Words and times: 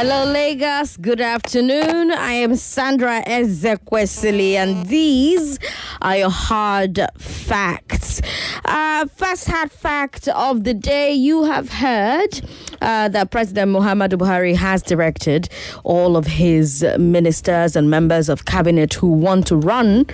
Hello, 0.00 0.24
Lagos. 0.30 0.96
Good 0.96 1.20
afternoon. 1.20 2.12
I 2.12 2.30
am 2.30 2.54
Sandra 2.54 3.20
Ezekwesili, 3.26 4.52
and 4.52 4.86
these 4.86 5.58
are 6.00 6.16
your 6.18 6.30
hard 6.30 7.00
facts. 7.18 8.22
Uh, 8.64 9.06
first 9.06 9.48
hard 9.48 9.72
fact 9.72 10.28
of 10.28 10.62
the 10.62 10.72
day 10.74 11.12
you 11.12 11.42
have 11.44 11.68
heard 11.70 12.40
uh, 12.80 13.08
that 13.08 13.32
President 13.32 13.72
Muhammadu 13.72 14.12
Buhari 14.18 14.54
has 14.54 14.82
directed 14.84 15.48
all 15.82 16.16
of 16.16 16.26
his 16.26 16.84
ministers 16.96 17.74
and 17.74 17.90
members 17.90 18.28
of 18.28 18.44
cabinet 18.44 18.94
who 18.94 19.08
want 19.08 19.48
to 19.48 19.56
run 19.56 20.06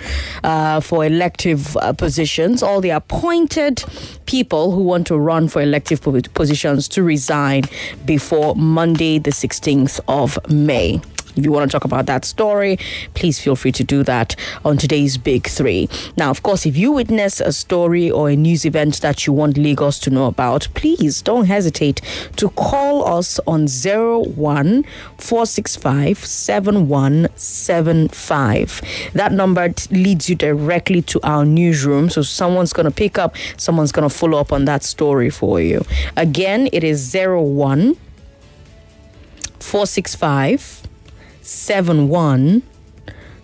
uh, 0.43 0.79
for 0.79 1.05
elective 1.05 1.77
uh, 1.77 1.93
positions, 1.93 2.63
all 2.63 2.81
the 2.81 2.89
appointed 2.89 3.83
people 4.25 4.71
who 4.71 4.81
want 4.81 5.05
to 5.05 5.17
run 5.17 5.47
for 5.47 5.61
elective 5.61 6.01
positions 6.33 6.87
to 6.87 7.03
resign 7.03 7.63
before 8.05 8.55
Monday, 8.55 9.19
the 9.19 9.29
16th 9.31 9.74
of 10.07 10.39
May. 10.49 11.01
If 11.35 11.43
you 11.43 11.51
want 11.51 11.69
to 11.69 11.75
talk 11.75 11.83
about 11.83 12.05
that 12.05 12.23
story, 12.23 12.79
please 13.13 13.39
feel 13.39 13.57
free 13.57 13.73
to 13.73 13.83
do 13.83 14.03
that 14.03 14.37
on 14.63 14.77
today's 14.77 15.17
Big 15.17 15.47
Three. 15.47 15.89
Now, 16.15 16.29
of 16.29 16.43
course, 16.43 16.65
if 16.65 16.77
you 16.77 16.93
witness 16.93 17.41
a 17.41 17.51
story 17.51 18.09
or 18.09 18.29
a 18.29 18.37
news 18.37 18.63
event 18.65 19.01
that 19.01 19.27
you 19.27 19.33
want 19.33 19.57
Lagos 19.57 19.99
to 19.99 20.09
know 20.09 20.27
about, 20.27 20.69
please 20.75 21.21
don't 21.21 21.43
hesitate 21.45 21.99
to 22.37 22.47
call 22.51 23.05
us 23.05 23.37
on 23.47 23.67
01 23.67 24.85
465 25.17 26.19
7175. 26.19 28.81
That 29.13 29.33
number 29.33 29.73
leads 29.91 30.29
you 30.29 30.35
directly 30.35 31.01
to 31.01 31.19
our 31.23 31.43
newsroom. 31.43 32.09
So 32.09 32.21
someone's 32.21 32.71
going 32.71 32.85
to 32.85 32.91
pick 32.91 33.17
up, 33.17 33.35
someone's 33.57 33.91
going 33.91 34.07
to 34.07 34.15
follow 34.15 34.39
up 34.39 34.53
on 34.53 34.63
that 34.65 34.83
story 34.83 35.29
for 35.29 35.59
you. 35.59 35.83
Again, 36.15 36.69
it 36.71 36.85
is 36.85 37.13
01 37.13 37.97
465 39.65 40.83
71 41.41 42.61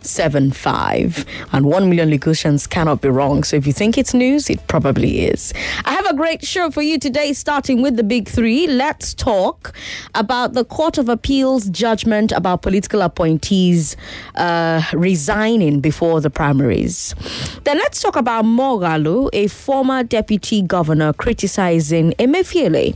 75 0.06 1.26
and 1.52 1.66
1 1.66 1.90
million 1.90 2.10
Lagosians 2.10 2.70
cannot 2.70 3.02
be 3.02 3.10
wrong. 3.10 3.44
So 3.44 3.56
if 3.58 3.68
you 3.68 3.74
think 3.74 3.98
it's 3.98 4.14
news, 4.14 4.50
it 4.50 4.66
probably 4.68 5.26
is. 5.26 5.54
I 5.86 5.94
have 5.94 6.06
a 6.06 6.16
great 6.16 6.46
show 6.46 6.72
for 6.72 6.82
you 6.82 6.98
today, 7.00 7.34
starting 7.34 7.82
with 7.82 7.96
the 7.98 8.04
big 8.04 8.28
three. 8.28 8.68
Let's 8.68 9.14
talk 9.14 9.74
about 10.16 10.54
the 10.54 10.66
Court 10.66 10.98
of 10.98 11.10
Appeals 11.10 11.70
judgment 11.70 12.32
about 12.32 12.62
political 12.62 13.02
appointees 13.02 13.96
uh, 14.36 14.82
resigning 14.94 15.80
before 15.80 16.22
the 16.22 16.30
primaries. 16.30 17.16
Then 17.64 17.78
let's 17.78 18.02
talk 18.02 18.16
about 18.16 18.46
Moghalu, 18.46 19.30
a 19.34 19.48
former 19.48 20.04
deputy 20.04 20.62
governor 20.62 21.14
criticizing 21.14 22.14
Emefiele. 22.14 22.96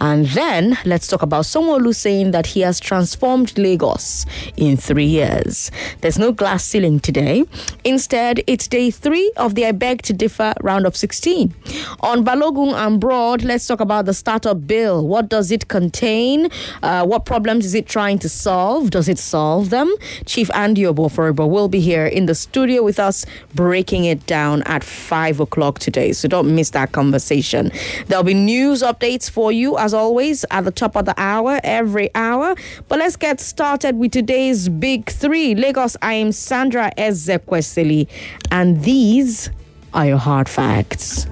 And 0.00 0.26
then 0.26 0.78
let's 0.84 1.06
talk 1.06 1.22
about 1.22 1.44
Sanwo-Olu 1.44 1.94
saying 1.94 2.30
that 2.32 2.46
he 2.46 2.60
has 2.60 2.78
transformed 2.78 3.56
Lagos 3.58 4.26
in 4.56 4.76
three 4.76 5.06
years. 5.06 5.70
There's 6.00 6.18
no 6.18 6.32
glass 6.36 6.64
ceiling 6.64 7.00
today. 7.00 7.44
Instead, 7.84 8.42
it's 8.46 8.68
day 8.68 8.90
three 8.90 9.32
of 9.36 9.54
the 9.54 9.66
I 9.66 9.72
Beg 9.72 10.02
to 10.02 10.12
Differ 10.12 10.54
round 10.62 10.86
of 10.86 10.96
16. 10.96 11.54
On 12.00 12.24
Balogun 12.24 12.74
and 12.74 13.00
Broad, 13.00 13.42
let's 13.42 13.66
talk 13.66 13.80
about 13.80 14.06
the 14.06 14.14
startup 14.14 14.66
bill. 14.66 15.06
What 15.06 15.28
does 15.28 15.50
it 15.50 15.68
contain? 15.68 16.50
Uh, 16.82 17.04
what 17.04 17.24
problems 17.24 17.64
is 17.64 17.74
it 17.74 17.86
trying 17.86 18.18
to 18.20 18.28
solve? 18.28 18.90
Does 18.90 19.08
it 19.08 19.18
solve 19.18 19.70
them? 19.70 19.92
Chief 20.24 20.50
Andy 20.54 20.82
Oboforibo 20.82 21.48
will 21.48 21.68
be 21.68 21.80
here 21.80 22.06
in 22.06 22.26
the 22.26 22.34
studio 22.34 22.82
with 22.82 22.98
us, 22.98 23.26
breaking 23.54 24.04
it 24.04 24.26
down 24.26 24.62
at 24.62 24.84
5 24.84 25.40
o'clock 25.40 25.78
today. 25.78 26.12
So 26.12 26.28
don't 26.28 26.54
miss 26.54 26.70
that 26.70 26.92
conversation. 26.92 27.70
There'll 28.06 28.24
be 28.24 28.34
news 28.34 28.82
updates 28.82 29.30
for 29.30 29.52
you, 29.52 29.78
as 29.78 29.94
always, 29.94 30.44
at 30.50 30.64
the 30.64 30.70
top 30.70 30.96
of 30.96 31.04
the 31.04 31.14
hour, 31.16 31.60
every 31.64 32.10
hour. 32.14 32.54
But 32.88 32.98
let's 32.98 33.16
get 33.16 33.40
started 33.40 33.96
with 33.98 34.12
today's 34.12 34.68
big 34.68 35.10
three. 35.10 35.54
Lagos, 35.54 35.96
I 36.02 36.14
am 36.26 36.30
I'm 36.30 36.32
Sandra 36.32 36.90
Ezekwesili, 36.98 38.08
and 38.50 38.82
these 38.82 39.48
are 39.94 40.06
your 40.06 40.18
hard 40.18 40.48
facts. 40.48 41.26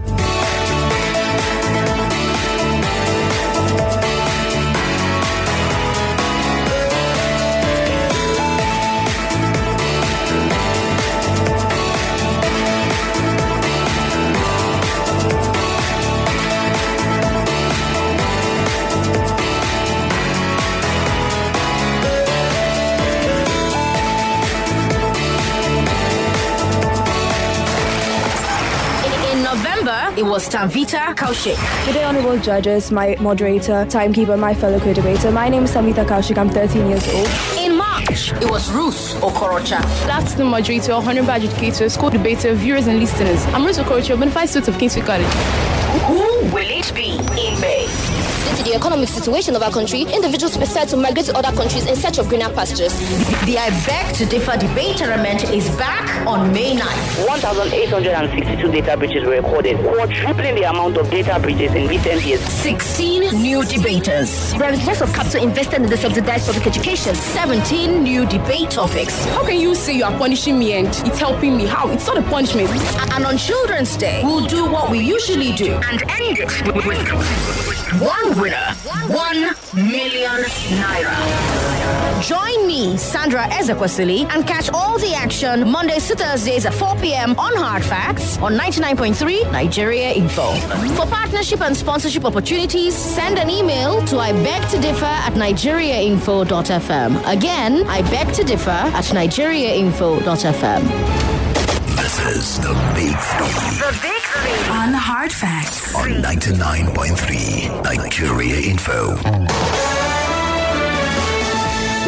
It 30.24 30.30
was 30.30 30.48
Tanvita 30.48 31.14
Kaushik. 31.14 31.56
Good 31.84 31.94
day, 31.94 32.04
honorable 32.04 32.38
judges, 32.38 32.90
my 32.90 33.16
moderator, 33.20 33.84
timekeeper, 33.86 34.36
my 34.36 34.54
fellow 34.54 34.80
co-debater. 34.80 35.30
My 35.30 35.48
name 35.48 35.64
is 35.64 35.72
Tanvita 35.72 36.04
Kaushik. 36.06 36.38
I'm 36.38 36.48
13 36.48 36.88
years 36.88 37.06
old. 37.14 37.28
In 37.58 37.76
March, 37.76 38.32
it 38.32 38.50
was 38.50 38.70
Ruth 38.72 39.14
Okorocha. 39.20 39.82
That's 40.06 40.34
the 40.34 40.44
moderator, 40.44 40.92
honorable 40.92 41.30
educator, 41.30 41.88
school 41.88 42.10
debater, 42.10 42.54
viewers 42.54 42.86
and 42.86 43.00
listeners. 43.00 43.44
I'm 43.46 43.64
Ruth 43.66 43.78
Okorocha, 43.78 44.16
bonafide 44.16 44.48
student 44.48 44.68
of 44.68 44.78
Kingsway 44.78 45.02
College. 45.02 45.26
Who 46.06 46.54
will 46.54 46.70
it 46.70 46.92
be 46.94 47.10
in 47.12 47.60
May? 47.60 47.73
Due 48.54 48.62
to 48.62 48.70
the 48.70 48.76
economic 48.76 49.08
situation 49.08 49.56
of 49.56 49.62
our 49.62 49.70
country, 49.70 50.02
individuals 50.02 50.56
prefer 50.56 50.84
to 50.86 50.96
migrate 50.96 51.26
to 51.26 51.36
other 51.36 51.50
countries 51.56 51.86
in 51.86 51.96
search 51.96 52.18
of 52.18 52.28
greener 52.28 52.48
pastures. 52.50 52.94
The 53.46 53.58
I 53.58 53.70
Beg 53.84 54.14
to 54.14 54.26
Differ 54.26 54.56
debate 54.56 54.96
tournament 54.98 55.42
is 55.50 55.68
back 55.76 56.24
on 56.24 56.52
May 56.52 56.76
9th. 56.76 57.26
1,862 57.26 58.70
data 58.70 58.96
breaches 58.96 59.24
were 59.24 59.42
recorded, 59.42 59.76
quadrupling 59.78 60.54
the 60.54 60.70
amount 60.70 60.96
of 60.98 61.10
data 61.10 61.40
breaches 61.40 61.74
in 61.74 61.88
recent 61.88 62.24
years. 62.24 62.40
16 62.40 63.42
new 63.42 63.64
debaters. 63.64 64.52
There 64.52 64.72
is 64.72 64.86
lots 64.86 65.00
of 65.00 65.12
capital 65.12 65.42
invested 65.42 65.82
in 65.82 65.90
the 65.90 65.96
subsidized 65.96 66.46
public 66.46 66.68
education. 66.68 67.16
17 67.16 68.04
new 68.04 68.24
debate 68.24 68.70
topics. 68.70 69.24
How 69.34 69.44
can 69.44 69.58
you 69.58 69.74
say 69.74 69.96
you 69.96 70.04
are 70.04 70.16
punishing 70.16 70.60
me 70.60 70.74
and 70.74 70.86
it's 70.86 71.18
helping 71.18 71.56
me? 71.56 71.66
How? 71.66 71.90
It's 71.90 72.06
not 72.06 72.18
a 72.18 72.22
punishment. 72.22 72.70
And 73.14 73.26
on 73.26 73.36
Children's 73.36 73.96
Day, 73.96 74.22
we'll 74.22 74.46
do 74.46 74.64
what 74.70 74.92
we 74.92 75.00
usually 75.00 75.52
do 75.54 75.72
and 75.72 76.02
end 76.08 76.38
it 76.38 76.86
with 76.86 77.83
one 78.00 78.40
winner, 78.40 78.74
one 79.08 79.40
million 79.74 80.42
naira. 80.80 81.14
Join 82.22 82.66
me, 82.66 82.96
Sandra 82.96 83.42
Ezekwesili, 83.44 84.26
and 84.30 84.46
catch 84.46 84.70
all 84.72 84.98
the 84.98 85.14
action 85.14 85.70
Mondays 85.70 86.08
to 86.08 86.16
Thursdays 86.16 86.66
at 86.66 86.74
4 86.74 86.96
p.m. 86.96 87.38
on 87.38 87.54
Hard 87.56 87.84
Facts 87.84 88.38
on 88.38 88.54
99.3 88.54 89.52
Nigeria 89.52 90.10
Info. 90.12 90.54
For 90.96 91.06
partnership 91.06 91.60
and 91.60 91.76
sponsorship 91.76 92.24
opportunities, 92.24 92.94
send 92.96 93.38
an 93.38 93.48
email 93.50 94.04
to 94.06 94.18
I 94.18 94.32
beg 94.32 94.68
to 94.70 94.80
differ 94.80 95.04
at 95.04 95.34
nigeriainfo.fm. 95.34 97.22
Again, 97.32 97.86
I 97.86 98.02
beg 98.10 98.32
to 98.34 98.42
differ 98.44 98.70
at 98.70 99.04
nigeriainfo.fm. 99.04 100.82
This 101.96 102.18
is 102.36 102.58
the 102.60 102.74
Big 102.94 103.16
Three. 103.16 103.78
The 103.78 103.98
Big. 104.02 104.13
On 104.44 104.92
Hard 104.92 105.32
Facts. 105.32 105.94
On 105.94 106.10
99.3 106.22 107.82
Nigeria 107.82 108.56
Info. 108.56 109.16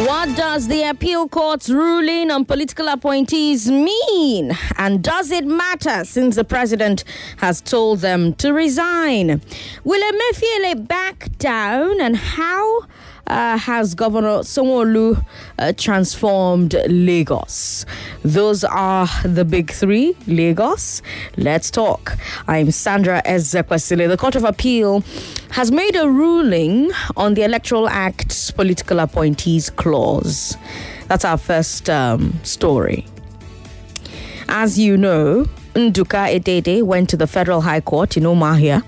What 0.04 0.36
does 0.36 0.68
the 0.68 0.82
appeal 0.82 1.26
court's 1.28 1.70
ruling 1.70 2.30
on 2.30 2.44
political 2.44 2.88
appointees 2.88 3.70
mean? 3.70 4.52
And 4.76 5.02
does 5.02 5.30
it 5.30 5.46
matter 5.46 6.04
since 6.04 6.36
the 6.36 6.44
president 6.44 7.04
has 7.38 7.62
told 7.62 8.00
them 8.00 8.34
to 8.34 8.52
resign? 8.52 9.40
Will 9.84 10.02
Emefiele 10.12 10.86
back 10.86 11.30
down? 11.38 11.98
And 12.02 12.14
how 12.16 12.65
uh, 13.26 13.58
has 13.58 13.94
Governor 13.94 14.40
Sanwo-Olu 14.40 15.24
uh, 15.58 15.72
transformed 15.76 16.74
Lagos? 16.88 17.86
Those 18.22 18.64
are 18.64 19.08
the 19.24 19.44
big 19.44 19.70
three. 19.70 20.16
Lagos, 20.26 21.02
let's 21.36 21.70
talk. 21.70 22.16
I'm 22.46 22.70
Sandra 22.70 23.22
Ezekwesili. 23.24 24.08
The 24.08 24.16
Court 24.16 24.36
of 24.36 24.44
Appeal 24.44 25.02
has 25.50 25.70
made 25.70 25.96
a 25.96 26.08
ruling 26.08 26.90
on 27.16 27.34
the 27.34 27.42
Electoral 27.42 27.88
Act's 27.88 28.50
political 28.50 29.00
appointees 29.00 29.70
clause. 29.70 30.56
That's 31.08 31.24
our 31.24 31.38
first 31.38 31.88
um, 31.88 32.38
story. 32.42 33.06
As 34.48 34.78
you 34.78 34.96
know, 34.96 35.46
Nduka 35.76 36.34
Edede 36.34 36.82
went 36.82 37.10
to 37.10 37.18
the 37.18 37.26
Federal 37.26 37.60
High 37.60 37.82
Court 37.82 38.16
in 38.16 38.22
Umuahia 38.22 38.82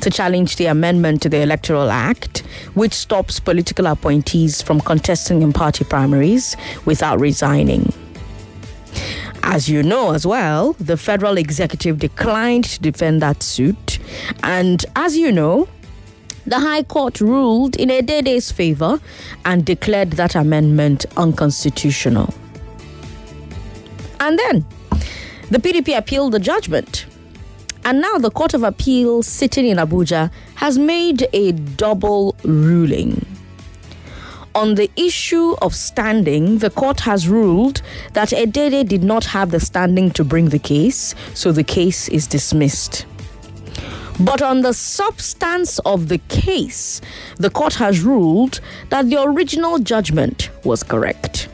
to 0.00 0.10
challenge 0.10 0.56
the 0.56 0.66
amendment 0.66 1.22
to 1.22 1.28
the 1.28 1.40
Electoral 1.40 1.92
Act, 1.92 2.40
which 2.74 2.92
stops 2.92 3.38
political 3.38 3.86
appointees 3.86 4.60
from 4.60 4.80
contesting 4.80 5.42
in 5.42 5.52
party 5.52 5.84
primaries 5.84 6.56
without 6.86 7.20
resigning. 7.20 7.92
As 9.44 9.68
you 9.68 9.84
know 9.84 10.10
as 10.10 10.26
well, 10.26 10.72
the 10.80 10.96
federal 10.96 11.38
executive 11.38 12.00
declined 12.00 12.64
to 12.64 12.80
defend 12.80 13.22
that 13.22 13.44
suit. 13.44 14.00
And 14.42 14.84
as 14.96 15.16
you 15.16 15.30
know, 15.30 15.68
The 16.46 16.58
High 16.58 16.82
Court 16.82 17.20
ruled 17.20 17.76
in 17.76 17.90
Edede's 17.90 18.50
favor 18.50 19.00
and 19.44 19.64
declared 19.64 20.10
that 20.14 20.34
amendment 20.34 21.06
unconstitutional. 21.16 22.34
And 24.18 24.36
then 24.38 24.64
the 25.54 25.60
PDP 25.60 25.96
appealed 25.96 26.32
the 26.32 26.40
judgment. 26.40 27.06
And 27.84 28.00
now 28.00 28.18
the 28.18 28.30
Court 28.30 28.54
of 28.54 28.64
Appeal 28.64 29.22
sitting 29.22 29.68
in 29.68 29.76
Abuja 29.76 30.32
has 30.56 30.80
made 30.80 31.28
a 31.32 31.52
double 31.52 32.34
ruling. 32.42 33.24
On 34.56 34.74
the 34.74 34.90
issue 34.96 35.54
of 35.62 35.72
standing, 35.72 36.58
the 36.58 36.70
court 36.70 36.98
has 37.00 37.28
ruled 37.28 37.82
that 38.14 38.32
Edede 38.32 38.88
did 38.88 39.04
not 39.04 39.24
have 39.26 39.52
the 39.52 39.60
standing 39.60 40.10
to 40.12 40.24
bring 40.24 40.48
the 40.48 40.58
case, 40.58 41.14
so 41.34 41.52
the 41.52 41.62
case 41.62 42.08
is 42.08 42.26
dismissed. 42.26 43.06
But 44.18 44.42
on 44.42 44.62
the 44.62 44.74
substance 44.74 45.78
of 45.80 46.08
the 46.08 46.18
case, 46.28 47.00
the 47.36 47.50
court 47.50 47.74
has 47.74 48.00
ruled 48.00 48.60
that 48.88 49.08
the 49.08 49.22
original 49.22 49.78
judgment 49.78 50.50
was 50.64 50.82
correct. 50.82 51.48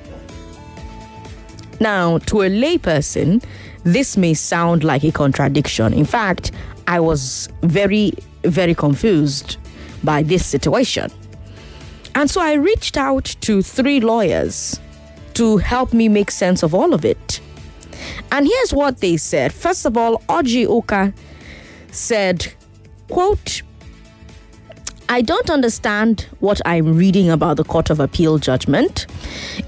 Now, 1.80 2.18
to 2.18 2.42
a 2.42 2.50
layperson, 2.50 3.42
this 3.84 4.16
may 4.16 4.34
sound 4.34 4.84
like 4.84 5.04
a 5.04 5.12
contradiction. 5.12 5.92
In 5.92 6.04
fact, 6.04 6.52
I 6.86 7.00
was 7.00 7.48
very, 7.62 8.12
very 8.42 8.74
confused 8.74 9.56
by 10.02 10.22
this 10.22 10.44
situation. 10.44 11.10
And 12.14 12.30
so 12.30 12.40
I 12.40 12.54
reached 12.54 12.96
out 12.96 13.24
to 13.42 13.62
three 13.62 14.00
lawyers 14.00 14.80
to 15.34 15.58
help 15.58 15.92
me 15.92 16.08
make 16.08 16.30
sense 16.30 16.62
of 16.62 16.74
all 16.74 16.92
of 16.92 17.04
it. 17.04 17.40
And 18.32 18.46
here's 18.46 18.72
what 18.72 18.98
they 18.98 19.16
said. 19.16 19.52
First 19.52 19.86
of 19.86 19.96
all, 19.96 20.18
Oji 20.28 20.66
Oka 20.66 21.12
said, 21.92 22.52
quote, 23.08 23.62
I 25.08 25.22
don't 25.22 25.50
understand 25.50 26.28
what 26.38 26.60
I'm 26.64 26.96
reading 26.96 27.30
about 27.30 27.56
the 27.56 27.64
Court 27.64 27.90
of 27.90 27.98
Appeal 27.98 28.38
judgment. 28.38 29.06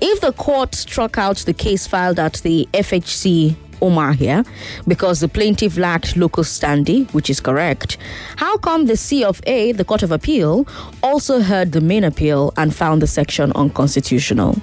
If 0.00 0.20
the 0.20 0.32
court 0.32 0.75
struck 0.75 1.19
out 1.19 1.38
the 1.38 1.53
case 1.53 1.87
filed 1.87 2.20
at 2.20 2.35
the 2.44 2.69
FHC 2.73 3.56
Umuahia 3.82 4.46
because 4.87 5.20
the 5.20 5.29
plaintiff 5.29 5.76
lacked 5.76 6.17
local 6.17 6.44
standing, 6.44 7.05
which 7.06 7.29
is 7.29 7.40
correct. 7.40 7.99
How 8.37 8.56
come 8.56 8.87
the 8.87 8.96
C 8.96 9.25
of 9.25 9.40
A, 9.46 9.73
the 9.73 9.84
Court 9.84 10.02
of 10.02 10.12
Appeal, 10.12 10.67
also 11.02 11.40
heard 11.40 11.73
the 11.73 11.81
main 11.81 12.05
appeal 12.05 12.55
and 12.56 12.75
found 12.75 13.02
the 13.02 13.06
section 13.06 13.52
unconstitutional? 13.52 14.56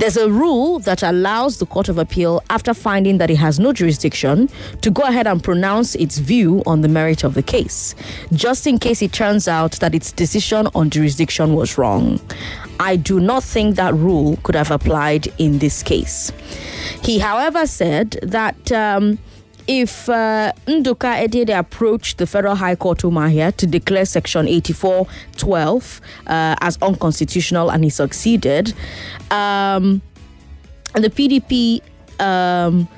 There's 0.00 0.16
a 0.16 0.30
rule 0.30 0.78
that 0.78 1.02
allows 1.02 1.58
the 1.58 1.66
Court 1.66 1.90
of 1.90 1.98
Appeal, 1.98 2.42
after 2.48 2.72
finding 2.72 3.18
that 3.18 3.30
it 3.30 3.36
has 3.36 3.60
no 3.60 3.70
jurisdiction, 3.70 4.48
to 4.80 4.90
go 4.90 5.02
ahead 5.02 5.26
and 5.26 5.44
pronounce 5.44 5.94
its 5.94 6.16
view 6.16 6.62
on 6.64 6.80
the 6.80 6.88
merit 6.88 7.22
of 7.22 7.34
the 7.34 7.42
case, 7.42 7.94
just 8.32 8.66
in 8.66 8.78
case 8.78 9.02
it 9.02 9.12
turns 9.12 9.46
out 9.46 9.72
that 9.72 9.94
its 9.94 10.10
decision 10.10 10.68
on 10.74 10.88
jurisdiction 10.88 11.52
was 11.52 11.76
wrong. 11.76 12.18
I 12.80 12.96
do 12.96 13.20
not 13.20 13.44
think 13.44 13.76
that 13.76 13.92
rule 13.92 14.38
could 14.42 14.54
have 14.54 14.70
applied 14.70 15.26
in 15.36 15.58
this 15.58 15.82
case. 15.82 16.32
He, 17.02 17.18
however, 17.18 17.66
said 17.66 18.12
that. 18.22 18.72
Um, 18.72 19.18
if 19.70 20.08
uh, 20.08 20.52
Nduka 20.66 21.22
Edede 21.22 21.50
approached 21.50 22.18
the 22.18 22.26
Federal 22.26 22.56
High 22.56 22.74
Court 22.74 22.98
Umuahia 22.98 23.54
to 23.56 23.68
declare 23.68 24.04
Section 24.04 24.48
8412 24.48 26.00
uh, 26.26 26.56
as 26.60 26.76
unconstitutional 26.82 27.70
and 27.70 27.84
he 27.84 27.90
succeeded, 27.90 28.74
um, 29.30 30.02
the 30.94 31.08
PDP 31.08 31.82
um, 32.18 32.88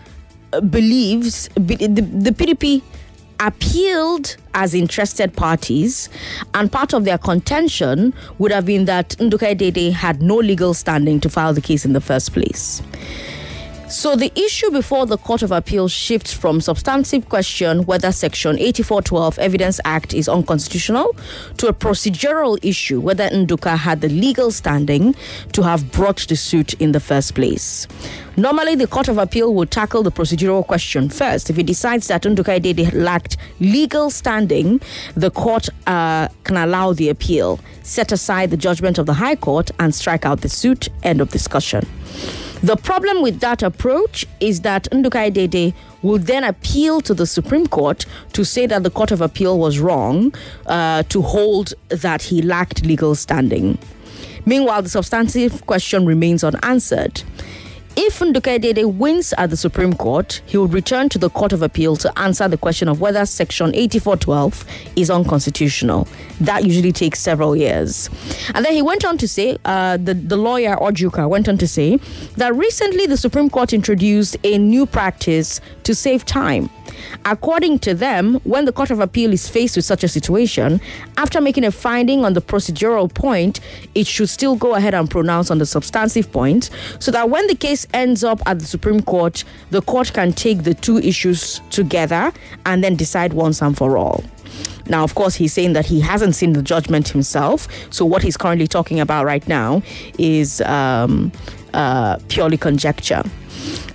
believes, 0.71 1.51
the, 1.57 1.77
the 1.89 2.31
PDP 2.31 2.81
appealed 3.39 4.37
as 4.55 4.73
interested 4.73 5.37
parties, 5.37 6.09
and 6.55 6.73
part 6.73 6.95
of 6.95 7.05
their 7.05 7.19
contention 7.19 8.15
would 8.39 8.51
have 8.51 8.65
been 8.65 8.87
that 8.87 9.11
Nduka 9.19 9.51
Edede 9.51 9.93
had 9.93 10.23
no 10.23 10.37
legal 10.37 10.73
standing 10.73 11.21
to 11.21 11.29
file 11.29 11.53
the 11.53 11.61
case 11.61 11.85
in 11.85 11.93
the 11.93 12.01
first 12.01 12.33
place. 12.33 12.81
So 13.93 14.17
the 14.17 14.33
issue 14.35 14.71
before 14.71 15.05
the 15.05 15.19
Court 15.19 15.43
of 15.43 15.53
Appeal 15.53 15.87
shifts 15.87 16.33
from 16.33 16.62
substantive 16.62 17.29
question 17.29 17.85
whether 17.85 18.11
Section 18.11 18.59
8412 18.59 19.39
Evidence 19.39 19.81
Act 19.85 20.15
is 20.15 20.31
unconstitutional 20.31 21.15
to 21.59 21.69
a 21.69 21.75
procedural 21.75 22.59
issue 22.65 23.00
whether 23.00 23.29
Nduka 23.29 23.77
had 23.77 24.00
the 24.00 24.09
legal 24.09 24.50
standing 24.50 25.15
to 25.53 25.62
have 25.62 25.93
brought 25.93 26.27
the 26.27 26.37
suit 26.37 26.73
in 26.81 26.93
the 26.93 27.00
first 27.00 27.35
place. 27.35 27.87
Normally, 28.39 28.77
the 28.77 28.87
Court 28.87 29.09
of 29.09 29.19
Appeal 29.19 29.53
would 29.55 29.71
tackle 29.71 30.03
the 30.03 30.11
procedural 30.11 30.67
question 30.67 31.11
first. 31.11 31.50
If 31.50 31.59
it 31.59 31.67
decides 31.67 32.09
that 32.09 32.23
Nduka 32.23 32.56
Edede 32.56 32.95
lacked 32.95 33.37
legal 33.61 34.09
standing, 34.09 34.81
the 35.17 35.31
court 35.31 35.69
uh, 35.87 36.29
can 36.45 36.56
allow 36.56 36.95
the 36.95 37.11
appeal, 37.11 37.61
set 37.83 38.11
aside 38.11 38.50
the 38.50 38.56
judgment 38.56 38.97
of 38.97 39.05
the 39.05 39.12
High 39.12 39.37
Court, 39.37 39.71
and 39.79 39.95
strike 39.95 40.25
out 40.25 40.41
the 40.41 40.49
suit. 40.49 40.88
End 41.03 41.21
of 41.21 41.29
discussion. 41.29 41.87
The 42.62 42.76
problem 42.76 43.23
with 43.23 43.41
that 43.41 43.61
approach 43.64 44.25
is 44.38 44.61
that 44.61 44.85
Nduka 44.93 45.26
Edede 45.26 45.75
will 46.03 46.19
then 46.19 46.44
appeal 46.44 47.00
to 47.00 47.12
the 47.12 47.26
Supreme 47.26 47.67
Court 47.67 48.06
to 48.35 48.44
say 48.44 48.67
that 48.67 48.85
the 48.85 48.91
Court 48.91 49.11
of 49.11 49.20
Appeal 49.20 49.59
was 49.59 49.81
wrong 49.81 50.32
uh, 50.67 51.03
to 51.09 51.23
hold 51.23 51.75
that 51.88 52.23
he 52.23 52.41
lacked 52.41 52.87
legal 52.87 53.17
standing. 53.17 53.79
Meanwhile, 54.47 54.82
the 54.82 54.88
substantive 54.88 55.67
question 55.67 56.06
remains 56.06 56.44
unanswered. 56.44 57.25
If 57.94 58.21
Nduka 58.21 58.55
Edede 58.55 58.87
wins 58.87 59.35
at 59.37 59.50
the 59.50 59.56
Supreme 59.56 59.93
Court, 59.93 60.41
he 60.47 60.56
will 60.56 60.67
return 60.67 61.11
to 61.11 61.19
the 61.19 61.29
Court 61.29 61.53
of 61.53 61.61
Appeal 61.61 61.97
to 61.97 62.19
answer 62.19 62.49
the 62.49 62.56
question 62.56 62.89
of 62.89 63.03
whether 63.03 63.27
Section 63.27 63.75
8412 63.75 64.65
is 64.97 65.11
unconstitutional. 65.11 66.09
That 66.41 66.65
usually 66.65 66.93
takes 66.93 67.21
several 67.21 67.55
years. 67.55 68.09
And 68.55 68.65
then 68.65 68.73
he 68.73 68.81
went 68.81 69.05
on 69.05 69.19
to 69.19 69.29
say, 69.29 69.59
uh, 69.67 69.99
the, 69.99 70.15
the 70.15 70.39
lawyer 70.39 70.75
Ojuka 70.77 71.29
went 71.29 71.50
on 71.50 71.59
to 71.59 71.69
say, 71.69 71.99
that 72.39 72.55
recently 72.55 73.06
the 73.06 73.19
Supreme 73.19 73.50
Court 73.50 73.75
introduced 73.75 74.38
a 74.43 74.56
new 74.56 74.87
practice 74.87 75.61
to 75.83 75.95
save 75.95 76.25
time. 76.25 76.71
According 77.25 77.81
to 77.81 77.94
them, 77.94 78.35
when 78.44 78.65
the 78.65 78.73
Court 78.73 78.91
of 78.91 79.00
Appeal 79.00 79.33
is 79.33 79.49
faced 79.49 79.77
with 79.77 79.85
such 79.85 80.05
a 80.05 80.09
situation, 80.09 80.81
after 81.17 81.41
making 81.41 81.65
a 81.65 81.73
finding 81.73 82.25
on 82.25 82.35
the 82.35 82.41
procedural 82.41 83.12
point, 83.12 83.61
it 83.94 84.06
should 84.06 84.29
still 84.29 84.56
go 84.56 84.75
ahead 84.75 84.94
and 84.94 85.11
pronounce 85.11 85.50
on 85.50 85.59
the 85.59 85.67
substantive 85.67 86.31
point 86.33 86.71
so 86.99 87.11
that 87.11 87.31
when 87.31 87.47
the 87.47 87.55
case 87.55 87.87
ends 87.93 88.25
up 88.25 88.41
at 88.47 88.59
the 88.59 88.67
Supreme 88.67 89.03
Court, 89.03 89.44
the 89.71 89.83
court 89.83 90.12
can 90.12 90.33
take 90.33 90.65
the 90.65 90.75
two 90.75 90.99
issues 90.99 91.61
together 91.71 92.33
and 92.67 92.83
then 92.83 92.97
decide 92.97 93.33
once 93.33 93.62
and 93.62 93.77
for 93.77 93.97
all. 93.97 94.25
Now, 94.88 95.05
of 95.05 95.15
course, 95.15 95.35
he's 95.35 95.53
saying 95.53 95.75
that 95.75 95.87
he 95.87 96.00
hasn't 96.00 96.35
seen 96.35 96.53
the 96.53 96.62
judgment 96.62 97.09
himself. 97.09 97.69
So, 97.91 98.05
what 98.05 98.23
he's 98.23 98.37
currently 98.37 98.67
talking 98.67 99.00
about 99.00 99.25
right 99.25 99.47
now 99.47 99.83
is 100.19 100.61
um, 100.62 101.33
uh, 101.73 102.19
purely 102.28 102.57
conjecture. 102.57 103.23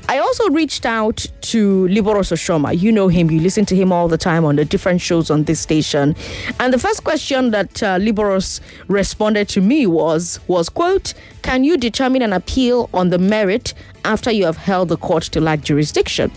I 0.09 0.19
also 0.19 0.49
reached 0.51 0.85
out 0.85 1.25
to 1.41 1.85
Liborous 1.89 2.31
Oshoma. 2.31 2.79
You 2.79 2.93
know 2.93 3.09
him, 3.09 3.29
you 3.29 3.41
listen 3.41 3.65
to 3.65 3.75
him 3.75 3.91
all 3.91 4.07
the 4.07 4.17
time 4.17 4.45
on 4.45 4.55
the 4.55 4.63
different 4.63 5.01
shows 5.01 5.29
on 5.29 5.43
this 5.43 5.59
station. 5.59 6.15
And 6.61 6.73
the 6.73 6.79
first 6.79 7.03
question 7.03 7.51
that 7.51 7.83
uh, 7.83 7.97
Liborous 7.97 8.61
responded 8.87 9.49
to 9.49 9.59
me 9.59 9.85
was, 9.85 10.39
was, 10.47 10.69
quote, 10.69 11.13
can 11.41 11.65
you 11.65 11.75
determine 11.75 12.21
an 12.21 12.31
appeal 12.31 12.89
on 12.93 13.09
the 13.09 13.17
merit 13.17 13.73
after 14.05 14.31
you 14.31 14.45
have 14.45 14.55
held 14.55 14.87
the 14.87 14.97
court 14.97 15.23
to 15.23 15.41
lack 15.41 15.59
jurisdiction? 15.61 16.31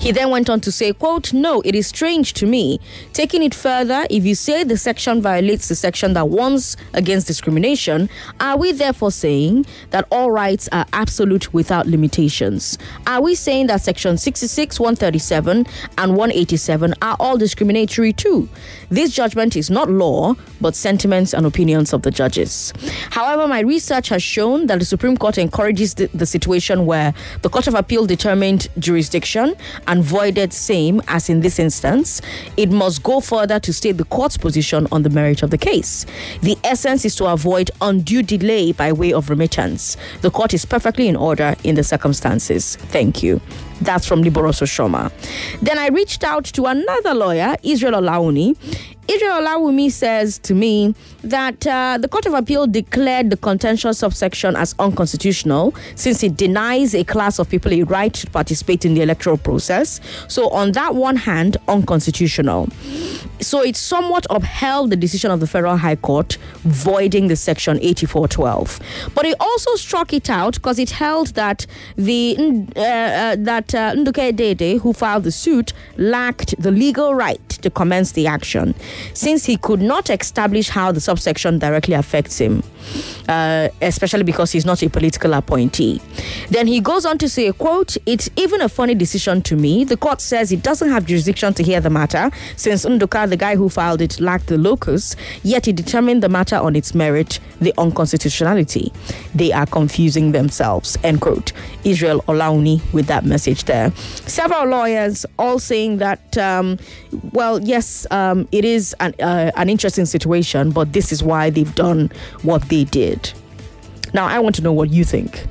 He 0.00 0.12
then 0.12 0.30
went 0.30 0.48
on 0.48 0.62
to 0.62 0.72
say, 0.72 0.94
quote, 0.94 1.34
No, 1.34 1.60
it 1.60 1.74
is 1.74 1.86
strange 1.86 2.32
to 2.34 2.46
me. 2.46 2.80
Taking 3.12 3.42
it 3.42 3.54
further, 3.54 4.06
if 4.08 4.24
you 4.24 4.34
say 4.34 4.64
the 4.64 4.78
section 4.78 5.20
violates 5.20 5.68
the 5.68 5.74
section 5.74 6.14
that 6.14 6.30
warns 6.30 6.78
against 6.94 7.26
discrimination, 7.26 8.08
are 8.40 8.56
we 8.56 8.72
therefore 8.72 9.10
saying 9.10 9.66
that 9.90 10.08
all 10.10 10.30
rights 10.30 10.70
are 10.72 10.86
absolute 10.94 11.52
without 11.52 11.86
limitations? 11.86 12.78
Are 13.06 13.20
we 13.20 13.34
saying 13.34 13.66
that 13.66 13.82
section 13.82 14.16
66, 14.16 14.80
137, 14.80 15.66
and 15.98 16.16
187 16.16 16.94
are 17.02 17.16
all 17.20 17.36
discriminatory 17.36 18.14
too? 18.14 18.48
This 18.88 19.12
judgment 19.12 19.54
is 19.54 19.68
not 19.68 19.90
law, 19.90 20.34
but 20.62 20.74
sentiments 20.74 21.34
and 21.34 21.44
opinions 21.44 21.92
of 21.92 22.00
the 22.00 22.10
judges. 22.10 22.72
However, 23.10 23.46
my 23.46 23.60
research 23.60 24.08
has 24.08 24.22
shown 24.22 24.66
that 24.68 24.78
the 24.78 24.86
Supreme 24.86 25.18
Court 25.18 25.36
encourages 25.36 25.92
the, 25.92 26.06
the 26.14 26.24
situation 26.24 26.86
where 26.86 27.12
the 27.42 27.50
Court 27.50 27.66
of 27.66 27.74
Appeal 27.74 28.06
determined 28.06 28.68
jurisdiction 28.78 29.54
and 29.90 30.04
voided 30.04 30.52
same 30.52 31.02
as 31.08 31.28
in 31.28 31.40
this 31.40 31.58
instance, 31.58 32.22
it 32.56 32.70
must 32.70 33.02
go 33.02 33.18
further 33.18 33.58
to 33.58 33.72
state 33.72 33.98
the 33.98 34.04
court's 34.04 34.36
position 34.36 34.86
on 34.92 35.02
the 35.02 35.10
merit 35.10 35.42
of 35.42 35.50
the 35.50 35.58
case. 35.58 36.06
The 36.42 36.56
essence 36.62 37.04
is 37.04 37.16
to 37.16 37.26
avoid 37.26 37.72
undue 37.80 38.22
delay 38.22 38.70
by 38.70 38.92
way 38.92 39.12
of 39.12 39.28
remittance. 39.28 39.96
The 40.22 40.30
court 40.30 40.54
is 40.54 40.64
perfectly 40.64 41.08
in 41.08 41.16
order 41.16 41.56
in 41.64 41.74
the 41.74 41.82
circumstances. 41.82 42.76
Thank 42.76 43.22
you. 43.24 43.40
That's 43.80 44.06
from 44.06 44.22
Liborous 44.22 44.60
Oshoma. 44.60 45.10
Then 45.60 45.78
I 45.78 45.88
reached 45.88 46.22
out 46.24 46.44
to 46.44 46.66
another 46.66 47.14
lawyer, 47.14 47.56
Israel 47.62 48.00
Olauni. 48.00 48.56
Israel 49.08 49.40
Olawumi 49.40 49.90
says 49.90 50.38
to 50.38 50.54
me 50.54 50.94
that 51.22 51.66
uh, 51.66 51.98
the 52.00 52.06
Court 52.06 52.26
of 52.26 52.34
Appeal 52.34 52.68
declared 52.68 53.30
the 53.30 53.36
contentious 53.36 53.98
subsection 53.98 54.54
as 54.54 54.72
unconstitutional 54.78 55.74
since 55.96 56.22
it 56.22 56.36
denies 56.36 56.94
a 56.94 57.02
class 57.02 57.40
of 57.40 57.48
people 57.48 57.72
a 57.72 57.82
right 57.82 58.14
to 58.14 58.30
participate 58.30 58.84
in 58.84 58.94
the 58.94 59.02
electoral 59.02 59.36
process. 59.36 60.00
So, 60.28 60.48
on 60.50 60.70
that 60.72 60.94
one 60.94 61.16
hand, 61.16 61.56
unconstitutional. 61.66 62.68
So, 63.40 63.62
it 63.62 63.76
somewhat 63.76 64.26
upheld 64.30 64.90
the 64.90 64.96
decision 64.96 65.30
of 65.30 65.40
the 65.40 65.46
Federal 65.46 65.76
High 65.76 65.96
Court 65.96 66.36
voiding 66.58 67.28
the 67.28 67.36
section 67.36 67.78
8412. 67.78 68.80
But 69.14 69.26
it 69.26 69.36
also 69.40 69.74
struck 69.76 70.12
it 70.12 70.28
out 70.30 70.54
because 70.54 70.78
it 70.78 70.90
held 70.90 71.28
that 71.28 71.66
the 71.96 72.36
uh, 72.76 72.80
uh, 72.80 73.36
that 73.38 73.74
uh, 73.74 73.94
Nduka 73.94 74.28
Edede, 74.30 74.80
who 74.80 74.92
filed 74.92 75.24
the 75.24 75.32
suit, 75.32 75.72
lacked 75.96 76.54
the 76.60 76.70
legal 76.70 77.14
right 77.14 77.48
to 77.48 77.70
commence 77.70 78.12
the 78.12 78.26
action 78.26 78.74
since 79.14 79.44
he 79.44 79.56
could 79.56 79.80
not 79.80 80.10
establish 80.10 80.68
how 80.68 80.92
the 80.92 81.00
subsection 81.00 81.58
directly 81.58 81.94
affects 81.94 82.38
him, 82.38 82.62
uh, 83.28 83.68
especially 83.82 84.22
because 84.22 84.52
he's 84.52 84.64
not 84.64 84.82
a 84.82 84.90
political 84.90 85.34
appointee. 85.34 86.00
Then 86.50 86.66
he 86.66 86.80
goes 86.80 87.04
on 87.04 87.18
to 87.18 87.28
say, 87.28 87.52
quote, 87.52 87.96
it's 88.06 88.28
even 88.36 88.60
a 88.60 88.68
funny 88.68 88.94
decision 88.94 89.42
to 89.42 89.56
me. 89.56 89.84
The 89.84 89.96
court 89.96 90.20
says 90.20 90.52
it 90.52 90.62
doesn't 90.62 90.90
have 90.90 91.06
jurisdiction 91.06 91.54
to 91.54 91.62
hear 91.62 91.80
the 91.80 91.90
matter 91.90 92.30
since 92.56 92.84
Nduka, 92.84 93.29
the 93.30 93.36
guy 93.36 93.56
who 93.56 93.68
filed 93.68 94.00
it, 94.00 94.20
lacked 94.20 94.46
the 94.48 94.58
locus, 94.58 95.16
yet 95.42 95.66
he 95.66 95.72
determined 95.72 96.22
the 96.22 96.28
matter 96.28 96.56
on 96.56 96.76
its 96.76 96.94
merit, 96.94 97.40
the 97.60 97.72
unconstitutionality. 97.78 98.92
They 99.34 99.52
are 99.52 99.66
confusing 99.66 100.32
themselves, 100.32 100.96
end 101.02 101.20
quote. 101.20 101.52
Israel 101.84 102.22
Olauni 102.28 102.80
with 102.92 103.06
that 103.06 103.24
message 103.24 103.64
there. 103.64 103.92
Several 103.96 104.66
lawyers 104.66 105.24
all 105.38 105.58
saying 105.58 105.98
that, 105.98 106.36
um, 106.38 106.78
well, 107.32 107.60
yes, 107.62 108.06
um, 108.10 108.48
it 108.52 108.64
is 108.64 108.94
an, 109.00 109.14
uh, 109.20 109.50
an 109.56 109.68
interesting 109.68 110.04
situation, 110.06 110.70
but 110.70 110.92
this 110.92 111.12
is 111.12 111.22
why 111.22 111.50
they've 111.50 111.74
done 111.74 112.10
what 112.42 112.62
they 112.68 112.84
did. 112.84 113.32
Now, 114.12 114.26
I 114.26 114.38
want 114.40 114.56
to 114.56 114.62
know 114.62 114.72
what 114.72 114.90
you 114.90 115.04
think. 115.04 115.46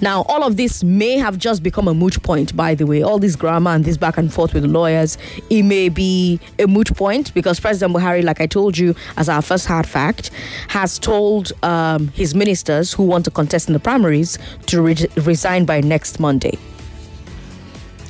Now, 0.00 0.22
all 0.22 0.42
of 0.42 0.56
this 0.56 0.82
may 0.82 1.16
have 1.18 1.38
just 1.38 1.62
become 1.62 1.88
a 1.88 1.94
moot 1.94 2.22
point, 2.22 2.56
by 2.56 2.74
the 2.74 2.86
way. 2.86 3.02
All 3.02 3.18
this 3.18 3.36
grammar 3.36 3.70
and 3.70 3.84
this 3.84 3.96
back 3.96 4.18
and 4.18 4.32
forth 4.32 4.54
with 4.54 4.64
lawyers, 4.64 5.18
it 5.50 5.62
may 5.62 5.88
be 5.88 6.40
a 6.58 6.66
moot 6.66 6.94
point 6.96 7.32
because 7.34 7.60
President 7.60 7.94
Buhari, 7.96 8.22
like 8.22 8.40
I 8.40 8.46
told 8.46 8.76
you 8.76 8.94
as 9.16 9.28
our 9.28 9.42
first 9.42 9.66
hard 9.66 9.86
fact, 9.86 10.30
has 10.68 10.98
told 10.98 11.52
um, 11.62 12.08
his 12.08 12.34
ministers 12.34 12.92
who 12.92 13.04
want 13.04 13.24
to 13.26 13.30
contest 13.30 13.68
in 13.68 13.72
the 13.72 13.80
primaries 13.80 14.38
to 14.66 14.82
re- 14.82 15.06
resign 15.16 15.64
by 15.64 15.80
next 15.80 16.18
Monday. 16.20 16.58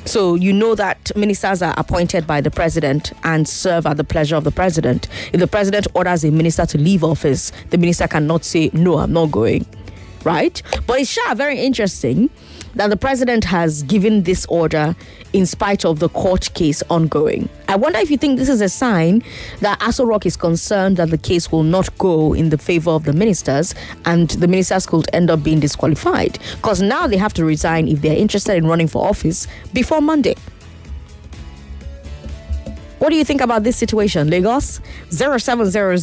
So 0.07 0.35
you 0.35 0.53
know 0.53 0.75
that 0.75 1.11
ministers 1.17 1.63
are 1.63 1.73
appointed 1.79 2.27
by 2.27 2.43
the 2.43 2.51
president 2.51 3.13
and 3.25 3.49
serve 3.49 3.87
at 3.87 3.97
the 3.97 4.05
pleasure 4.05 4.37
of 4.37 4.45
the 4.45 4.51
president. 4.51 5.09
If 5.33 5.41
the 5.41 5.47
president 5.47 5.87
orders 5.95 6.25
a 6.25 6.31
minister 6.31 6.67
to 6.67 6.79
leave 6.79 7.03
office, 7.03 7.53
the 7.71 7.79
minister 7.79 8.07
cannot 8.07 8.45
say, 8.45 8.71
No, 8.75 8.99
I'm 8.99 9.15
not 9.15 9.31
going. 9.31 9.65
Right? 10.25 10.63
But 10.87 11.01
it's 11.01 11.11
sure 11.11 11.35
very 11.35 11.61
interesting 11.61 12.31
that 12.75 12.91
the 12.91 12.97
president 12.97 13.45
has 13.45 13.83
given 13.85 14.23
this 14.25 14.47
order 14.47 14.97
in 15.33 15.47
spite 15.47 15.85
of 15.85 15.99
the 15.99 16.09
court 16.09 16.53
case 16.55 16.83
ongoing. 16.91 17.49
I 17.69 17.77
wonder 17.77 17.99
if 17.99 18.11
you 18.11 18.17
think 18.17 18.39
this 18.39 18.49
is 18.49 18.61
a 18.61 18.69
sign 18.69 19.23
that 19.61 19.79
Aso 19.81 20.07
Rock 20.07 20.27
is 20.27 20.37
concerned 20.37 20.97
that 20.97 21.11
the 21.11 21.19
case 21.19 21.51
will 21.51 21.63
not 21.63 21.97
go 21.99 22.33
in 22.35 22.51
the 22.51 22.59
favor 22.59 22.91
of 22.91 23.05
the 23.05 23.13
ministers 23.13 23.75
and 24.05 24.31
the 24.31 24.49
ministers 24.49 24.87
could 24.87 25.07
end 25.13 25.31
up 25.31 25.43
being 25.43 25.61
disqualified 25.61 26.39
because 26.57 26.83
now 26.83 27.07
they 27.07 27.17
have 27.17 27.35
to 27.35 27.45
resign 27.45 27.89
if 27.89 28.01
they're 28.01 28.17
interested 28.17 28.57
in 28.57 28.67
running 28.67 28.89
for 28.89 29.07
office 29.07 29.47
before 29.73 30.01
Monday. 30.01 30.35
What 33.05 33.11
do 33.11 33.17
you 33.17 33.25
think 33.25 33.43
about 33.43 33.65
this 33.65 33.77
situation, 33.77 34.31
Lagos? 34.31 34.81
0700 35.11 36.01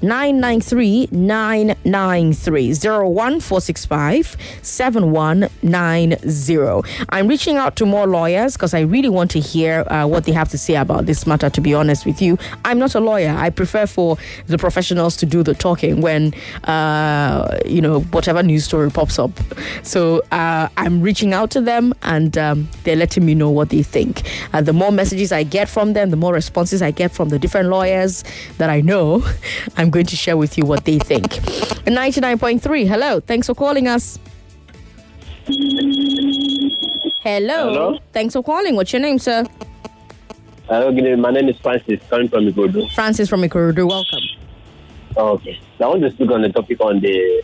993 0.00 1.08
993 1.10 2.68
01465 2.68 4.36
7190. 4.62 6.88
I'm 7.08 7.26
reaching 7.26 7.56
out 7.56 7.74
to 7.74 7.84
more 7.84 8.06
lawyers 8.06 8.52
because 8.52 8.74
I 8.74 8.80
really 8.82 9.08
want 9.08 9.32
to 9.32 9.40
hear 9.40 9.80
uh, 9.90 10.06
what 10.06 10.22
they 10.22 10.30
have 10.30 10.48
to 10.50 10.58
say 10.58 10.76
about 10.76 11.06
this 11.06 11.26
matter, 11.26 11.50
to 11.50 11.60
be 11.60 11.74
honest 11.74 12.06
with 12.06 12.22
you. 12.22 12.38
I'm 12.64 12.78
not 12.78 12.94
a 12.94 13.00
lawyer. 13.00 13.34
I 13.36 13.50
prefer 13.50 13.88
for 13.88 14.18
the 14.46 14.58
professionals 14.58 15.16
to 15.16 15.26
do 15.26 15.42
the 15.42 15.54
talking 15.54 16.00
when, 16.00 16.32
uh, 16.62 17.58
you 17.66 17.80
know, 17.80 18.02
whatever 18.12 18.40
news 18.44 18.66
story 18.66 18.88
pops 18.88 19.18
up. 19.18 19.32
So 19.82 20.22
uh, 20.30 20.68
I'm 20.76 21.02
reaching 21.02 21.32
out 21.32 21.50
to 21.50 21.60
them 21.60 21.92
and 22.02 22.38
um, 22.38 22.68
they're 22.84 22.94
letting 22.94 23.26
me 23.26 23.34
know 23.34 23.50
what 23.50 23.70
they 23.70 23.82
think. 23.82 24.22
Uh, 24.52 24.60
the 24.60 24.72
more 24.72 24.92
messages 24.92 25.32
I 25.32 25.42
get 25.42 25.55
from 25.64 25.94
them, 25.94 26.10
the 26.10 26.16
more 26.16 26.34
responses 26.34 26.82
I 26.82 26.90
get 26.90 27.10
from 27.10 27.30
the 27.30 27.38
different 27.38 27.70
lawyers 27.70 28.22
that 28.58 28.68
I 28.68 28.82
know, 28.82 29.24
I'm 29.76 29.88
going 29.90 30.06
to 30.06 30.16
share 30.16 30.36
with 30.36 30.58
you 30.58 30.66
what 30.66 30.84
they 30.84 30.98
think. 30.98 31.24
99.3, 31.86 32.86
hello. 32.86 33.20
Thanks 33.20 33.46
for 33.46 33.54
calling 33.54 33.88
us. 33.88 34.18
Hello. 37.22 37.70
Hello. 37.72 37.98
Thanks 38.12 38.34
for 38.34 38.42
calling. 38.42 38.76
What's 38.76 38.92
your 38.92 39.00
name, 39.00 39.18
sir? 39.18 39.44
Hello, 40.68 40.90
good 40.90 40.98
evening. 40.98 41.20
My 41.20 41.30
name 41.30 41.48
is 41.48 41.56
Francis, 41.60 42.00
coming 42.10 42.28
from 42.28 42.46
Ikorodu. 42.46 42.90
Francis 42.92 43.28
from 43.28 43.42
Ikorodu. 43.42 43.88
Welcome. 43.88 44.20
Okay. 45.16 45.58
I 45.80 45.86
want 45.86 46.02
to 46.02 46.10
speak 46.10 46.30
on 46.30 46.42
the 46.42 46.50
topic 46.50 46.80
on 46.80 47.00
the 47.00 47.42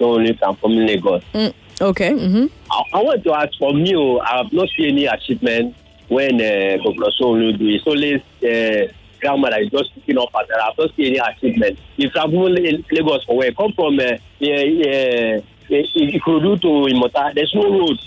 only 0.00 0.34
transforming 0.34 0.86
Lagos. 0.86 1.22
Mm, 1.32 1.54
okay. 1.80 2.10
Mm-hmm. 2.10 2.46
I, 2.70 2.98
I 2.98 3.02
want 3.02 3.24
to 3.24 3.32
ask 3.32 3.56
from 3.58 3.78
you, 3.78 4.18
I 4.20 4.38
have 4.38 4.52
not 4.52 4.68
seen 4.76 4.90
any 4.90 5.06
achievement 5.06 5.76
when 6.08 6.40
uh, 6.40 6.78
Sonu 7.20 7.58
do. 7.58 7.68
It's 7.68 7.86
only 7.86 8.14
uh, 8.14 8.92
that 9.22 9.60
is 9.60 9.70
just 9.70 9.94
picking 9.94 10.18
up 10.18 10.28
at 10.34 10.46
I 10.52 10.72
not 10.78 10.94
seen 10.94 11.06
any 11.06 11.18
achievement. 11.18 11.78
If 11.98 12.12
transforming 12.12 12.84
Lagos 12.90 13.24
for 13.24 13.36
where? 13.36 13.52
Come 13.52 13.72
from 13.72 13.98
uh, 13.98 14.04
uh, 14.04 15.40
Ikorodu 15.68 16.60
to 16.60 16.68
Imota, 16.94 17.34
there's 17.34 17.52
no 17.54 17.70
road. 17.70 17.98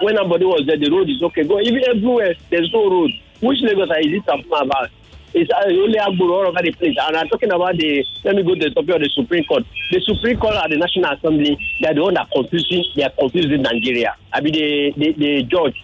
When 0.00 0.14
nobody 0.14 0.44
was 0.44 0.64
there, 0.66 0.76
the 0.76 0.90
road 0.90 1.08
is 1.08 1.22
okay. 1.22 1.44
Go 1.44 1.60
even 1.60 1.82
everywhere, 1.88 2.34
there's 2.50 2.70
no 2.72 2.90
road. 2.90 3.10
Which 3.40 3.58
Lagos 3.62 3.90
are 3.90 4.00
you 4.02 4.20
talking 4.22 4.44
about? 4.52 4.90
It's 5.32 5.50
uh, 5.50 5.64
only 5.66 5.98
Agboro 5.98 6.32
all 6.32 6.46
over 6.46 6.62
the 6.62 6.72
place. 6.72 6.96
And 7.00 7.16
I'm 7.16 7.28
talking 7.28 7.52
about 7.52 7.76
the, 7.76 8.04
let 8.24 8.36
me 8.36 8.42
go 8.42 8.54
to 8.54 8.60
the 8.60 8.70
topic 8.70 8.94
of 8.94 9.00
the 9.02 9.10
Supreme 9.14 9.44
Court. 9.44 9.64
The 9.90 10.00
Supreme 10.00 10.38
Court 10.38 10.54
and 10.56 10.72
the 10.72 10.78
National 10.78 11.12
Assembly, 11.12 11.58
they're 11.80 11.94
the 11.94 12.02
one 12.02 12.14
that 12.14 12.28
confusing, 12.32 12.84
they 12.94 13.02
are 13.02 13.12
confusing 13.18 13.62
Nigeria. 13.62 14.16
I 14.32 14.40
mean, 14.40 14.54
the, 14.54 14.92
the, 14.96 15.12
the 15.12 15.42
judge, 15.42 15.82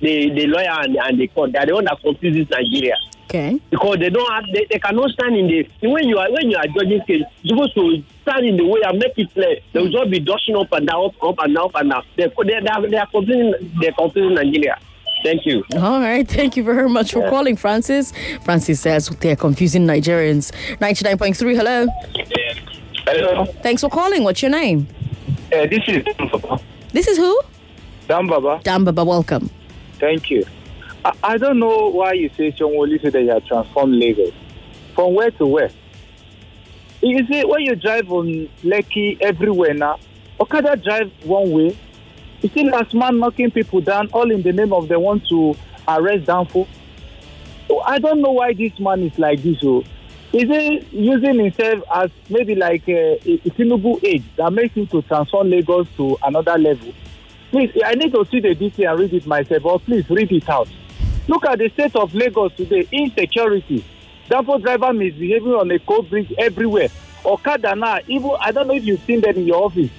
the, 0.00 0.30
the 0.30 0.46
lawyer 0.46 0.80
and, 0.82 0.96
and 0.96 1.18
the 1.20 1.28
court, 1.28 1.52
they're 1.52 1.66
the 1.66 1.74
one 1.74 1.84
that 1.84 2.00
confuses 2.02 2.48
Nigeria. 2.50 2.96
Okay. 3.24 3.60
Because 3.70 3.98
they 3.98 4.08
don't 4.08 4.32
have, 4.32 4.44
they, 4.54 4.66
they 4.70 4.78
cannot 4.78 5.10
stand 5.10 5.36
in 5.36 5.46
the, 5.48 5.68
when 5.88 6.08
you 6.08 6.16
are, 6.18 6.30
when 6.32 6.50
you 6.50 6.56
are 6.56 6.66
judging 6.66 7.00
case, 7.06 7.22
you're 7.42 7.56
supposed 7.58 7.74
to 7.74 8.02
stand 8.22 8.46
in 8.46 8.56
the 8.56 8.64
way 8.64 8.80
and 8.84 8.98
make 8.98 9.12
it 9.18 9.32
clear. 9.34 9.58
They 9.72 9.80
will 9.80 9.90
just 9.90 10.10
be 10.10 10.20
dashing 10.20 10.56
up 10.56 10.72
and 10.72 10.86
down, 10.86 11.04
up, 11.06 11.22
up 11.22 11.34
and 11.40 11.54
down, 11.54 11.64
up 11.66 11.74
and 11.74 11.90
down. 11.90 12.04
They, 12.16 12.26
they, 12.26 12.60
they, 12.60 12.68
are, 12.68 12.88
they 12.88 12.96
are 12.96 13.06
confusing, 13.06 13.72
they're 13.80 13.92
confusing 13.92 14.34
Nigeria. 14.34 14.78
Thank 15.24 15.44
you. 15.46 15.64
All 15.76 16.00
right. 16.00 16.26
Thank 16.26 16.56
you 16.56 16.62
very 16.62 16.88
much 16.88 17.12
for 17.12 17.28
calling, 17.28 17.56
Francis. 17.56 18.12
Francis 18.44 18.80
says 18.80 19.08
they're 19.20 19.34
confusing 19.36 19.84
Nigerians. 19.84 20.52
99.3, 20.78 21.56
hello. 21.56 21.86
Hello, 23.04 23.44
Thanks 23.62 23.82
for 23.82 23.90
calling. 23.90 24.22
What's 24.22 24.42
your 24.42 24.50
name? 24.52 24.86
uh, 25.52 25.66
this 25.66 25.82
is 25.88 26.04
Dan 26.04 26.28
Baba. 26.28 26.60
This 26.92 27.08
is 27.08 27.16
who? 27.16 27.40
Dan 28.06 28.26
Baba, 28.26 28.60
Dan 28.62 28.84
Baba, 28.84 29.04
welcome. 29.04 29.50
Thank 29.98 30.30
you. 30.30 30.44
I, 31.04 31.12
I 31.22 31.38
don't 31.38 31.58
know 31.58 31.88
why 31.88 32.12
you 32.12 32.30
say 32.36 32.52
Shongoli 32.52 33.00
said 33.00 33.12
that 33.12 33.22
you 33.22 33.30
have 33.30 33.44
transformed 33.46 33.94
Lagos. 33.94 34.32
From 34.94 35.14
where 35.14 35.30
to 35.32 35.46
where? 35.46 35.70
You 37.02 37.26
see, 37.26 37.44
when 37.44 37.60
you 37.60 37.76
drive 37.76 38.10
on 38.10 38.48
Lekki 38.64 39.20
everywhere 39.20 39.74
now, 39.74 39.98
Okada 40.40 40.76
drive 40.76 41.12
one 41.24 41.50
way. 41.50 41.76
You 42.42 42.48
see 42.50 42.64
LASTMA 42.64 43.18
knocking 43.18 43.50
people 43.50 43.80
down, 43.80 44.08
all 44.12 44.30
in 44.30 44.42
the 44.42 44.52
name 44.52 44.72
of 44.72 44.88
they 44.88 44.96
want 44.96 45.26
to 45.28 45.56
arrest 45.88 46.26
Danfo. 46.26 46.66
So 47.66 47.80
I 47.80 47.98
don't 47.98 48.20
know 48.20 48.32
why 48.32 48.54
this 48.54 48.78
man 48.78 49.02
is 49.02 49.18
like 49.18 49.42
this. 49.42 49.58
Oh. 49.62 49.84
Is 50.32 50.42
he 50.42 50.86
using 50.92 51.38
himself 51.38 51.82
as 51.94 52.10
maybe 52.28 52.54
like 52.54 52.88
uh, 52.88 52.92
a, 52.92 53.18
a 53.44 53.50
Tinubu 53.50 54.02
age 54.04 54.24
that 54.36 54.52
makes 54.52 54.74
him 54.74 54.86
to 54.88 55.02
transform 55.02 55.50
Lagos 55.50 55.88
to 55.96 56.16
another 56.22 56.58
level? 56.58 56.92
Please, 57.50 57.72
I 57.84 57.94
need 57.94 58.12
to 58.12 58.24
see 58.30 58.40
the 58.40 58.54
DC 58.54 58.88
and 58.88 59.00
read 59.00 59.14
it 59.14 59.26
myself, 59.26 59.62
but 59.62 59.78
please 59.78 60.08
read 60.10 60.30
it 60.30 60.48
out. 60.48 60.68
Look 61.28 61.46
at 61.46 61.58
the 61.58 61.68
state 61.70 61.96
of 61.96 62.14
Lagos 62.14 62.54
today, 62.54 62.86
insecurity. 62.92 63.84
Danfo 64.28 64.60
driver 64.60 64.92
misbehaving 64.92 65.52
on 65.52 65.70
a 65.70 65.78
cold 65.78 66.10
bridge 66.10 66.32
everywhere. 66.36 66.88
Okada 67.24 67.74
now, 67.74 67.98
even, 68.06 68.32
I 68.40 68.52
don't 68.52 68.68
know 68.68 68.74
if 68.74 68.84
you've 68.84 69.02
seen 69.02 69.22
that 69.22 69.36
in 69.36 69.46
your 69.46 69.64
office. 69.64 69.90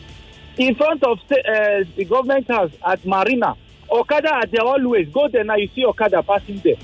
In 0.58 0.76
front 0.76 1.04
of 1.04 1.20
uh, 1.20 1.84
the 1.96 2.06
government 2.08 2.48
house 2.48 2.72
at 2.86 3.04
Marina, 3.06 3.56
Okada 3.90 4.32
are 4.32 4.46
there 4.46 4.62
always. 4.62 5.10
Go 5.10 5.28
there 5.28 5.44
now, 5.44 5.56
you 5.56 5.70
see 5.74 5.86
Okada 5.86 6.22
passing 6.22 6.60
there. 6.60 6.76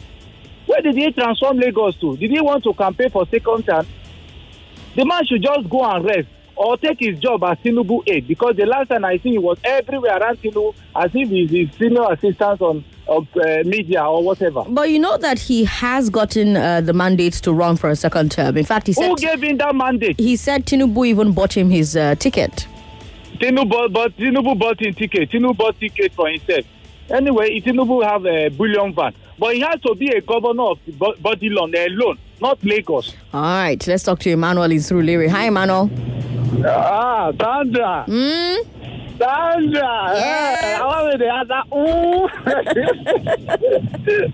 Where 0.65 0.81
did 0.81 0.95
he 0.95 1.12
transform 1.12 1.57
Lagos 1.60 1.95
to? 1.98 2.17
Did 2.17 2.31
he 2.31 2.41
want 2.41 2.63
to 2.63 2.74
campaign 2.74 3.12
for 3.12 3.27
second 3.27 3.65
term? 3.65 3.86
The 4.95 5.05
man 5.05 5.25
should 5.25 5.43
just 5.43 5.69
go 5.69 5.84
and 5.84 6.03
rest. 6.03 6.27
Or 6.56 6.78
take 6.78 7.00
his 7.00 7.20
job 7.20 7.44
as 7.44 7.58
Tinubu 7.60 8.02
aide 8.08 8.28
because 8.28 8.56
the 8.56 8.66
last 8.66 8.88
time 8.90 9.06
I 9.06 9.18
see 9.18 9.32
he 9.32 9.38
was 9.38 9.58
everywhere 9.64 10.18
around 10.18 10.42
Tinubu 10.42 10.74
as 10.96 11.12
if 11.14 11.30
he's 11.30 11.50
his 11.52 11.70
senior 11.78 12.04
assistant 12.12 12.62
on 12.62 12.84
of 13.08 13.28
uh, 13.38 13.62
media 13.66 14.04
or 14.04 14.24
whatever. 14.24 14.64
But 14.68 14.90
you 14.90 14.98
know 15.00 15.18
that 15.18 15.38
he 15.38 15.64
has 15.66 16.10
gotten 16.10 16.58
uh, 16.58 16.82
the 16.82 16.94
mandate 16.94 17.34
to 17.34 17.54
run 17.54 17.76
for 17.78 17.90
a 17.90 17.96
second 17.96 18.32
term. 18.32 18.58
In 18.58 18.66
fact, 18.66 18.88
he 18.88 18.94
said 18.94 19.10
Who 19.10 19.16
gave 19.18 19.44
him 19.44 19.58
that 19.58 19.76
mandate? 19.76 20.20
he 20.20 20.36
said 20.36 20.66
Tinubu 20.66 21.06
even 21.06 21.32
bought 21.32 21.56
him 21.56 21.70
his 21.70 21.96
uh, 21.96 22.16
ticket. 22.16 22.68
Tinubu, 23.40 23.92
bought 23.94 24.16
Tinubu 24.18 24.58
bought 24.58 24.82
him 24.82 24.94
ticket. 24.94 25.30
Tinubu 25.30 25.58
bought 25.58 25.80
ticket 25.80 26.14
for 26.14 26.30
himself. 26.30 26.66
Anyway, 27.10 27.60
Tinubu 27.62 28.04
have 28.04 28.26
a 28.26 28.50
bullion 28.50 28.94
van, 28.94 29.14
but 29.38 29.54
he 29.54 29.62
has 29.62 29.80
to 29.82 29.94
be 29.96 30.08
a 30.10 30.22
governor 30.22 30.72
of 30.72 30.80
Bourdillon 31.22 31.74
alone, 31.76 32.18
not 32.42 32.64
Lagos. 32.64 33.14
All 33.34 33.42
right, 33.44 33.88
let's 33.88 34.04
talk 34.04 34.20
to 34.20 34.32
Emmanuel 34.32 34.72
in 34.72 34.78
Surulere. 34.80 35.30
Hi, 35.30 35.46
Emmanuel. 35.48 35.90
Ah, 36.66 37.32
Sandra. 37.40 38.04
Hmm? 38.08 38.56
Sandra. 39.20 40.12
Yes. 40.16 40.64
eh, 40.64 40.78
I 40.82 40.86
want 40.86 41.20
the 41.20 41.30
answer. 41.32 41.64
Ooh. 41.76 42.28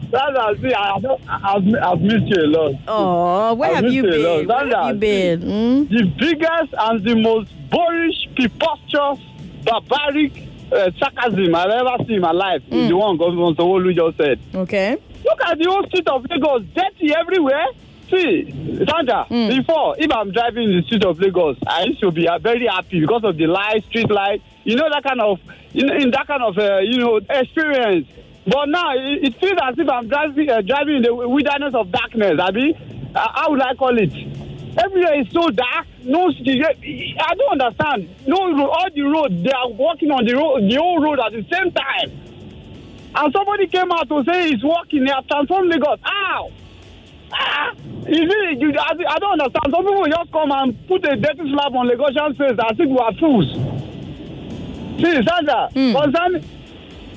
Sandra, 0.12 0.56
see, 0.62 0.74
I, 0.74 1.00
I, 1.28 1.92
I've, 1.92 2.02
missed 2.02 2.28
you 2.28 2.44
a 2.44 2.48
lot. 2.48 2.74
Oh, 2.88 3.54
where 3.56 3.76
have 3.76 3.86
you 3.86 3.92
you 3.92 4.06
a 4.06 4.18
lot. 4.18 4.38
been? 4.40 4.48
Where 4.48 4.58
have 4.60 4.72
Sandra, 4.72 4.88
you 4.88 4.94
been? 5.00 5.42
Hmm? 5.42 5.94
The 5.94 6.04
biggest 6.18 6.74
and 6.78 7.04
the 7.04 7.16
most 7.16 7.52
boorish, 7.70 8.28
preposterous, 8.36 9.20
barbaric 9.66 10.34
uh, 10.72 10.92
sarcasm 10.98 11.54
I've 11.56 11.70
ever 11.70 11.98
seen 12.06 12.16
in 12.16 12.22
my 12.22 12.32
life 12.32 12.62
is 12.70 12.90
the 12.90 12.96
one 12.98 13.18
Governor 13.18 13.54
Sanwo-Olu 13.54 13.96
just 13.96 14.18
said. 14.18 14.40
Okay. 14.56 14.98
Look 15.24 15.42
at 15.46 15.58
the 15.58 15.66
whole 15.70 15.86
street 15.88 16.08
of 16.08 16.26
Lagos, 16.30 16.64
dirty 16.74 17.14
everywhere. 17.16 17.66
See, 18.10 18.52
Sandra, 18.90 19.26
before, 19.30 19.96
if 19.98 20.12
I'm 20.12 20.32
driving 20.32 20.72
in 20.72 20.78
the 20.78 20.84
street 20.86 21.06
of 21.06 21.20
Lagos, 21.20 21.58
I 21.66 21.84
used 21.84 22.02
to 22.02 22.12
be 22.12 22.28
uh, 22.28 22.40
very 22.40 22.68
happy 22.68 23.00
because 23.00 23.24
of 23.24 23.38
the 23.38 23.48
light, 23.48 23.84
street 23.86 24.10
light, 24.12 24.42
you 24.66 24.76
know, 24.76 24.90
that 24.92 25.04
kind 25.04 25.22
of, 25.22 25.40
know, 25.74 25.96
in 25.96 26.12
that 26.12 26.28
kind 26.28 26.44
of, 26.44 26.58
uh, 26.58 26.80
you 26.80 26.98
know, 26.98 27.18
experience. 27.30 28.08
But 28.46 28.66
now, 28.70 28.94
it, 28.96 29.24
it 29.24 29.40
feels 29.40 29.58
as 29.64 29.78
if 29.78 29.88
I'm 29.88 30.08
driving, 30.10 30.50
uh, 30.50 30.62
driving 30.62 30.96
in 30.98 31.02
the 31.04 31.16
wilderness 31.16 31.74
of 31.74 31.92
darkness, 31.92 32.40
Abi. 32.40 32.76
Uh, 33.16 33.28
how 33.34 33.52
would 33.52 33.62
I 33.62 33.76
call 33.76 33.98
it? 33.98 34.12
Everywhere 34.78 35.20
is 35.20 35.28
so 35.32 35.50
dark. 35.50 35.88
No, 36.04 36.30
I 36.30 37.36
don't 37.36 37.62
understand. 37.62 38.10
No, 38.26 38.38
all 38.70 38.88
the 38.94 39.02
road, 39.02 39.44
they 39.44 39.52
are 39.52 39.70
walking 39.70 40.12
on 40.12 40.26
the 40.26 40.34
road, 40.34 40.70
the 40.70 40.76
whole 40.76 41.02
road 41.02 41.20
at 41.20 41.32
the 41.34 41.46
same 41.52 41.72
time. 41.72 42.12
And 43.14 43.34
somebody 43.34 43.68
came 43.68 43.92
out 43.92 44.08
to 44.08 44.24
say 44.24 44.50
he's 44.52 44.64
walking. 44.64 45.06
he 45.06 45.12
has 45.12 45.26
transformed 45.28 45.70
Lagos. 45.70 46.00
How? 46.02 46.50
Ah, 47.34 47.72
you 48.08 48.30
see, 48.30 48.56
you, 48.60 48.74
I, 48.80 48.94
I 49.10 49.20
don't 49.20 49.40
understand. 49.42 49.74
Some 49.74 49.86
people 49.86 50.06
just 50.08 50.32
come 50.32 50.52
and 50.52 50.88
put 50.88 51.06
a 51.06 51.16
dirty 51.18 51.52
slap 51.52 51.74
on 51.74 51.88
Lagosian 51.90 52.38
face 52.38 52.58
as 52.70 52.80
if 52.80 52.90
we 52.90 52.98
are 52.98 53.14
fools. 53.16 53.52
See, 55.02 55.28
Sandra, 55.28 55.70
concern, 55.74 56.46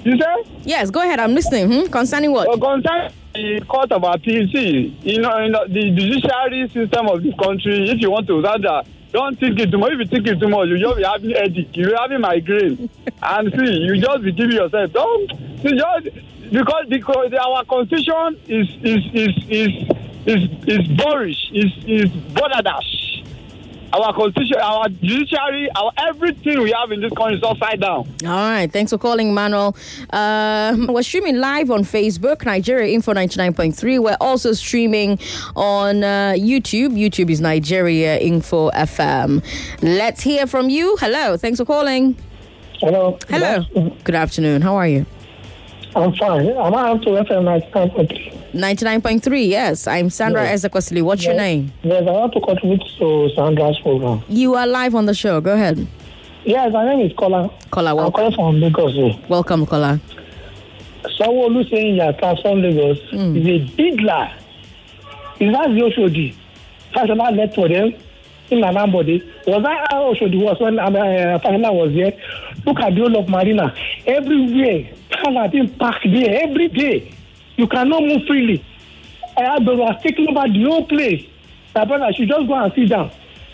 you 0.05 0.19
say? 0.19 0.51
Yes, 0.65 0.91
go 0.91 1.01
ahead. 1.01 1.21
I'm 1.21 1.35
listening. 1.35 1.71
Hmm? 1.71 1.87
Concerning 1.87 2.33
what? 2.33 2.49
Uh, 2.49 2.57
concern 2.59 3.13
the 3.35 3.61
court 3.69 3.91
of 3.91 4.05
appeal, 4.05 4.47
see, 4.49 4.97
you 5.03 5.21
know, 5.21 5.47
know, 5.49 5.67
the 5.67 5.91
judiciary 5.91 6.69
system 6.69 7.09
of 7.09 7.23
this 7.23 7.35
country, 7.35 7.91
if 7.91 8.01
you 8.01 8.11
want 8.11 8.27
to, 8.29 8.41
Sandra, 8.43 8.85
don't 9.11 9.39
think 9.39 9.59
it 9.59 9.71
too 9.71 9.79
much. 9.79 9.93
If 9.93 9.99
you 9.99 10.07
think 10.07 10.27
it 10.29 10.41
too 10.41 10.49
much, 10.49 10.69
you 10.69 10.79
just 10.79 10.97
be 10.97 11.03
having 11.03 11.31
headache, 11.31 11.77
you 11.77 11.87
be 11.89 11.95
having 11.99 12.21
migraine. 12.21 12.89
and 13.23 13.53
see, 13.53 13.73
you 13.73 14.01
just 14.01 14.23
be 14.23 14.33
giving 14.33 14.57
yourself, 14.57 14.93
don't, 14.93 15.29
just, 15.63 16.09
because, 16.51 16.87
because 16.89 17.33
our 17.35 17.65
constitution 17.65 18.39
is, 18.47 18.69
is, 18.83 19.05
is, 19.13 19.35
is, 19.49 19.71
is, 20.27 20.49
is 20.69 20.89
boorish, 20.97 21.51
is, 21.53 21.73
is 21.87 22.11
borderdash. 22.35 23.04
Our 23.95 24.13
constitution, 24.13 24.57
our 24.61 24.89
judiciary, 24.89 25.69
our 25.77 25.93
everything 25.99 26.61
we 26.63 26.73
have 26.73 26.91
in 26.91 27.01
this 27.01 27.13
country 27.13 27.37
is 27.37 27.45
upside 27.45 27.81
down. 27.81 28.09
All 28.25 28.31
right, 28.51 28.67
thanks 28.71 28.91
for 28.91 28.99
calling, 28.99 29.33
Manuel. 29.33 29.77
Uh, 30.11 30.77
we're 30.89 31.03
streaming 31.05 31.37
live 31.37 31.71
on 31.71 31.85
Facebook, 31.85 32.45
Nigeria 32.45 32.93
Info 32.93 33.15
99.3. 33.15 34.03
We're 34.03 34.17
also 34.21 34.53
streaming 34.53 35.21
on 35.55 36.03
uh, 36.03 36.35
YouTube. 36.37 36.99
YouTube 36.99 37.31
is 37.31 37.41
Nigeria 37.41 38.19
Info 38.19 38.71
FM. 38.73 39.45
Let's 39.81 40.23
hear 40.23 40.49
from 40.49 40.71
you. 40.71 40.97
Hello, 40.99 41.37
thanks 41.37 41.61
for 41.61 41.65
calling. 41.65 42.17
Hello. 42.81 43.17
Hello. 43.29 43.65
Good 44.03 44.17
afternoon. 44.17 44.61
How 44.63 44.75
are 44.75 44.89
you? 44.89 45.07
I'm 45.97 46.13
fine. 46.15 46.49
Am 46.49 46.75
I 46.75 46.91
up 46.91 47.03
to 47.03 47.11
FM 47.11 47.45
99.3? 47.73 48.53
99.3, 48.53 49.49
yes. 49.49 49.87
I'm 49.87 50.11
Sandra 50.11 50.43
Yes. 50.45 50.65
Ezekwesili. 50.65 51.03
What's 51.03 51.25
your 51.25 51.35
name? 51.35 51.73
Yes, 51.83 52.03
I 52.07 52.11
want 52.11 52.33
to 52.35 52.41
contribute 52.41 52.83
to 52.99 53.31
Sandra's 53.37 53.79
program. 53.81 54.23
You 54.29 54.55
are 54.55 54.67
live 54.67 54.95
on 54.95 55.07
the 55.07 55.15
show. 55.15 55.41
Go 55.41 55.53
ahead. 55.55 55.87
Yes, 56.45 56.73
my 56.73 56.85
name 56.85 57.07
is 57.07 57.13
Kola. 57.17 57.49
Kola, 57.71 57.97
I'm 58.07 58.13
calling 58.13 58.35
from 58.35 58.57
Lagos. 58.61 59.19
Welcome, 59.29 59.67
Kola. 59.67 60.01
Sanwo-Olu 61.19 61.69
saying 61.71 61.99
has 61.99 62.17
transformed 62.17 62.63
Lagos 62.65 62.99
Hmm. 63.11 63.37
is 63.37 63.47
a 63.47 63.59
big 63.77 64.01
lie. 64.01 64.33
Is 65.41 65.53
that 65.53 65.69
the 65.69 65.81
Oshodi? 65.81 66.35
Fashola 66.93 67.37
left 67.37 67.55
for 67.55 67.69
them 67.69 67.93
in 68.51 68.61
Anambode. 68.61 69.23
Was 69.47 69.63
that 69.63 69.87
how 69.91 70.13
Oshodi 70.13 70.41
was 70.43 70.59
when 70.61 70.79
um, 70.79 70.95
uh, 70.97 70.99
Fashola 71.39 71.73
was 71.73 71.93
there? 71.95 72.13
Look 72.67 72.81
at 72.81 72.95
the 72.95 73.01
whole 73.01 73.17
of 73.19 73.29
Marina. 73.29 73.75
Everywhere, 74.07 74.91
cars 75.25 75.37
are 75.37 75.49
being 75.49 75.69
parked 75.75 76.05
there 76.05 76.43
every 76.43 76.69
day. 76.69 77.15
You 77.57 77.67
cannot 77.67 78.03
move 78.03 78.23
freely. 78.27 78.65
Ayabero 79.37 79.93
has 79.93 80.03
taken 80.03 80.29
over 80.29 80.47
the 80.53 80.63
whole 80.65 80.87
place. 80.87 81.27
My 81.75 81.85
brother 81.85 82.13
should 82.13 82.29
just 82.29 82.47
go 82.47 82.55
and 82.55 82.73
sit 82.75 82.89
down. 82.89 83.11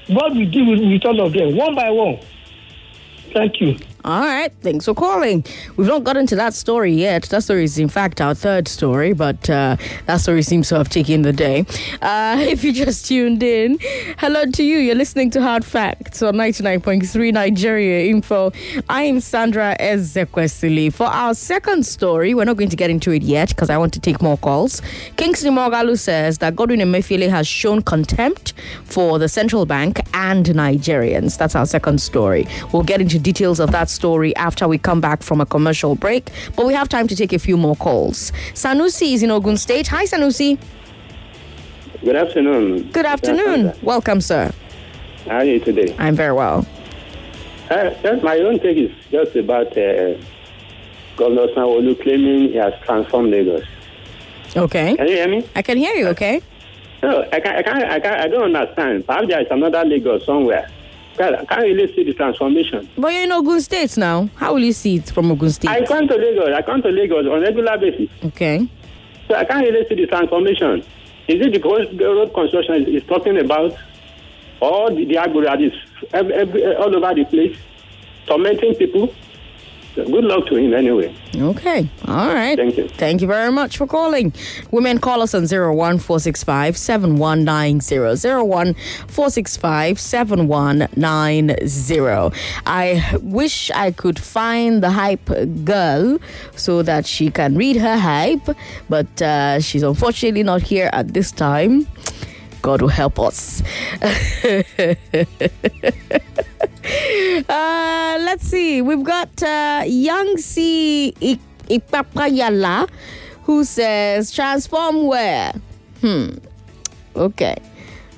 God 0.09 0.37
will 0.37 0.51
deal 0.51 0.67
with, 0.71 0.81
with 0.81 1.05
all 1.05 1.21
of 1.27 1.33
them, 1.33 1.57
one 1.57 1.75
by 1.75 1.91
one. 1.91 2.19
Thank 3.33 3.61
you. 3.61 3.79
All 4.03 4.21
right, 4.21 4.51
thanks 4.63 4.87
for 4.87 4.95
calling. 4.95 5.45
We've 5.77 5.87
not 5.87 6.05
gotten 6.05 6.27
to 6.29 6.37
that 6.37 6.55
story 6.55 6.93
yet. 6.95 7.25
That 7.25 7.43
story 7.43 7.65
is, 7.65 7.79
in 7.79 7.91
fact, 7.91 8.23
our 8.23 8.35
third 8.35 8.67
story, 8.67 9.13
but 9.13 9.51
uh, 9.51 9.77
that 10.07 10.23
story 10.23 10.41
seems 10.43 10.71
to 10.71 10.77
have 10.77 10.89
taken 10.89 11.21
the 11.21 11.35
day. 11.35 11.67
Uh, 12.01 12.37
if 12.41 12.65
you 12.65 12.73
just 12.73 13.05
tuned 13.07 13.43
in, 13.43 13.77
hello 14.17 14.47
to 14.47 14.63
you. 14.63 14.79
You're 14.79 14.95
listening 14.95 15.29
to 15.33 15.43
Hard 15.43 15.67
Facts 15.67 16.23
on 16.23 16.37
99.3 16.37 17.33
Nigeria 17.35 18.09
Info. 18.09 18.53
I 18.89 19.03
am 19.03 19.21
Sandra 19.21 19.77
Ezekwesili. 19.79 20.91
For 20.91 21.05
our 21.07 21.35
second 21.35 21.85
story, 21.85 22.33
we're 22.33 22.47
not 22.47 22.57
going 22.57 22.71
to 22.71 22.77
get 22.77 22.89
into 22.89 23.11
it 23.11 23.23
yet 23.23 23.51
because 23.51 23.69
I 23.69 23.77
want 23.77 23.93
to 23.93 24.01
take 24.01 24.23
more 24.23 24.39
calls. 24.39 24.81
Kingsley 25.19 25.51
Moghalu 25.51 25.99
says 25.99 26.39
that 26.39 26.57
Godwin 26.57 26.81
Emefiele 26.81 27.29
has 27.29 27.47
shown 27.47 27.83
contempt 27.83 28.55
for 28.85 29.19
the 29.19 29.29
central 29.29 29.67
bank 29.67 30.01
and 30.15 30.47
Nigerians. 30.47 31.37
That's 31.37 31.55
our 31.55 31.67
second 31.67 32.01
story. 32.01 32.47
We'll 32.73 32.83
get 32.83 33.03
into 33.03 33.19
details 33.19 33.61
of 33.61 33.73
that 33.73 33.90
story 33.91 34.35
after 34.37 34.67
we 34.67 34.79
come 34.79 35.01
back 35.01 35.23
from 35.23 35.41
a 35.41 35.47
commercial 35.47 35.95
break, 35.95 36.31
but 36.57 36.67
we 36.67 36.75
have 36.75 36.89
time 36.89 37.07
to 37.09 37.17
take 37.17 37.33
a 37.33 37.39
few 37.39 37.57
more 37.57 37.77
calls. 37.77 38.33
Sanusi 38.55 39.13
is 39.15 39.23
in 39.23 39.31
Ogun 39.31 39.57
State. 39.57 39.87
Hi, 39.89 40.05
Sanusi. 40.05 40.59
Good 42.03 42.17
afternoon. 42.17 42.91
Good 42.93 43.07
afternoon. 43.07 43.73
Welcome, 43.83 44.21
sir. 44.21 44.53
How 45.27 45.37
are 45.37 45.45
you 45.45 45.61
today? 45.61 45.95
I'm 45.99 46.17
very 46.17 46.33
well. 46.33 46.67
Uh, 47.71 47.91
just 48.03 48.23
my 48.23 48.39
own 48.39 48.59
take 48.61 48.79
is 48.79 48.91
just 49.11 49.37
about 49.37 49.77
uh, 49.77 50.17
Governor 51.17 51.47
Sanwo-Olu 51.49 52.01
claiming 52.03 52.49
he 52.49 52.55
has 52.57 52.73
transformed 52.85 53.31
Lagos. 53.31 53.65
Okay. 54.57 54.97
Can 54.97 55.07
you 55.07 55.15
hear 55.15 55.29
me? 55.29 55.49
I 55.55 55.63
can 55.63 55.77
hear 55.77 55.95
you, 55.95 56.09
okay? 56.09 56.41
No, 57.03 57.23
I 57.33 57.39
can't, 57.41 57.57
I 57.57 57.63
can't, 57.63 57.85
I 57.85 58.01
can't, 58.01 58.21
I 58.21 58.29
don't 58.29 58.57
understand. 58.57 59.07
Perhaps 59.07 59.29
there 59.29 59.41
is 59.41 59.47
another 59.51 59.85
Lagos 59.85 60.25
somewhere. 60.27 60.71
Can't 61.17 61.63
really 61.63 61.95
see 61.95 62.05
the 62.05 62.15
transformation. 62.15 62.89
But 62.97 63.13
you're 63.13 63.25
in 63.25 63.33
Ogun 63.33 63.61
State 63.61 63.97
now. 63.97 64.29
How 64.37 64.55
will 64.55 64.65
you 64.65 64.73
see 64.73 64.97
it 64.97 65.11
from 65.11 65.31
Ogun 65.31 65.51
State? 65.51 65.69
I 65.71 65.85
come 65.85 66.09
to 66.09 66.15
Lagos. 66.17 66.55
I 66.55 66.63
come 66.63 66.83
to 66.83 66.89
Lagos 66.89 67.27
on 67.27 67.39
a 67.39 67.41
regular 67.41 67.77
basis. 67.79 68.09
Okay. 68.25 68.67
So 69.29 69.35
I 69.35 69.45
can't 69.45 69.67
really 69.67 69.87
see 69.89 69.97
the 69.97 70.07
transformation. 70.07 70.81
Is 71.29 71.47
it 71.47 71.65
road, 71.65 71.97
the 71.97 72.05
road 72.07 72.33
construction 72.35 72.75
is, 72.83 73.03
is 73.03 73.09
talking 73.09 73.39
about, 73.39 73.77
or 74.61 74.91
the, 74.91 75.05
the 75.05 75.19
agro 75.19 75.43
that 75.43 75.61
is 75.61 75.73
every, 76.13 76.33
every, 76.35 76.75
all 76.75 76.95
over 76.95 77.15
the 77.15 77.25
place, 77.25 77.57
tormenting 78.27 78.75
people? 78.75 79.15
So 79.95 80.05
good 80.05 80.25
luck 80.25 80.47
to 80.47 80.55
him 80.55 80.73
anyway. 80.73 81.13
Okay. 81.35 81.89
All 82.07 82.33
right. 82.33 82.57
Thank 82.57 82.77
you. 82.77 82.87
Thank 82.89 83.21
you 83.21 83.27
very 83.27 83.51
much 83.51 83.77
for 83.77 83.89
calling. 83.89 84.33
Women 84.71 84.99
call 84.99 85.21
us 85.23 85.35
on 85.35 85.49
01465 85.49 86.77
7190. 86.77 87.99
01465 87.99 89.99
7190. 89.99 92.37
I 92.67 93.19
wish 93.23 93.71
I 93.73 93.91
could 93.91 94.21
find 94.21 94.81
the 94.83 94.91
hype 94.91 95.29
girl 95.65 96.19
so 96.55 96.83
that 96.83 97.07
she 97.07 97.31
can 97.31 97.57
read 97.57 97.77
her 97.77 97.97
hype, 97.99 98.49
but 98.89 99.23
uh, 99.23 99.59
she's 99.61 99.83
unfortunately 99.83 100.43
not 100.45 100.63
here 100.63 100.89
at 100.93 101.15
this 101.15 101.33
time. 101.33 101.87
God 102.63 102.83
will 102.83 102.89
help 102.89 103.19
us. 103.19 103.63
Uh, 107.49 108.19
let's 108.21 108.47
see. 108.47 108.83
We've 108.83 109.03
got 109.03 109.43
uh, 109.43 109.83
Young 109.87 110.37
C 110.37 111.15
Ipapayala 111.69 112.89
who 113.45 113.65
says, 113.65 114.31
transform 114.31 115.07
where? 115.07 115.53
Hmm. 116.01 116.29
Okay. 117.17 117.57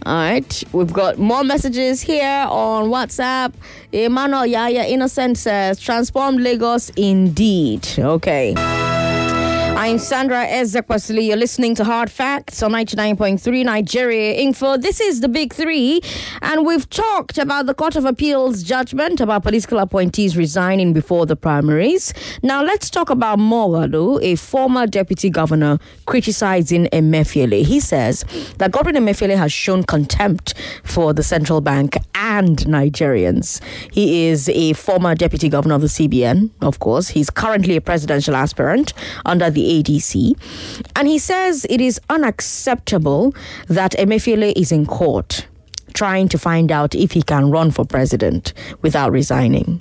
All 0.05 0.15
right, 0.15 0.65
we've 0.73 0.93
got 0.93 1.19
more 1.19 1.45
messages 1.45 2.01
here 2.03 2.47
on 2.49 2.91
WhatsApp. 2.91 3.55
Emmanuel 3.93 4.45
Yaya 4.45 4.85
Innocent 4.85 5.39
says, 5.39 5.79
transform 5.79 6.39
Lagos 6.39 6.91
indeed. 6.97 7.89
Okay. 7.99 8.55
I'm 9.85 9.99
Sandra 9.99 10.47
Ezekwesili. 10.47 11.27
You're 11.27 11.37
listening 11.37 11.75
to 11.75 11.83
Hard 11.83 12.09
Facts 12.09 12.63
on 12.63 12.71
99.3 12.71 13.65
Nigeria 13.65 14.35
Info. 14.35 14.77
This 14.77 15.01
is 15.01 15.23
the 15.23 15.29
Big 15.29 15.53
Three, 15.53 16.01
and 16.41 16.65
we've 16.65 16.89
talked 16.89 17.37
about 17.37 17.67
the 17.67 17.75
Court 17.75 17.97
of 17.97 18.05
Appeals 18.05 18.63
judgment 18.63 19.21
about 19.21 19.43
political 19.43 19.81
appointees 19.81 20.37
resigning 20.37 20.93
before 20.93 21.27
the 21.27 21.35
primaries. 21.35 22.15
Now, 22.45 22.63
let's 22.63 22.91
talk 22.91 23.11
about 23.11 23.41
Moghalu, 23.41 24.23
a 24.23 24.37
former 24.37 24.87
deputy 24.87 25.29
governor 25.31 25.81
criticizing 26.07 26.87
Emefiele. 26.93 27.65
He 27.65 27.81
says 27.81 28.25
that 28.59 28.71
Godwin 28.71 28.95
Emefiele 28.95 29.37
has 29.37 29.53
shown 29.53 29.83
contempt 29.83 30.55
for 30.85 31.13
the 31.13 31.25
central 31.25 31.61
bank 31.61 31.97
and 32.39 32.57
Nigerians. 32.61 33.61
He 33.93 34.27
is 34.29 34.49
a 34.49 34.73
former 34.73 35.15
deputy 35.15 35.49
governor 35.51 35.75
of 35.75 35.83
the 35.83 35.87
CBN, 35.87 36.51
of 36.63 36.79
course. 36.79 37.09
He's 37.09 37.29
currently 37.29 37.77
a 37.77 37.81
presidential 37.81 38.35
aspirant 38.35 38.95
under 39.27 39.51
the 39.51 39.83
ADC. 39.83 40.35
And 40.97 41.09
he 41.09 41.19
says 41.19 41.67
it 41.69 41.81
is 41.81 42.01
unacceptable 42.09 43.35
that 43.69 43.93
Emefiele 43.93 44.53
is 44.57 44.73
in 44.73 44.87
court 44.87 45.47
trying 45.93 46.27
to 46.29 46.39
find 46.39 46.73
out 46.73 46.95
if 46.95 47.13
he 47.13 47.23
can 47.23 47.51
run 47.51 47.71
for 47.71 47.85
president 47.85 48.55
without 48.81 49.13
resigning. 49.13 49.81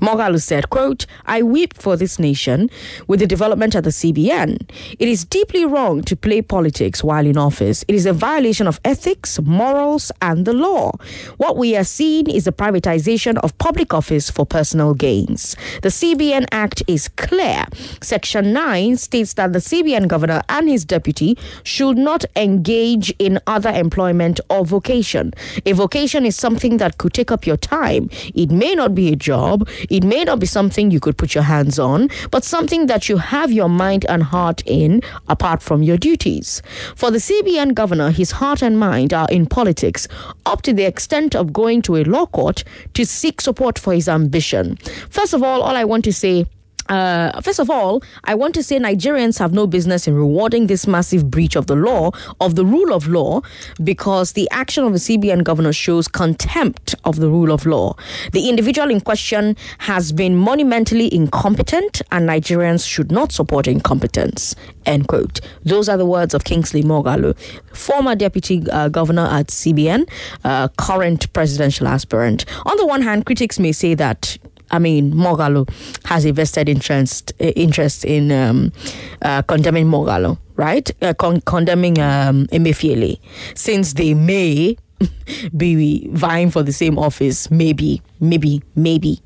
Moghalu 0.00 0.40
said, 0.40 0.70
quote, 0.70 1.06
I 1.26 1.42
weep 1.42 1.74
for 1.74 1.96
this 1.96 2.18
nation 2.18 2.70
with 3.06 3.20
the 3.20 3.26
development 3.26 3.74
at 3.74 3.84
the 3.84 3.90
CBN. 3.90 4.68
It 4.98 5.08
is 5.08 5.24
deeply 5.24 5.64
wrong 5.64 6.02
to 6.02 6.16
play 6.16 6.42
politics 6.42 7.02
while 7.04 7.26
in 7.26 7.36
office. 7.36 7.84
It 7.88 7.94
is 7.94 8.06
a 8.06 8.12
violation 8.12 8.66
of 8.66 8.80
ethics, 8.84 9.40
morals, 9.40 10.12
and 10.20 10.44
the 10.44 10.52
law. 10.52 10.92
What 11.36 11.56
we 11.56 11.76
are 11.76 11.84
seeing 11.84 12.30
is 12.30 12.44
the 12.44 12.52
privatization 12.52 13.38
of 13.38 13.56
public 13.58 13.94
office 13.94 14.30
for 14.30 14.46
personal 14.46 14.94
gains. 14.94 15.56
The 15.82 15.88
CBN 15.88 16.46
Act 16.52 16.82
is 16.86 17.08
clear. 17.08 17.64
Section 18.00 18.52
9 18.52 18.96
states 18.96 19.34
that 19.34 19.52
the 19.52 19.58
CBN 19.58 20.08
governor 20.08 20.42
and 20.48 20.68
his 20.68 20.84
deputy 20.84 21.36
should 21.62 21.96
not 21.96 22.24
engage 22.36 23.10
in 23.18 23.38
other 23.46 23.70
employment 23.70 24.40
or 24.50 24.64
vocation. 24.64 25.32
A 25.66 25.72
vocation 25.72 26.26
is 26.26 26.36
something 26.36 26.76
that 26.78 26.98
could 26.98 27.12
take 27.14 27.30
up 27.30 27.46
your 27.46 27.56
time. 27.56 28.08
It 28.34 28.50
may 28.50 28.74
not 28.74 28.94
be 28.94 29.12
a 29.12 29.16
job, 29.16 29.68
it 29.90 30.04
may 30.04 30.24
not 30.24 30.38
be 30.38 30.46
something 30.46 30.90
you 30.90 31.00
could 31.00 31.16
put 31.16 31.34
your 31.34 31.44
hands 31.44 31.78
on, 31.78 32.08
but 32.30 32.44
something 32.44 32.86
that 32.86 33.08
you 33.08 33.16
have 33.16 33.52
your 33.52 33.68
mind 33.68 34.06
and 34.08 34.22
heart 34.22 34.62
in 34.66 35.02
apart 35.28 35.62
from 35.62 35.82
your 35.82 35.96
duties. 35.96 36.62
For 36.96 37.10
the 37.10 37.18
CBN 37.18 37.74
governor, 37.74 38.10
his 38.10 38.30
heart 38.30 38.62
and 38.62 38.78
mind 38.78 39.12
are 39.12 39.28
in 39.30 39.46
politics, 39.46 40.08
up 40.46 40.62
to 40.62 40.72
the 40.72 40.84
extent 40.84 41.34
of 41.34 41.52
going 41.52 41.82
to 41.82 41.96
a 41.96 42.04
law 42.04 42.26
court 42.26 42.64
to 42.94 43.04
seek 43.04 43.40
support 43.40 43.78
for 43.78 43.92
his 43.92 44.08
ambition. 44.08 44.76
First 45.10 45.34
of 45.34 45.42
all, 45.42 45.62
all 45.62 45.76
I 45.76 45.84
want 45.84 46.04
to 46.04 46.12
say 46.12 46.46
uh, 46.88 47.40
first 47.40 47.58
of 47.58 47.70
all, 47.70 48.02
I 48.24 48.34
want 48.34 48.54
to 48.54 48.62
say 48.62 48.78
Nigerians 48.78 49.38
have 49.38 49.52
no 49.52 49.66
business 49.66 50.06
in 50.08 50.14
rewarding 50.14 50.66
this 50.66 50.86
massive 50.86 51.30
breach 51.30 51.56
of 51.56 51.66
the 51.66 51.76
law, 51.76 52.10
of 52.40 52.54
the 52.54 52.64
rule 52.64 52.92
of 52.92 53.06
law, 53.08 53.40
because 53.82 54.32
the 54.32 54.48
action 54.50 54.84
of 54.84 54.92
the 54.92 54.98
CBN 54.98 55.44
governor 55.44 55.72
shows 55.72 56.08
contempt 56.08 56.94
of 57.04 57.16
the 57.16 57.28
rule 57.28 57.52
of 57.52 57.66
law. 57.66 57.94
The 58.32 58.48
individual 58.48 58.90
in 58.90 59.00
question 59.00 59.56
has 59.78 60.12
been 60.12 60.36
monumentally 60.36 61.12
incompetent, 61.14 62.02
and 62.10 62.28
Nigerians 62.28 62.86
should 62.86 63.10
not 63.12 63.32
support 63.32 63.66
incompetence. 63.68 64.54
End 64.86 65.08
quote. 65.08 65.40
Those 65.64 65.88
are 65.88 65.96
the 65.96 66.06
words 66.06 66.34
of 66.34 66.44
Kingsley 66.44 66.82
Moghalu, 66.82 67.36
former 67.74 68.14
deputy 68.14 68.62
uh, 68.70 68.88
governor 68.88 69.26
at 69.26 69.48
CBN, 69.48 70.08
uh, 70.44 70.68
current 70.76 71.32
presidential 71.32 71.86
aspirant. 71.86 72.44
On 72.66 72.76
the 72.76 72.86
one 72.86 73.02
hand, 73.02 73.26
critics 73.26 73.58
may 73.58 73.72
say 73.72 73.94
that 73.94 74.38
I 74.72 74.78
mean, 74.78 75.12
Moghalu 75.12 75.68
has 76.06 76.24
a 76.24 76.32
vested 76.32 76.68
interest 76.68 77.32
interest 77.38 78.04
in 78.04 78.32
um, 78.32 78.72
uh, 79.20 79.42
condemning 79.42 79.86
Moghalu, 79.86 80.38
right? 80.56 80.90
Uh, 81.02 81.12
con- 81.14 81.42
condemning 81.42 81.98
um, 82.00 82.46
Emefiele, 82.46 83.20
since 83.54 83.92
they 83.92 84.14
may 84.14 84.76
be 85.56 86.08
vying 86.08 86.50
for 86.50 86.62
the 86.62 86.72
same 86.72 86.98
office, 86.98 87.50
maybe, 87.50 88.02
maybe, 88.20 88.62
maybe. 88.74 89.20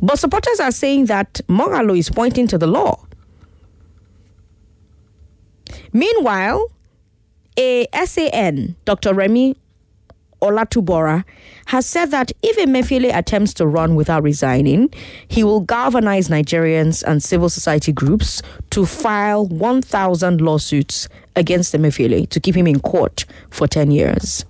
But 0.00 0.18
supporters 0.18 0.60
are 0.60 0.70
saying 0.70 1.06
that 1.06 1.40
Moghalu 1.48 1.98
is 1.98 2.08
pointing 2.08 2.46
to 2.48 2.58
the 2.58 2.68
law. 2.68 3.04
Meanwhile, 5.92 6.70
a 7.58 7.86
SAN, 8.04 8.76
Dr. 8.84 9.12
Remi 9.14 9.56
Olatubora, 10.40 11.24
has 11.68 11.84
said 11.84 12.10
that 12.10 12.32
if 12.42 12.56
Emefiele 12.56 13.14
attempts 13.14 13.52
to 13.54 13.66
run 13.66 13.94
without 13.94 14.22
resigning, 14.22 14.88
he 15.28 15.44
will 15.44 15.60
galvanize 15.60 16.28
Nigerians 16.28 17.02
and 17.06 17.22
civil 17.22 17.50
society 17.50 17.92
groups 17.92 18.40
to 18.70 18.86
file 18.86 19.46
1,000 19.46 20.40
lawsuits 20.40 21.10
against 21.36 21.74
Emefiele 21.74 22.26
to 22.30 22.40
keep 22.40 22.54
him 22.54 22.66
in 22.66 22.80
court 22.80 23.26
for 23.50 23.66
10 23.68 23.90
years. 23.90 24.46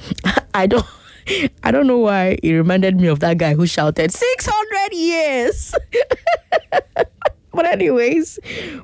I 0.54 0.66
don't. 0.66 0.84
I 1.62 1.70
don't 1.70 1.86
know 1.86 1.98
why 1.98 2.38
it 2.42 2.52
reminded 2.52 2.98
me 2.98 3.06
of 3.06 3.20
that 3.20 3.36
guy 3.36 3.54
who 3.54 3.66
shouted 3.66 4.10
600 4.10 4.92
years. 4.94 5.74
But 7.52 7.64
anyways, 7.64 8.38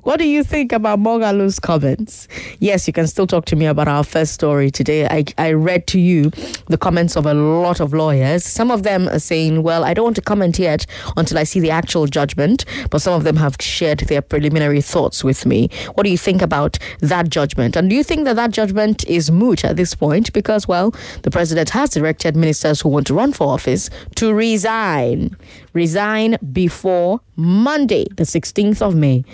what 0.05 0.19
do 0.19 0.27
you 0.27 0.43
think 0.43 0.73
about 0.73 0.99
Moghalu's 0.99 1.61
comments? 1.61 2.27
Yes, 2.61 2.87
you 2.87 2.95
can 2.95 3.07
still 3.07 3.27
talk 3.27 3.45
to 3.47 3.57
me 3.57 3.67
about 3.67 3.89
our 3.89 4.03
first 4.03 4.33
story 4.33 4.71
today. 4.71 5.07
I, 5.07 5.25
I 5.37 5.53
read 5.53 5.87
to 5.89 6.01
you 6.01 6.31
the 6.69 6.79
comments 6.79 7.15
of 7.15 7.27
a 7.27 7.35
lot 7.35 7.81
of 7.81 7.93
lawyers. 7.93 8.43
Some 8.43 8.71
of 8.71 8.83
them 8.83 9.07
are 9.09 9.19
saying, 9.19 9.63
well, 9.63 9.85
I 9.85 9.93
don't 9.93 10.05
want 10.05 10.17
to 10.17 10.23
comment 10.23 10.59
yet 10.59 10.87
until 11.19 11.37
I 11.37 11.45
see 11.45 11.61
the 11.61 11.71
actual 11.71 12.07
judgment, 12.07 12.65
but 12.91 13.03
some 13.03 13.13
of 13.13 13.25
them 13.25 13.37
have 13.37 13.57
shared 13.61 14.01
their 14.01 14.23
preliminary 14.23 14.81
thoughts 14.81 15.23
with 15.23 15.45
me. 15.45 15.69
What 15.95 16.05
do 16.05 16.11
you 16.11 16.19
think 16.19 16.41
about 16.41 16.79
that 17.01 17.29
judgment? 17.29 17.77
And 17.77 17.91
do 17.91 17.97
you 17.97 18.03
think 18.03 18.25
that 18.25 18.37
that 18.37 18.51
judgment 18.51 19.07
is 19.07 19.31
moot 19.31 19.65
at 19.65 19.77
this 19.77 19.95
point? 19.95 20.33
Because, 20.33 20.67
well, 20.67 20.95
the 21.21 21.31
president 21.31 21.69
has 21.71 21.91
directed 21.91 22.35
ministers 22.35 22.81
who 22.81 22.89
want 22.89 23.07
to 23.09 23.15
run 23.15 23.35
for 23.35 23.47
office 23.47 23.91
to 24.17 24.33
resign. 24.33 25.37
Resign 25.75 26.39
before 26.53 27.21
Monday, 27.37 28.07
the 28.17 28.23
16th 28.23 28.54
of 28.57 28.95
May. 28.95 29.25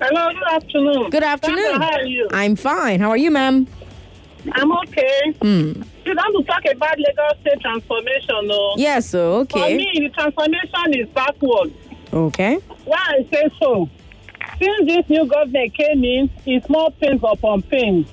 Hello, 0.00 0.32
good 0.32 0.48
afternoon. 0.52 1.10
Good 1.10 1.24
afternoon. 1.24 1.64
Sandra, 1.64 1.84
how 1.86 1.96
are 1.96 2.06
you? 2.06 2.28
I'm 2.30 2.54
fine. 2.54 3.00
How 3.00 3.10
are 3.10 3.16
you, 3.16 3.32
ma'am? 3.32 3.66
I'm 4.52 4.72
okay. 4.72 5.32
Hmm. 5.42 5.82
You 6.04 6.14
want 6.14 6.36
to 6.36 6.44
talk 6.44 6.64
about 6.72 6.98
Lagos 6.98 7.40
state 7.40 7.60
transformation, 7.60 8.46
no? 8.46 8.74
Yes, 8.76 9.10
so 9.10 9.44
For 9.46 9.58
okay. 9.58 9.76
me, 9.76 9.90
the 9.94 10.08
transformation 10.10 10.94
is 11.00 11.08
backward. 11.08 11.72
Okay. 12.12 12.56
Why 12.84 12.98
I 13.18 13.26
say 13.32 13.48
so? 13.60 13.88
Since 14.58 14.86
this 14.86 15.08
new 15.08 15.26
government 15.26 15.74
came 15.74 16.04
in, 16.04 16.30
it's 16.46 16.68
more 16.68 16.90
pains 16.92 17.20
upon 17.22 17.62
pains. 17.62 18.08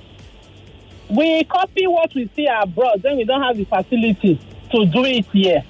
We 1.08 1.44
copy 1.44 1.86
what 1.86 2.14
we 2.14 2.28
see 2.34 2.46
abroad, 2.46 3.02
then 3.02 3.16
we 3.16 3.24
don't 3.24 3.42
have 3.42 3.56
the 3.56 3.64
facility 3.64 4.40
to 4.72 4.86
do 4.86 5.04
it 5.04 5.26
here. 5.32 5.62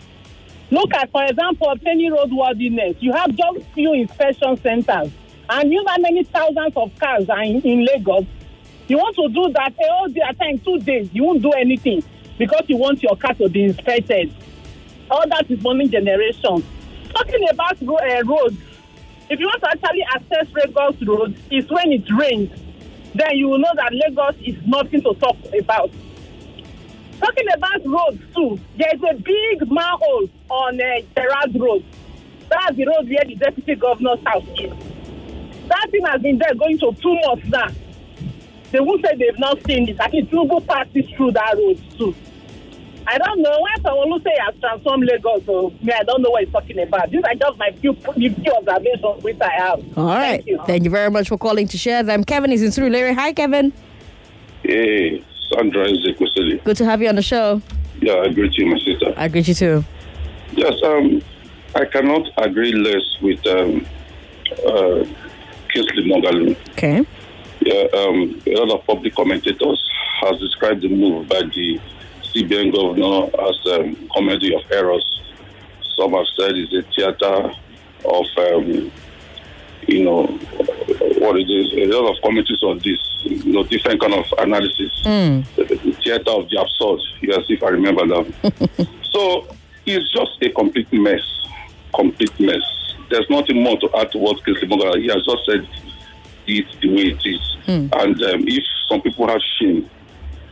Look 0.71 0.95
at, 0.95 1.11
for 1.11 1.25
example, 1.25 1.69
obtaining 1.71 2.11
roadworthiness. 2.13 2.97
You 3.01 3.13
have 3.13 3.31
just 3.35 3.67
few 3.75 3.93
inspection 3.93 4.57
centers, 4.57 5.13
and 5.51 5.71
you 5.73 5.83
know 5.83 5.91
how 5.91 5.99
many 5.99 6.25
thousands 6.25 6.73
of 6.77 6.91
cars 6.99 7.29
are 7.29 7.43
in, 7.43 7.61
in 7.61 7.85
Lagos. 7.85 8.25
You 8.87 8.99
want 8.99 9.17
to 9.17 9.29
do 9.29 9.51
that 9.55 9.73
a 9.73 9.93
whole 9.95 10.09
day 10.09 10.21
at 10.29 10.39
time, 10.39 10.59
two 10.59 10.79
days, 10.81 11.09
you 11.13 11.25
won't 11.25 11.41
do 11.41 11.53
anything 11.53 12.05
because 12.37 12.65
you 12.69 12.77
want 12.77 13.03
your 13.03 13.17
car 13.17 13.33
to 13.35 13.49
be 13.49 13.65
inspected. 13.65 14.35
All 15.11 15.25
that 15.29 15.51
is 15.51 15.63
money 15.63 15.89
generation. 15.89 16.63
Talking 17.15 17.49
about 17.51 17.83
uh, 17.83 18.23
roads, 18.25 18.59
if 19.31 19.41
you 19.41 19.47
want 19.47 19.63
to 19.63 19.71
actually 19.71 20.05
access 20.15 20.53
Lagos 20.53 21.01
Road, 21.03 21.41
it's 21.51 21.71
when 21.71 21.93
it 21.93 22.05
rains. 22.19 22.51
Then 23.15 23.37
you 23.37 23.49
will 23.49 23.59
know 23.59 23.73
that 23.75 23.91
Lagos 23.93 24.37
is 24.45 24.57
nothing 24.67 25.01
to 25.03 25.15
talk 25.15 25.37
about. 25.59 25.91
Talking 27.21 27.47
about 27.55 27.87
roads 27.87 28.21
too, 28.35 28.61
there 28.77 28.95
is 28.95 29.01
a 29.03 29.15
big 29.15 29.71
manhole 29.71 30.29
on 30.51 30.79
uh, 30.79 31.01
Gerrard 31.17 31.59
Road. 31.59 31.85
That's 32.51 32.77
the 32.77 32.85
road 32.85 33.09
where 33.09 33.25
the 33.25 33.37
deputy 33.37 33.77
governor's 33.77 34.19
house 34.27 34.45
is. 34.59 34.73
That 35.69 35.89
thing 35.91 36.05
has 36.05 36.21
been 36.21 36.37
there 36.39 36.55
going 36.55 36.79
to 36.81 36.93
two 37.01 37.15
months 37.25 37.47
now. 37.47 37.69
They 38.75 38.81
won't 38.81 39.07
say 39.07 39.15
they've 39.17 39.39
not 39.39 39.65
seen 39.69 39.89
it. 39.89 40.01
I 40.01 40.11
can 40.11 40.27
think 40.27 40.51
Tinubu 40.51 40.67
passes 40.67 41.09
through 41.11 41.31
that 41.31 41.55
road 41.57 41.81
too. 41.97 42.13
I 43.07 43.19
don't 43.19 43.41
know. 43.41 43.57
When 43.61 43.83
someone 43.85 44.11
will 44.11 44.19
say 44.19 44.37
has 44.41 44.59
transformed 44.59 45.05
Lagos, 45.05 45.47
so 45.47 45.73
me, 45.81 45.93
I 45.93 46.03
don't 46.03 46.23
know 46.23 46.31
what 46.31 46.43
he's 46.43 46.53
talking 46.53 46.81
about. 46.81 47.09
These 47.09 47.23
are 47.23 47.37
just 47.37 47.57
my 47.57 47.71
few, 47.81 47.93
the 47.93 48.29
few 48.31 48.53
observations 48.53 49.23
which 49.23 49.41
I 49.41 49.53
have. 49.59 49.97
All 49.97 50.07
right. 50.07 50.45
Thank 50.67 50.83
you. 50.83 50.91
very 50.91 51.09
much 51.09 51.29
for 51.29 51.39
calling 51.39 51.69
to 51.69 51.79
share 51.79 52.03
them. 52.03 52.25
Kevin 52.25 52.51
is 52.51 52.65
in 52.65 52.71
Surulere. 52.71 53.15
Hi, 53.15 53.33
Kevin. 53.33 53.73
Hey, 54.65 55.23
Sandra 55.53 55.87
Ezekwesili. 55.87 56.65
Good 56.65 56.77
to 56.79 56.85
have 56.85 57.01
you 57.01 57.09
on 57.09 57.15
the 57.15 57.23
show. 57.23 57.63
Yeah, 58.01 58.23
I 58.25 58.33
greet 58.33 58.59
you, 58.59 58.67
my 58.67 58.79
sister. 58.81 59.15
I 59.17 59.29
greet 59.29 59.47
you 59.47 59.55
too. 59.55 59.85
Yes, 60.51 60.75
um, 60.83 61.23
I 61.77 61.85
cannot 61.85 62.29
agree 62.39 62.73
less 62.73 63.23
with 63.23 63.47
um, 63.47 63.87
uh, 64.67 65.05
Kingsley 65.73 66.11
Moghalu. 66.11 66.57
Okay. 66.71 67.07
Um, 67.67 68.41
a 68.47 68.55
lot 68.57 68.79
of 68.79 68.87
public 68.87 69.15
commentators 69.15 69.83
has 70.21 70.39
described 70.39 70.83
the 70.83 70.89
move 70.89 71.29
by 71.29 71.41
the 71.43 71.81
CBN 72.23 72.73
governor 72.73 73.31
as 73.49 73.67
um, 73.73 74.09
comedy 74.13 74.55
of 74.55 74.63
errors. 74.71 75.05
Some 75.97 76.13
have 76.13 76.27
said 76.37 76.57
it's 76.57 76.73
a 76.73 76.83
theater 76.93 77.53
of, 78.05 78.27
um, 78.37 78.93
you 79.87 80.05
know, 80.05 80.27
what 81.19 81.37
it 81.37 81.49
is. 81.49 81.73
A 81.75 81.87
lot 81.87 82.15
of 82.15 82.23
commentaries 82.23 82.63
on 82.63 82.79
this, 82.79 82.99
you 83.23 83.53
know, 83.53 83.65
different 83.65 84.01
kind 84.01 84.15
of 84.15 84.27
analysis. 84.39 84.93
Mm. 85.05 85.45
The, 85.55 85.65
the 85.65 85.93
theater 85.93 86.31
of 86.31 86.49
the 86.51 86.61
absurd, 86.61 87.01
yes, 87.23 87.45
if 87.49 87.63
I 87.63 87.69
remember 87.69 88.07
that. 88.07 88.89
so 89.11 89.49
it's 89.87 90.13
just 90.13 90.43
a 90.43 90.51
complete 90.51 90.93
mess, 90.93 91.23
complete 91.95 92.39
mess. 92.41 92.63
There's 93.11 93.29
nothing 93.31 93.63
more 93.63 93.79
to 93.79 93.91
add 93.97 94.11
to 94.13 94.19
what 94.19 94.45
Kingsley 94.45 94.69
Moghalu, 94.69 95.01
he 95.01 95.09
has 95.09 95.25
just 95.25 95.47
said 95.47 95.69
it 96.47 96.67
the 96.81 96.89
way 96.89 97.03
it 97.03 97.23
is. 97.25 97.57
Hmm. 97.67 97.89
And 97.93 98.23
um, 98.23 98.45
if 98.47 98.65
some 98.89 99.01
people 99.03 99.29
have 99.29 99.41
shame, 99.59 99.89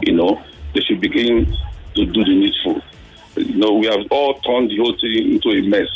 you 0.00 0.14
know, 0.14 0.42
they 0.74 0.80
should 0.80 1.00
begin 1.00 1.46
to 1.94 2.06
do 2.06 2.24
the 2.24 2.34
needful. 2.34 2.82
You 3.36 3.56
know, 3.56 3.74
we 3.74 3.86
have 3.86 4.06
all 4.10 4.34
turned 4.40 4.70
the 4.70 4.76
whole 4.78 4.96
thing 4.98 5.32
into 5.32 5.50
a 5.50 5.62
mess, 5.68 5.88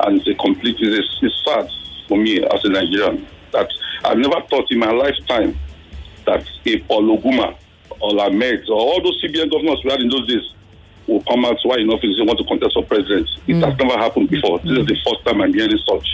and 0.00 0.18
it's 0.18 0.28
a 0.28 0.34
complete. 0.34 0.76
It's, 0.80 1.18
it's 1.22 1.44
sad 1.44 1.68
for 2.08 2.18
me 2.18 2.44
as 2.44 2.64
a 2.64 2.68
Nigerian 2.68 3.26
that 3.52 3.68
I've 4.04 4.18
never 4.18 4.40
thought 4.48 4.70
in 4.70 4.78
my 4.78 4.90
lifetime 4.90 5.58
that 6.26 6.46
a 6.66 6.80
Ologuma 6.88 7.56
or 8.00 8.10
Lamido 8.10 8.70
or 8.70 8.80
all 8.80 9.02
those 9.02 9.22
CBN 9.22 9.50
governors 9.50 9.80
we 9.84 9.90
had 9.90 10.00
in 10.00 10.08
those 10.08 10.26
days 10.26 10.52
will 11.06 11.22
come 11.24 11.44
out 11.44 11.58
while 11.64 11.78
in 11.78 11.90
office 11.90 12.16
and 12.18 12.26
want 12.26 12.38
to 12.38 12.44
contest 12.44 12.74
for 12.74 12.84
president. 12.84 13.28
It 13.46 13.56
has 13.56 13.76
never 13.78 13.98
happened 13.98 14.30
before. 14.30 14.58
This 14.60 14.78
is 14.78 14.86
the 14.86 14.96
first 15.06 15.24
time 15.26 15.40
I'm 15.42 15.52
hearing 15.52 15.78
such. 15.88 16.06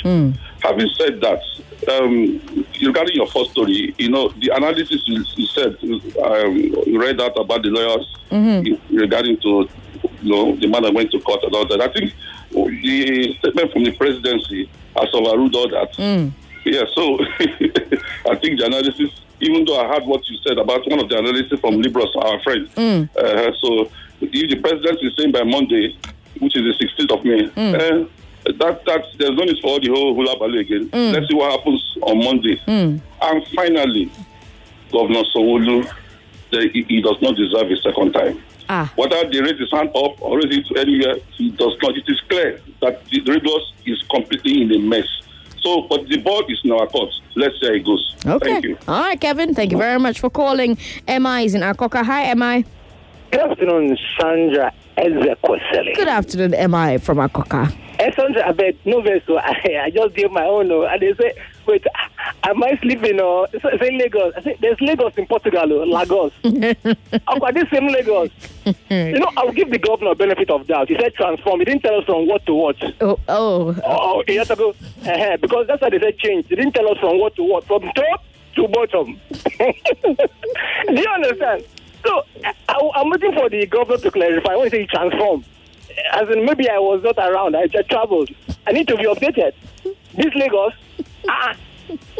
Having 0.62 0.88
said 0.98 1.20
that, 1.20 1.40
um, 1.92 2.40
regarding 2.82 3.14
your 3.16 3.26
first 3.28 3.52
story, 3.52 3.94
you 3.98 4.10
know, 4.10 4.28
the 4.40 4.50
analysis 4.54 5.02
you, 5.06 5.24
you 5.36 5.46
said, 5.46 5.76
um, 6.22 6.56
you 6.86 6.98
read 7.00 7.20
out 7.20 7.38
about 7.38 7.62
the 7.62 7.68
lawyers 7.70 8.06
regarding 8.90 9.38
to, 9.40 9.68
you 10.22 10.30
know, 10.34 10.56
the 10.56 10.66
man 10.68 10.82
that 10.82 10.92
went 10.94 11.10
to 11.12 11.20
court 11.20 11.40
and 11.44 11.54
all 11.54 11.66
that. 11.68 11.80
I 11.80 11.88
think 11.92 12.12
the 12.50 13.34
statement 13.38 13.72
from 13.72 13.84
the 13.84 13.92
presidency 13.92 14.68
has 14.96 15.08
overruled 15.14 15.54
all 15.54 15.68
that. 15.70 15.90
Yeah, 16.64 16.82
so 16.94 17.18
I 18.30 18.36
think 18.36 18.58
the 18.58 18.66
analysis, 18.66 19.10
even 19.40 19.64
though 19.64 19.78
I 19.80 19.86
heard 19.88 20.04
what 20.04 20.28
you 20.28 20.36
said 20.46 20.58
about 20.58 20.88
one 20.90 20.98
of 21.00 21.08
the 21.08 21.18
analysis 21.18 21.60
from 21.60 21.80
Liborous, 21.80 22.10
our 22.16 22.40
friend, 22.42 22.68
uh, 23.16 23.52
so 23.60 23.90
if 24.20 24.50
the 24.50 24.56
president 24.60 24.98
is 25.02 25.14
saying 25.16 25.32
by 25.32 25.42
Monday, 25.44 25.96
which 26.40 26.56
is 26.56 26.62
the 26.62 26.86
16th 26.86 27.18
of 27.18 27.24
May, 27.24 27.44
uh, 27.46 28.06
that 28.58 28.84
that 28.86 29.04
there's 29.18 29.36
no 29.36 29.44
need 29.44 29.58
for 29.60 29.68
all 29.72 29.80
the 29.80 29.88
whole 29.88 30.14
hula 30.14 30.38
baloo 30.38 30.60
again. 30.60 30.88
Let's 30.92 31.28
see 31.28 31.34
what 31.34 31.50
happens 31.58 31.82
on 32.02 32.18
Monday. 32.24 32.60
And 32.66 33.46
finally, 33.54 34.10
Governor 34.92 35.22
Sanwo-Olu, 35.34 35.90
he, 36.50 36.82
he 36.88 37.02
does 37.02 37.20
not 37.20 37.36
deserve 37.36 37.70
a 37.70 37.76
second 37.76 38.12
time. 38.12 38.40
Ah. 38.70 38.90
Whether 38.96 39.28
they 39.30 39.40
raise 39.40 39.58
his 39.58 39.70
hand 39.70 39.88
up 39.90 40.20
or 40.22 40.36
raise 40.38 40.58
it 40.58 40.76
anywhere, 40.78 41.16
he 41.32 41.50
does 41.50 41.76
not. 41.82 41.96
It 41.96 42.04
is 42.06 42.20
clear 42.28 42.60
that 42.80 43.04
the 43.06 43.20
Rivers 43.22 43.72
is 43.86 44.02
completely 44.10 44.62
in 44.62 44.72
a 44.72 44.78
mess. 44.78 45.06
So, 45.60 45.82
but 45.82 46.06
the 46.08 46.18
ball 46.18 46.44
is 46.48 46.60
in 46.64 46.72
our 46.72 46.86
court. 46.86 47.10
Let's 47.34 47.58
see 47.60 47.66
how 47.66 47.72
it 47.74 47.84
goes. 47.84 48.14
Okay. 48.24 48.52
Thank 48.52 48.64
you. 48.64 48.78
All 48.86 49.00
right, 49.00 49.20
Kevin. 49.20 49.54
Thank 49.54 49.72
you 49.72 49.78
very 49.78 49.98
much 49.98 50.20
for 50.20 50.30
calling. 50.30 50.78
MI 51.06 51.44
is 51.44 51.54
in 51.54 51.62
Akoka. 51.62 52.04
Hi, 52.04 52.32
MI. 52.34 52.64
Good 53.30 53.40
afternoon, 53.40 53.96
Sandra 54.18 54.72
Ezekwesili. 54.96 55.94
Good 55.94 56.08
afternoon, 56.08 56.50
MI 56.70 56.98
from 56.98 57.18
Akoka. 57.18 57.66
Hey, 58.00 58.12
Sandra, 58.16 58.48
I 58.48 58.52
bet 58.52 58.74
no 58.86 59.00
vessel. 59.02 59.38
I, 59.42 59.80
I 59.84 59.90
just 59.90 60.14
gave 60.14 60.30
my 60.30 60.44
own. 60.44 60.70
oh, 60.72 60.84
And 60.84 61.00
they 61.02 61.12
say, 61.14 61.32
wait, 61.66 61.84
am 62.44 62.62
I 62.64 62.78
sleeping 62.80 63.20
or 63.20 63.46
so, 63.60 63.68
say 63.78 63.90
Lagos? 63.98 64.32
I 64.36 64.42
say, 64.42 64.56
there's 64.60 64.80
Lagos 64.80 65.12
in 65.16 65.26
Portugal, 65.26 65.70
oh, 65.72 65.84
Lagos. 65.84 66.32
I've 67.28 67.40
got 67.40 67.54
this 67.54 67.68
same 67.70 67.88
Lagos. 67.88 68.30
you 68.64 69.18
know, 69.18 69.30
I'll 69.36 69.52
give 69.52 69.70
the 69.70 69.78
governor 69.78 70.14
benefit 70.14 70.48
of 70.50 70.66
doubt. 70.66 70.88
He 70.88 70.96
said 70.98 71.12
transform. 71.14 71.58
He 71.60 71.64
didn't 71.66 71.82
tell 71.82 71.98
us 71.98 72.04
from 72.04 72.26
what 72.28 72.46
to 72.46 72.54
what. 72.54 72.76
Oh, 73.02 73.18
oh. 73.28 73.76
Oh, 73.84 74.22
he 74.26 74.36
had 74.36 74.46
to 74.48 74.56
go. 74.56 74.70
Uh-huh, 74.70 75.36
because 75.40 75.66
that's 75.66 75.82
why 75.82 75.90
they 75.90 75.98
said 76.00 76.18
change. 76.18 76.46
He 76.48 76.56
didn't 76.56 76.72
tell 76.72 76.88
us 76.90 76.98
from 76.98 77.18
what 77.18 77.34
to 77.36 77.42
what. 77.42 77.64
From 77.66 77.82
top 77.94 78.24
to 78.54 78.68
bottom. 78.68 79.20
Do 79.58 81.00
you 81.00 81.08
understand? 81.14 81.64
So 82.08 82.24
I, 82.68 82.90
I'm 82.94 83.10
waiting 83.10 83.34
for 83.34 83.50
the 83.50 83.66
governor 83.66 83.98
to 83.98 84.10
clarify 84.10 84.56
when 84.56 84.70
he 84.70 84.78
say 84.78 84.86
transform. 84.86 85.44
As 86.14 86.28
in, 86.30 86.46
maybe 86.46 86.68
I 86.70 86.78
was 86.78 87.02
not 87.02 87.18
around. 87.18 87.54
I 87.54 87.66
just 87.66 87.90
traveled. 87.90 88.30
I 88.66 88.72
need 88.72 88.88
to 88.88 88.96
be 88.96 89.04
updated. 89.04 89.52
This 90.14 90.34
Lagos, 90.34 90.72
ah, 91.28 91.54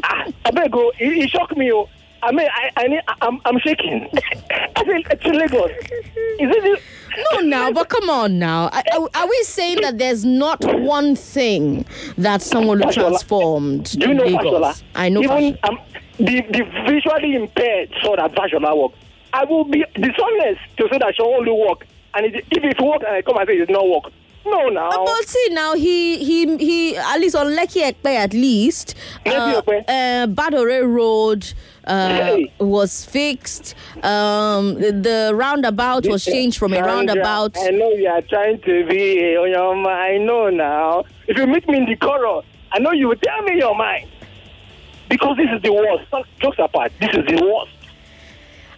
ah, 0.05 0.25
I 0.45 0.51
better 0.51 0.69
go. 0.69 0.91
It, 0.99 1.17
it 1.25 1.31
shocked 1.31 1.57
me. 1.57 1.73
Oh. 1.73 1.89
I 2.23 2.33
mean, 2.33 2.49
I, 2.53 2.71
I 2.77 2.87
need, 2.89 3.01
I'm, 3.23 3.41
I'm 3.47 3.59
shaking. 3.61 4.09
I 4.51 4.85
said, 4.85 5.03
it's 5.11 5.25
Lagos. 5.25 5.71
Is 5.71 6.51
it? 6.51 6.83
No, 7.33 7.41
now, 7.41 7.73
but 7.73 7.89
come 7.89 8.11
on 8.11 8.39
now. 8.39 8.69
Are, 8.69 9.09
are- 9.15 9.29
we 9.29 9.43
saying 9.45 9.79
that 9.83 9.99
there's 9.99 10.25
not 10.25 10.63
one 10.83 11.17
thing 11.17 11.85
that 12.19 12.43
someone 12.43 12.81
Fashola. 12.81 12.93
transformed 12.95 13.85
Do 13.99 14.09
you 14.09 14.15
know 14.15 14.25
Lagos? 14.25 14.43
Fashola? 14.43 14.83
I 14.97 15.09
know 15.09 15.23
Even 15.23 15.59
um, 15.63 15.79
the, 16.19 16.43
the 16.51 16.65
visually 16.87 17.37
impaired 17.37 17.93
saw 18.03 18.17
that 18.17 18.33
Fashola 18.33 18.77
work. 18.77 18.93
I 19.33 19.45
will 19.45 19.65
be 19.65 19.85
dishonest 19.95 20.61
to 20.79 20.89
say 20.91 20.99
that 20.99 21.15
she 21.17 21.23
only 21.23 21.53
work. 21.53 21.87
And 22.15 22.27
it, 22.27 22.45
if 22.51 22.65
it 22.65 22.81
work 22.81 23.03
and 23.07 23.15
I 23.17 23.23
come 23.23 23.37
and 23.37 23.47
say 23.47 23.57
it 23.57 23.63
it's 23.63 23.71
not 23.71 23.89
work. 23.89 24.13
No, 24.47 24.69
now. 24.69 25.05
But 25.05 25.29
see 25.29 25.49
now, 25.51 25.75
he 25.75 26.25
he 26.25 26.57
he 26.57 26.97
at 26.97 27.19
least 27.21 27.37
on 27.37 27.49
Lekki 27.49 27.83
Epe 27.83 28.07
at 28.07 28.33
least, 28.33 28.95
uh, 29.27 29.61
uh, 29.67 30.27
Badore 30.27 30.91
Road 30.91 31.53
uh, 31.85 32.39
was 32.59 33.05
fixed. 33.05 33.75
Um, 34.03 34.75
the, 34.75 34.93
the 34.93 35.33
roundabout 35.35 36.07
was 36.07 36.25
changed 36.25 36.59
from 36.59 36.73
a 36.73 36.81
roundabout. 36.81 37.59
I 37.59 37.71
know 37.71 37.91
you 37.91 38.09
are 38.09 38.23
trying 38.23 38.61
to 38.63 38.87
be 38.87 39.37
on 39.37 39.51
your 39.51 39.75
mind. 39.75 39.89
I 40.15 40.17
know 40.19 40.49
now. 40.49 41.05
If 41.27 41.37
you 41.37 41.47
meet 41.47 41.69
me 41.69 41.79
in 41.79 41.85
the 41.87 41.97
chorus, 41.97 42.47
I 42.73 42.79
know 42.79 42.93
you 42.93 43.09
will 43.09 43.17
tell 43.17 43.43
me 43.43 43.59
your 43.59 43.75
mind. 43.75 44.09
Because 45.11 45.37
this 45.37 45.49
is 45.51 45.63
the 45.63 45.73
worst. 45.73 46.29
Jokes 46.41 46.59
apart, 46.59 46.93
this 47.01 47.11
is 47.11 47.27
the 47.27 47.43
worst. 47.45 47.73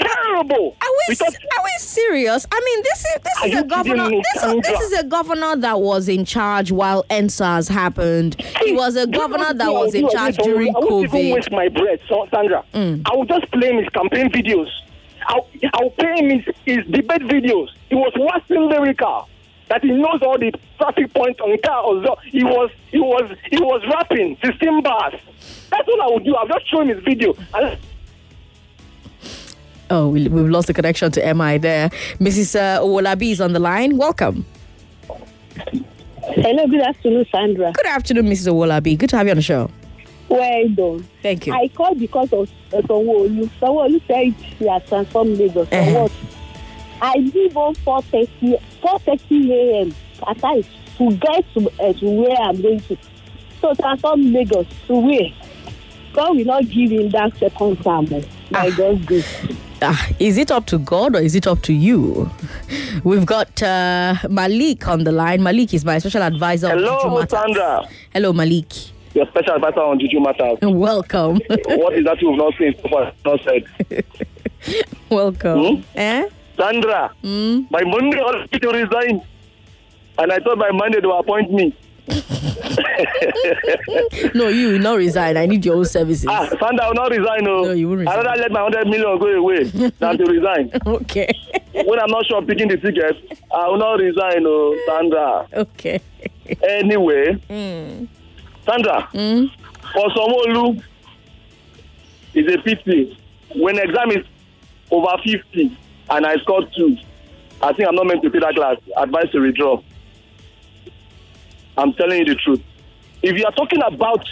Terrible. 0.01 0.77
Are 0.81 0.89
we, 1.09 1.17
are 1.17 1.65
we 1.65 1.71
serious? 1.79 2.47
I 2.51 2.61
mean, 2.65 2.83
this 2.83 3.05
is 3.05 3.23
this 3.23 3.53
is 3.53 3.61
a 3.61 3.65
governor. 3.65 4.09
This, 4.11 4.43
this 4.67 4.81
is 4.81 4.99
a 4.99 5.05
governor 5.05 5.57
that 5.57 5.81
was 5.81 6.09
in 6.09 6.25
charge 6.25 6.73
while 6.73 7.05
EndSARS 7.11 7.69
happened. 7.69 8.41
He 8.65 8.73
was 8.73 8.97
a 8.97 9.07
governor 9.07 9.53
that 9.53 9.73
was 9.73 9.95
in 9.95 10.09
charge 10.11 10.37
during 10.39 10.75
I 10.75 10.79
won't 10.79 11.05
even 11.05 11.21
COVID. 11.21 11.35
waste 11.35 11.51
my 11.51 11.69
breath, 11.69 12.01
so, 12.09 12.27
Sandra. 12.33 12.65
Mm. 12.75 13.03
I 13.11 13.15
will 13.15 13.27
just 13.27 13.51
play 13.53 13.75
his 13.75 13.89
campaign 13.91 14.31
videos. 14.31 14.69
I'll, 15.27 15.47
I'll 15.75 15.91
play 15.91 16.15
him 16.17 16.41
his, 16.41 16.55
his 16.65 16.87
debate 16.87 17.23
videos. 17.23 17.69
He 17.89 17.95
was 17.95 18.13
waxing 18.17 18.69
lyrical. 18.69 19.29
That 19.69 19.85
he 19.85 19.91
knows 19.93 20.21
all 20.23 20.37
the 20.37 20.53
traffic 20.79 21.15
points 21.15 21.39
on 21.41 21.57
car. 21.65 21.83
Also, 21.85 22.17
he 22.25 22.43
was 22.43 22.71
he 22.91 22.99
was 22.99 23.31
he 23.51 23.59
was 23.59 23.81
rapping 23.93 24.37
16 24.45 24.83
bars. 24.83 25.15
That's 25.71 25.87
all 25.89 26.03
I 26.03 26.07
would 26.13 26.25
do. 26.25 26.35
I'll 26.35 26.49
just 26.49 26.69
show 26.69 26.81
him 26.81 26.89
his 26.89 27.05
video. 27.05 27.35
And 27.55 27.79
Oh, 29.91 30.09
we, 30.09 30.29
we've 30.29 30.49
lost 30.49 30.69
the 30.69 30.75
connection 30.75 31.11
to 31.13 31.35
MI 31.35 31.59
there. 31.59 31.91
Mrs. 32.21 32.55
Uh, 32.55 32.81
Owolabi 32.81 33.33
is 33.33 33.41
on 33.41 33.53
the 33.53 33.59
line. 33.59 33.97
Welcome. 33.97 34.47
Hello, 36.23 36.67
good 36.69 36.81
afternoon, 36.81 37.27
Sandra. 37.33 37.73
Good 37.73 37.87
afternoon, 37.87 38.27
Mrs. 38.27 38.53
Owolabi. 38.53 38.97
Good 38.97 39.11
to 39.11 39.17
have 39.17 39.27
you 39.27 39.33
on 39.33 39.37
the 39.37 39.43
show. 39.43 39.69
Well 40.29 40.69
done. 40.69 41.09
Thank 41.23 41.49
you. 41.49 41.55
I 41.55 41.67
called 41.69 41.99
because 41.99 42.33
of 42.33 42.49
uh, 42.73 42.77
Sanwo-Olu. 42.83 43.51
Sanwo-Olu 43.61 44.01
said 44.07 44.33
he 44.33 44.69
has 44.69 44.85
transformed 44.89 45.37
Lagos. 45.39 45.67
Uh-huh. 45.73 46.03
what? 46.03 46.13
I 47.03 47.15
leave 47.17 47.57
on 47.57 47.75
4.30, 47.75 48.63
4.30 48.83 49.51
a.m. 49.51 49.95
at 50.29 50.41
night 50.43 50.67
to 50.99 51.11
get 51.17 51.45
to, 51.55 51.69
uh, 51.83 51.93
to 51.95 52.11
where 52.11 52.37
I'm 52.37 52.63
going 52.63 52.81
to. 52.81 52.97
So 53.61 53.75
transform 53.75 54.33
Lagos 54.33 54.67
to 54.87 54.95
where? 55.01 55.33
God 56.13 56.37
will 56.37 56.45
not 56.45 56.69
give 56.69 56.91
him 56.93 57.11
that 57.11 57.37
second 57.39 57.83
time. 57.83 58.07
By 58.51 58.71
God's 58.71 59.05
grace. 59.07 59.47
Ah, 59.83 60.09
is 60.19 60.37
it 60.37 60.51
up 60.51 60.67
to 60.67 60.79
God 60.79 61.15
or 61.17 61.21
is 61.21 61.35
it 61.35 61.47
up 61.47 61.63
to 61.63 61.73
you? 61.73 62.31
We've 63.05 63.25
got 63.25 63.63
uh, 63.63 64.15
Malik 64.29 64.87
on 64.89 65.05
the 65.05 65.13
line. 65.13 65.43
Malik 65.43 65.73
is 65.73 65.85
my 65.85 65.99
special 65.99 66.23
advisor 66.23 66.67
on 66.67 66.79
Hello. 66.79 67.25
Sandra. 67.27 67.89
Hello, 68.13 68.33
Malik. 68.33 68.67
Your 69.15 69.27
special 69.29 69.55
advisor 69.55 69.81
on 69.81 69.99
Juju 69.99 70.21
Matters. 70.21 70.59
Welcome. 70.63 71.41
what 71.49 71.95
is 71.95 72.05
that 72.05 72.21
you've 72.21 72.37
not 72.37 72.55
seen 72.59 72.75
so 72.83 72.89
far? 72.89 73.13
Not 73.25 73.41
said. 73.43 74.05
Welcome. 75.11 75.77
Hmm? 75.77 75.83
Eh? 75.95 76.29
Sandra, 76.59 77.11
by 77.23 77.83
Monday 77.83 78.19
I 78.19 78.23
was 78.23 78.49
to 78.53 78.69
resign. 78.69 79.23
And 80.19 80.31
I 80.33 80.39
thought 80.41 80.59
by 80.59 80.71
Monday 80.73 81.01
they 81.01 81.07
will 81.07 81.19
appoint 81.19 81.51
me. 81.53 81.75
no, 84.35 84.49
you 84.49 84.73
will 84.73 84.79
not 84.79 84.97
resign. 84.99 85.37
I 85.37 85.47
need 85.47 85.65
your 85.65 85.77
own 85.77 85.85
services. 85.85 86.27
Ah, 86.29 86.47
Sandra, 86.61 86.85
I 86.85 86.89
will 86.89 86.95
not 86.95 87.11
resign. 87.11 87.45
No, 87.45 87.63
no 87.65 87.73
you 87.73 87.89
will 87.89 87.97
resign. 87.97 88.19
I'd 88.19 88.25
rather 88.25 88.41
let 88.43 88.53
my 88.53 88.63
100 88.63 88.87
million 88.89 89.19
go 89.19 89.27
away 89.27 89.65
than 89.65 90.19
to 90.19 90.25
resign. 90.25 90.71
okay. 90.87 91.29
when 91.73 91.99
I'm 92.01 92.11
not 92.11 92.27
sure 92.27 92.39
of 92.39 92.47
picking 92.47 92.69
the 92.69 92.77
ticket, 92.77 93.17
I 93.53 93.69
will 93.69 93.79
not 93.79 93.99
resign, 93.99 94.45
oh, 94.47 94.77
Sandra. 94.87 95.47
Okay. 95.53 96.01
Anyway, 96.69 97.35
Mm. 97.49 98.09
Sandra, 98.67 99.09
for 99.13 100.09
Sanwo-Olu, 100.11 100.83
it's 102.35 102.55
a 102.55 102.59
pity. 102.63 103.17
When 103.57 103.79
exam 103.79 104.11
is 104.13 104.25
over 104.91 105.09
50 105.25 105.77
and 106.11 106.27
I 106.27 106.37
scored 106.37 106.73
two, 106.77 106.97
I 107.63 107.73
think 107.73 107.89
I'm 107.89 107.95
not 107.95 108.07
meant 108.07 108.23
to 108.23 108.31
pay 108.31 108.39
that 108.41 108.55
class. 108.55 108.77
Advice 108.97 109.31
to 109.33 109.41
withdraw. 109.41 109.83
I'm 111.81 111.93
telling 111.95 112.19
you 112.19 112.25
the 112.27 112.35
truth. 112.35 112.63
If 113.23 113.37
you 113.37 113.45
are 113.45 113.53
talking 113.53 113.81
about, 113.83 114.27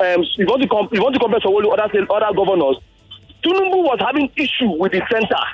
um, 0.00 0.24
you 0.36 0.46
want 0.46 0.62
to, 0.62 0.68
comp- 0.68 0.92
you 0.92 1.02
want 1.02 1.14
to 1.14 1.20
compare 1.20 1.40
Somolu 1.40 1.70
with 1.70 1.80
other, 1.80 2.06
other 2.10 2.34
governors, 2.34 2.76
Tunumbu 3.42 3.84
was 3.84 3.98
having 4.00 4.30
issue 4.36 4.70
with 4.78 4.92
the 4.92 5.02
center. 5.10 5.44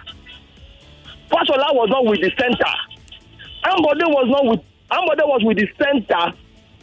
Fashola 1.31 1.75
was 1.75 1.89
not 1.91 2.07
with 2.07 2.21
the 2.21 2.31
center. 2.39 2.73
Ambode 3.65 4.07
was 4.09 4.29
not 4.29 4.45
with 4.47 4.61
Ambode 4.91 5.27
was 5.27 5.43
with 5.43 5.59
the 5.59 5.69
center, 5.83 6.33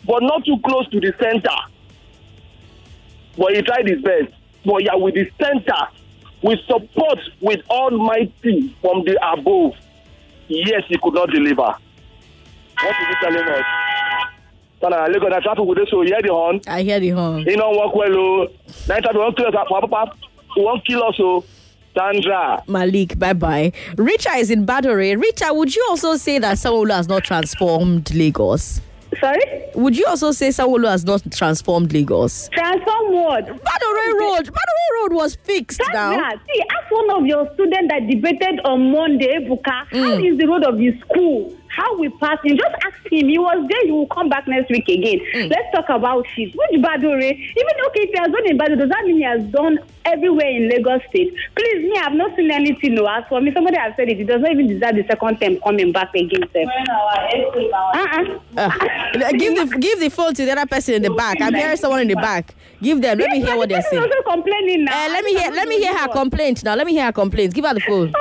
but 0.05 0.23
not 0.23 0.43
too 0.45 0.57
close 0.65 0.87
to 0.89 0.99
the 0.99 1.13
center. 1.19 1.55
But 3.37 3.55
he 3.55 3.61
tried 3.61 3.87
his 3.87 4.01
best. 4.01 4.33
But 4.65 4.83
yeah, 4.83 4.95
with 4.95 5.15
the 5.15 5.29
center, 5.41 5.87
with 6.41 6.59
support 6.67 7.19
with 7.39 7.61
Almighty 7.69 8.75
from 8.81 9.03
the 9.05 9.17
above, 9.31 9.73
yes, 10.47 10.83
he 10.87 10.97
could 11.01 11.13
not 11.13 11.29
deliver. 11.29 11.61
What 11.63 12.95
is 13.01 13.07
he 13.07 13.15
telling 13.21 13.47
us? 13.47 13.65
Sana 14.81 15.07
Lagos 15.07 15.29
na 15.29 15.39
traffic 15.39 15.63
with 15.65 15.77
this 15.77 15.89
so 15.89 16.01
you 16.01 16.07
hear 16.07 16.21
the 16.21 16.29
horn. 16.33 16.59
I 16.67 16.81
hear 16.81 16.99
the 16.99 17.09
horn. 17.09 17.43
He 17.45 17.55
don't 17.55 17.77
work 17.77 17.93
well 17.95 18.15
oh. 18.17 18.47
Now 18.89 18.99
traffic 18.99 19.15
won't 19.15 19.37
kill 19.37 19.47
us. 19.47 19.53
Papa, 19.53 19.87
papa, 19.87 20.15
he 20.55 20.61
won't 20.63 20.85
kill 20.85 21.03
us 21.03 21.15
oh. 21.19 21.43
Sandra. 21.95 22.63
Malik, 22.67 23.19
bye 23.19 23.33
bye. 23.33 23.71
Richa 23.95 24.39
is 24.39 24.49
in 24.49 24.65
Badore. 24.65 25.21
Richa, 25.21 25.53
would 25.55 25.75
you 25.75 25.85
also 25.89 26.15
say 26.15 26.39
that 26.39 26.55
Sanwo-Olu 26.57 26.91
has 26.95 27.07
not 27.09 27.23
transformed 27.25 28.13
Lagos? 28.15 28.79
Sorry? 29.19 29.41
Would 29.75 29.97
you 29.97 30.05
also 30.05 30.31
say 30.31 30.47
Sanwo-Olu 30.49 30.87
has 30.89 31.03
not 31.03 31.21
transformed 31.33 31.91
Lagos? 31.91 32.47
Transform 32.53 33.11
what? 33.11 33.45
Badore 33.45 34.19
Road. 34.19 34.45
Badore 34.45 35.01
Road 35.01 35.13
was 35.13 35.35
fixed 35.43 35.79
That's 35.79 35.93
now. 35.93 36.11
See, 36.15 36.61
ask 36.61 36.89
one 36.91 37.11
of 37.11 37.25
your 37.27 37.45
students 37.55 37.89
that 37.89 38.07
debated 38.09 38.61
on 38.63 38.89
Monday, 38.91 39.45
Buka, 39.45 39.65
how 39.67 39.85
Mm. 39.91 40.31
is 40.31 40.37
the 40.39 40.47
road 40.47 40.63
of 40.63 40.77
the 40.77 40.97
school? 41.01 41.53
How 41.75 41.97
we 41.97 42.09
pass 42.09 42.37
him? 42.43 42.57
Just 42.57 42.75
ask 42.85 42.97
him. 43.11 43.27
He 43.29 43.37
was 43.39 43.65
there. 43.69 43.85
He 43.85 43.91
will 43.91 44.07
come 44.07 44.29
back 44.29 44.47
next 44.47 44.69
week 44.69 44.87
again. 44.89 45.19
Mm. 45.33 45.49
Let's 45.49 45.71
talk 45.73 45.89
about 45.89 46.25
it. 46.37 46.53
Which 46.55 46.81
Badore? 46.81 47.23
Even 47.23 47.75
okay, 47.87 48.01
if 48.01 48.09
he 48.11 48.17
has 48.19 48.31
done 48.31 48.45
in 48.47 48.57
Badore, 48.57 48.77
does 48.77 48.89
that 48.89 49.05
mean 49.05 49.17
he 49.17 49.23
has 49.23 49.41
done 49.51 49.79
everywhere 50.05 50.49
in 50.49 50.67
Lagos 50.69 51.01
State? 51.09 51.33
Please, 51.55 51.83
me, 51.83 51.97
I've 51.97 52.13
not 52.13 52.35
seen 52.35 52.51
anything. 52.51 52.95
No, 52.95 53.05
as 53.05 53.23
for 53.29 53.39
me, 53.39 53.53
somebody 53.53 53.77
has 53.77 53.93
said 53.95 54.09
it. 54.09 54.17
He 54.17 54.23
does 54.23 54.41
not 54.41 54.51
even 54.51 54.67
deserve 54.67 54.95
the 54.95 55.05
second 55.07 55.39
time 55.39 55.59
coming 55.61 55.91
back 55.91 56.13
again. 56.13 56.43
Sir. 56.51 56.65
Uh-uh. 56.65 58.39
Uh, 58.57 59.31
give 59.37 59.55
the 59.55 59.77
give 59.79 59.99
the 59.99 60.09
phone 60.09 60.33
to 60.33 60.45
the 60.45 60.51
other 60.51 60.65
person 60.65 60.95
in 60.95 61.01
the 61.03 61.11
back. 61.11 61.39
I'm 61.41 61.53
hearing 61.53 61.77
someone 61.77 62.01
in 62.01 62.07
the 62.07 62.15
back. 62.15 62.53
Give 62.81 63.01
them. 63.01 63.17
Let 63.19 63.29
me 63.31 63.41
hear 63.41 63.55
what 63.55 63.69
they're 63.69 63.77
He's 63.79 63.89
saying. 63.89 64.01
also 64.03 64.21
complaining 64.29 64.85
now. 64.85 65.05
Uh, 65.05 65.09
let 65.09 65.23
me 65.23 65.35
hear. 65.35 65.51
Let 65.51 65.67
me 65.67 65.77
hear 65.79 65.95
her 65.97 66.07
complaint 66.09 66.63
now. 66.63 66.75
Let 66.75 66.85
me 66.85 66.93
hear 66.93 67.05
her 67.05 67.11
complaint. 67.11 67.53
Give 67.53 67.65
her 67.65 67.73
the 67.73 67.79
phone. 67.81 68.13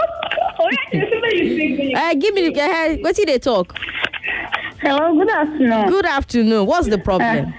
Uh, 0.65 2.15
give 2.15 2.35
me. 2.35 2.51
the- 2.51 2.61
Uh, 2.61 2.97
what's 3.03 3.19
it 3.19 3.27
they 3.27 3.39
talk? 3.39 3.75
Hello. 4.81 5.15
Good 5.15 5.31
afternoon. 5.31 5.89
Good 5.89 6.07
afternoon. 6.07 6.67
What's 6.67 6.89
the 6.89 6.99
problem? 6.99 7.53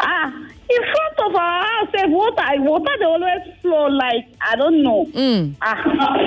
Ah, 0.00 0.32
in 0.70 0.82
front 0.82 1.30
of 1.30 1.34
our 1.34 1.64
house, 1.64 1.88
water, 2.08 2.62
water 2.62 2.92
they 2.98 3.04
always 3.04 3.42
flow 3.62 3.86
like 3.86 4.26
I 4.40 4.56
don't 4.56 4.82
know. 4.82 5.06
Mm. 5.12 5.54
Ah, 5.62 5.82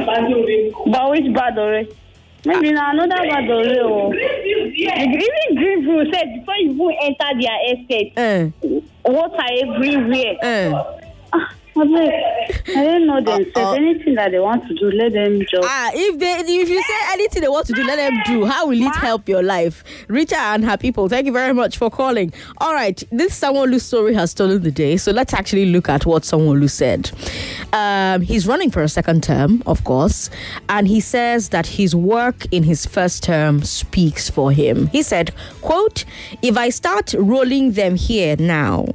but 0.05 1.09
which 1.11 1.25
Badore? 1.33 1.93
Maybe 2.45 2.71
na 2.71 2.91
another 2.91 3.23
Badore. 3.27 3.77
Oh. 3.83 4.13
Even 4.13 5.55
Greenville 5.55 6.05
said 6.13 6.27
before 6.39 6.55
you 6.57 6.71
even 6.71 6.95
enter 7.03 7.31
their 7.41 7.59
estate, 7.73 8.13
water 9.05 9.47
everywhere. 9.63 10.35
Abeg, 10.41 11.06
I 11.79 12.83
don't 12.83 13.05
know 13.07 13.21
themselves. 13.21 13.77
Anything 13.77 14.15
that 14.15 14.31
they 14.31 14.39
want 14.39 14.67
to 14.67 14.73
do, 14.75 14.91
let 14.91 15.13
them 15.13 15.39
do. 15.39 15.59
Ah, 15.63 15.91
if 15.93 16.19
they 16.19 16.39
if 16.39 16.69
you 16.69 16.81
say 16.81 16.93
anything 17.11 17.41
they 17.41 17.47
want 17.47 17.67
to 17.67 17.73
do, 17.73 17.83
let 17.83 17.97
them 17.97 18.13
do. 18.25 18.45
How 18.45 18.67
will 18.67 18.81
it 18.81 18.95
help 18.95 19.27
your 19.29 19.43
life? 19.43 19.83
Rita 20.07 20.37
and 20.37 20.65
her 20.65 20.77
people, 20.77 21.09
thank 21.09 21.25
you 21.25 21.31
very 21.31 21.53
much 21.53 21.77
for 21.77 21.89
calling. 21.89 22.33
All 22.57 22.73
right, 22.73 23.01
this 23.11 23.39
Sanwo-Olu 23.39 23.79
story 23.79 24.13
has 24.13 24.31
stolen 24.31 24.63
the 24.63 24.71
day, 24.71 24.97
so 24.97 25.11
let's 25.11 25.33
actually 25.33 25.67
look 25.67 25.89
at 25.89 26.05
what 26.05 26.23
Sanwo-Olu 26.23 26.69
said. 26.69 27.11
Um, 27.73 28.21
he's 28.21 28.47
running 28.47 28.71
for 28.71 28.81
a 28.81 28.89
second 28.89 29.23
term, 29.23 29.61
of 29.65 29.83
course, 29.83 30.29
and 30.69 30.87
he 30.87 30.99
says 30.99 31.49
that 31.49 31.67
his 31.67 31.95
work 31.95 32.45
in 32.51 32.63
his 32.63 32.85
first 32.85 33.23
term 33.23 33.63
speaks 33.63 34.29
for 34.29 34.51
him. 34.51 34.87
He 34.87 35.03
said, 35.03 35.33
"quote 35.61 36.05
If 36.41 36.57
I 36.57 36.69
start 36.69 37.13
rolling 37.17 37.73
them 37.73 37.95
here 37.95 38.35
now, 38.37 38.87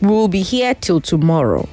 we 0.00 0.08
will 0.08 0.28
be 0.28 0.42
here 0.42 0.74
till 0.74 1.00
tomorrow." 1.00 1.68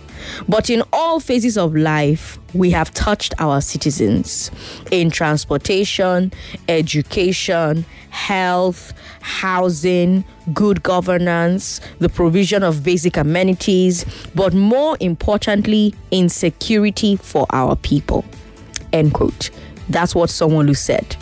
But 0.48 0.70
in 0.70 0.84
all 0.94 1.20
phases 1.20 1.58
of 1.58 1.76
life, 1.76 2.38
we 2.54 2.72
have 2.72 2.94
touched 2.94 3.34
our 3.40 3.62
citizens 3.62 4.52
in 4.92 5.12
transportation, 5.12 6.32
education, 6.68 7.86
health, 8.10 8.94
housing, 9.22 10.24
good 10.54 10.82
governance, 10.82 11.80
the 12.00 12.10
provision 12.10 12.64
of 12.64 12.84
basic 12.84 13.18
amenities, 13.18 14.06
but 14.34 14.54
more 14.54 14.98
importantly, 15.00 15.94
in 16.12 16.30
security 16.30 17.16
for 17.16 17.46
our 17.52 17.76
people. 17.76 18.26
End 18.94 19.14
quote. 19.14 19.52
That's 19.90 20.16
what 20.16 20.30
someone 20.30 20.68
who 20.68 20.74
said. 20.74 21.16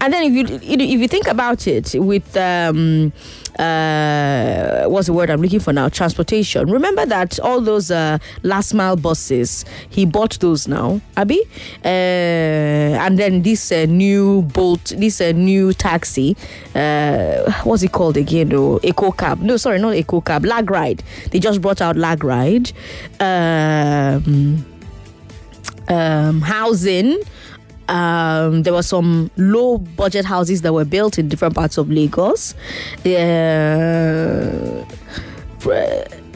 And 0.00 0.12
then 0.12 0.22
if 0.24 0.50
you 0.50 0.60
if 0.62 1.00
you 1.00 1.08
think 1.08 1.26
about 1.26 1.66
it 1.66 1.94
with 1.94 2.36
um 2.36 3.12
uh 3.58 4.84
what's 4.84 5.06
the 5.06 5.12
word 5.12 5.30
I'm 5.30 5.40
looking 5.40 5.60
for 5.60 5.72
now? 5.72 5.88
Transportation. 5.88 6.70
Remember 6.70 7.06
that 7.06 7.40
all 7.40 7.60
those 7.60 7.90
uh 7.90 8.18
last 8.42 8.74
mile 8.74 8.96
buses, 8.96 9.64
he 9.88 10.04
bought 10.04 10.38
those 10.40 10.68
now, 10.68 11.00
Abby? 11.16 11.42
Uh 11.84 11.88
and 11.88 13.18
then 13.18 13.42
this 13.42 13.72
uh, 13.72 13.86
new 13.86 14.42
bolt 14.42 14.92
this 14.96 15.20
uh, 15.20 15.32
new 15.32 15.72
taxi, 15.72 16.36
uh 16.74 17.50
what's 17.64 17.82
it 17.82 17.92
called 17.92 18.16
again? 18.16 18.52
Oh, 18.52 18.80
Eco 18.82 19.10
Cab. 19.12 19.40
No, 19.40 19.56
sorry, 19.56 19.78
not 19.78 19.94
Eco 19.94 20.20
Cab, 20.20 20.44
LagRide. 20.44 21.00
They 21.30 21.38
just 21.38 21.60
brought 21.60 21.80
out 21.80 21.96
LagRide. 21.96 22.72
Um 23.20 24.64
um, 25.88 26.40
housing. 26.40 27.18
Um, 27.88 28.62
there 28.62 28.72
were 28.72 28.82
some 28.82 29.30
low 29.36 29.78
budget 29.78 30.24
houses 30.24 30.62
that 30.62 30.72
were 30.72 30.84
built 30.84 31.18
in 31.18 31.28
different 31.28 31.54
parts 31.54 31.78
of 31.78 31.90
Lagos. 31.90 32.54
Uh, 33.04 34.84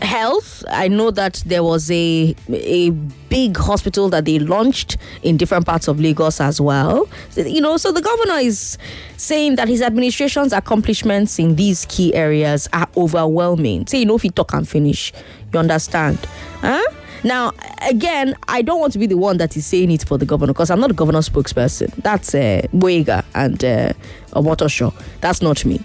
health. 0.02 0.64
I 0.70 0.88
know 0.88 1.10
that 1.10 1.42
there 1.46 1.62
was 1.62 1.90
a 1.90 2.34
a 2.48 2.90
big 2.90 3.56
hospital 3.56 4.08
that 4.10 4.24
they 4.24 4.38
launched 4.38 4.96
in 5.22 5.36
different 5.36 5.66
parts 5.66 5.88
of 5.88 6.00
Lagos 6.00 6.40
as 6.40 6.60
well. 6.60 7.08
So, 7.30 7.42
You 7.42 7.60
know, 7.60 7.76
so 7.76 7.92
the 7.92 8.02
governor 8.02 8.38
is 8.38 8.78
saying 9.16 9.56
that 9.56 9.68
his 9.68 9.82
administration's 9.82 10.52
accomplishments 10.52 11.38
in 11.38 11.56
these 11.56 11.86
key 11.88 12.14
areas 12.14 12.68
are 12.72 12.88
overwhelming. 12.96 13.86
Say, 13.86 14.00
you 14.00 14.06
know, 14.06 14.16
if 14.16 14.24
you 14.24 14.30
talk 14.30 14.52
and 14.54 14.68
finish, 14.68 15.12
you 15.52 15.58
understand, 15.58 16.18
huh? 16.60 16.82
Now, 17.22 17.52
again, 17.82 18.34
I 18.48 18.62
don't 18.62 18.80
want 18.80 18.92
to 18.94 18.98
be 18.98 19.06
the 19.06 19.16
one 19.16 19.36
that 19.38 19.56
is 19.56 19.66
saying 19.66 19.90
it 19.90 20.04
for 20.04 20.16
the 20.16 20.24
governor 20.24 20.52
because 20.52 20.70
I'm 20.70 20.80
not 20.80 20.88
the 20.88 20.94
governor 20.94 21.18
spokesperson. 21.18 21.94
That's 21.96 22.34
uh, 22.34 22.62
Gboyega 22.72 23.24
and 23.34 23.62
uh, 23.62 23.92
Omotoso. 24.32 24.94
That's 25.20 25.42
not 25.42 25.64
me. 25.64 25.80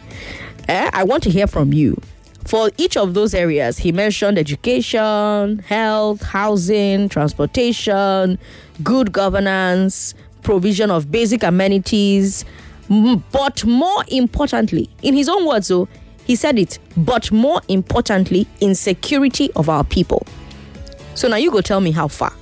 Eh? 0.70 0.90
I 0.94 1.04
want 1.04 1.24
to 1.24 1.30
hear 1.30 1.48
from 1.48 1.74
you. 1.74 2.00
For 2.46 2.70
each 2.78 2.96
of 2.96 3.16
those 3.16 3.34
areas, 3.34 3.78
he 3.78 3.92
mentioned 3.92 4.38
education, 4.38 5.60
health, 5.60 6.22
housing, 6.22 7.10
transportation, 7.10 8.38
good 8.84 9.12
governance, 9.12 10.14
provision 10.44 10.92
of 10.92 11.12
basic 11.12 11.44
amenities. 11.44 12.46
But 13.32 13.66
more 13.66 14.04
importantly, 14.10 14.90
in 15.02 15.16
his 15.16 15.28
own 15.28 15.46
words, 15.46 15.68
though, 15.70 15.88
he 16.24 16.36
said 16.36 16.58
it, 16.60 16.80
but 16.96 17.32
more 17.32 17.62
importantly, 17.68 18.48
in 18.62 18.74
security 18.76 19.52
of 19.54 19.68
our 19.68 19.84
people. 19.84 20.26
So 21.16 21.30
now 21.30 21.38
you 21.38 21.50
go 21.50 21.62
tell 21.62 21.82
me 21.82 21.92
how 21.92 22.08
far. 22.08 22.34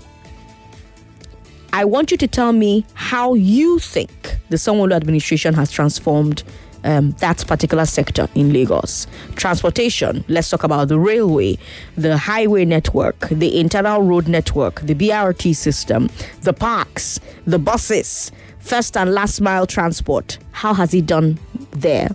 I 1.72 1.86
want 1.86 2.12
you 2.12 2.18
to 2.18 2.28
tell 2.28 2.54
me 2.54 2.86
how 2.94 3.34
you 3.34 3.80
think 3.80 4.12
the 4.50 4.58
Sanwo-Olu 4.58 4.94
administration 4.96 5.54
has 5.54 5.72
transformed 5.72 6.44
um, 6.84 7.12
that 7.14 7.46
particular 7.48 7.86
sector 7.86 8.28
in 8.36 8.52
Lagos. 8.52 9.08
Transportation, 9.36 10.24
let's 10.28 10.50
talk 10.50 10.64
about 10.64 10.88
the 10.88 11.00
railway, 11.00 11.58
the 11.96 12.18
highway 12.18 12.66
network, 12.66 13.30
the 13.30 13.60
internal 13.60 14.02
road 14.02 14.28
network, 14.28 14.82
the 14.82 14.94
BRT 14.94 15.56
system, 15.56 16.10
the 16.42 16.54
parks, 16.54 17.20
the 17.46 17.60
buses, 17.60 18.32
first 18.60 18.98
and 18.98 19.14
last 19.14 19.40
mile 19.42 19.66
transport. 19.66 20.38
How 20.52 20.74
has 20.74 20.92
he 20.92 21.02
done 21.02 21.40
there? 21.72 22.10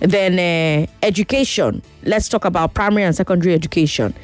Then 0.00 0.38
uh, 0.38 0.86
education, 1.02 1.82
let's 2.04 2.28
talk 2.28 2.44
about 2.44 2.74
primary 2.74 3.04
and 3.04 3.14
secondary 3.14 3.54
education. 3.54 4.14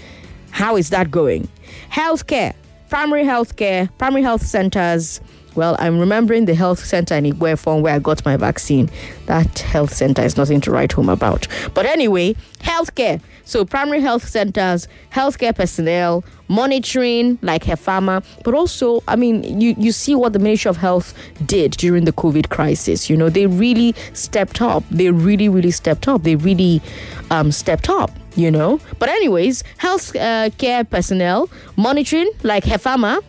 How 0.51 0.77
is 0.77 0.91
that 0.91 1.11
going? 1.11 1.49
Healthcare, 1.95 2.55
primary 2.89 3.23
healthcare, 3.23 3.89
primary 3.99 4.25
health 4.25 4.45
centers. 4.45 5.21
Well, 5.55 5.77
I'm 5.79 6.01
remembering 6.01 6.47
the 6.47 6.55
health 6.57 6.85
center 6.85 7.15
in 7.15 7.23
Igwefon 7.23 7.83
where 7.83 7.95
I 7.95 8.01
got 8.01 8.25
my 8.25 8.37
vaccine. 8.37 8.91
That 9.27 9.61
health 9.61 9.95
center 9.95 10.23
is 10.23 10.37
nothing 10.37 10.61
to 10.63 10.73
write 10.73 10.91
home 10.91 11.09
about. 11.09 11.47
But 11.73 11.87
anyway, 11.87 12.35
healthcare. 12.59 13.21
So 13.45 13.65
primary 13.65 14.01
health 14.01 14.27
centers, 14.27 14.89
healthcare 15.13 15.55
personnel, 15.55 16.25
monitoring 16.49 17.39
like 17.43 17.63
HEFAMAA, 17.63 18.25
but 18.43 18.55
also, 18.55 19.05
I 19.07 19.15
mean, 19.15 19.61
you, 19.61 19.77
you 19.79 19.93
see 19.93 20.17
what 20.17 20.33
the 20.33 20.41
Ministry 20.41 20.71
of 20.71 20.79
Health 20.79 21.15
did 21.47 21.73
during 21.73 22.07
the 22.07 22.13
COVID 22.13 22.49
crisis. 22.49 23.09
You 23.09 23.17
know, 23.17 23.29
they 23.29 23.47
really 23.47 23.95
stepped 24.15 24.61
up. 24.61 24.83
They 24.91 25.13
really, 25.13 25.49
really 25.49 25.71
stepped 25.71 26.09
up. 26.09 26.25
They 26.25 26.35
really 26.35 26.83
um, 27.31 27.53
stepped 27.53 27.89
up 27.89 28.11
you 28.37 28.51
know. 28.51 28.81
But 28.99 29.09
anyways, 29.09 29.63
health 29.79 30.15
uh, 30.17 30.51
care 30.59 30.85
personnel 30.85 31.49
monitoring 31.77 32.31
like 32.43 32.65
HEFAMAA. 32.65 33.23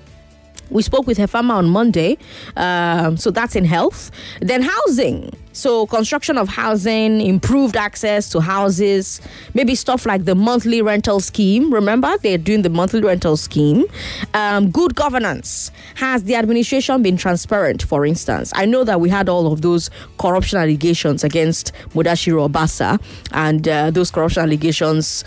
We 0.70 0.82
spoke 0.82 1.08
with 1.08 1.18
her 1.18 1.28
HEFAMAA 1.28 1.52
on 1.52 1.70
Monday, 1.70 2.18
um, 2.58 3.18
so 3.18 3.32
that's 3.32 3.56
in 3.56 3.66
health. 3.66 4.12
Then 4.42 4.62
housing, 4.62 5.32
so 5.52 5.88
construction 5.88 6.38
of 6.38 6.50
housing, 6.50 7.22
improved 7.22 7.78
access 7.78 8.30
to 8.32 8.42
houses, 8.42 9.22
maybe 9.54 9.76
stuff 9.76 10.06
like 10.06 10.26
the 10.26 10.36
monthly 10.36 10.82
rental 10.82 11.20
scheme. 11.20 11.74
Remember, 11.74 12.18
they're 12.18 12.38
doing 12.38 12.62
the 12.62 12.70
monthly 12.70 13.02
rental 13.02 13.38
scheme. 13.38 13.86
Um, 14.34 14.70
good 14.70 14.96
governance. 14.96 15.72
Has 15.96 16.24
the 16.24 16.36
administration 16.36 17.02
been 17.02 17.18
transparent? 17.18 17.84
For 17.84 18.06
instance, 18.06 18.52
I 18.56 18.66
know 18.66 18.84
that 18.84 19.00
we 19.00 19.10
had 19.10 19.30
all 19.30 19.52
of 19.52 19.62
those 19.62 19.90
corruption 20.18 20.60
allegations 20.60 21.24
against 21.24 21.72
Mudashiru 21.94 22.50
Obasa, 22.50 23.02
and 23.32 23.68
uh, 23.68 23.92
those 23.92 24.12
corruption 24.12 24.44
allegations 24.44 25.24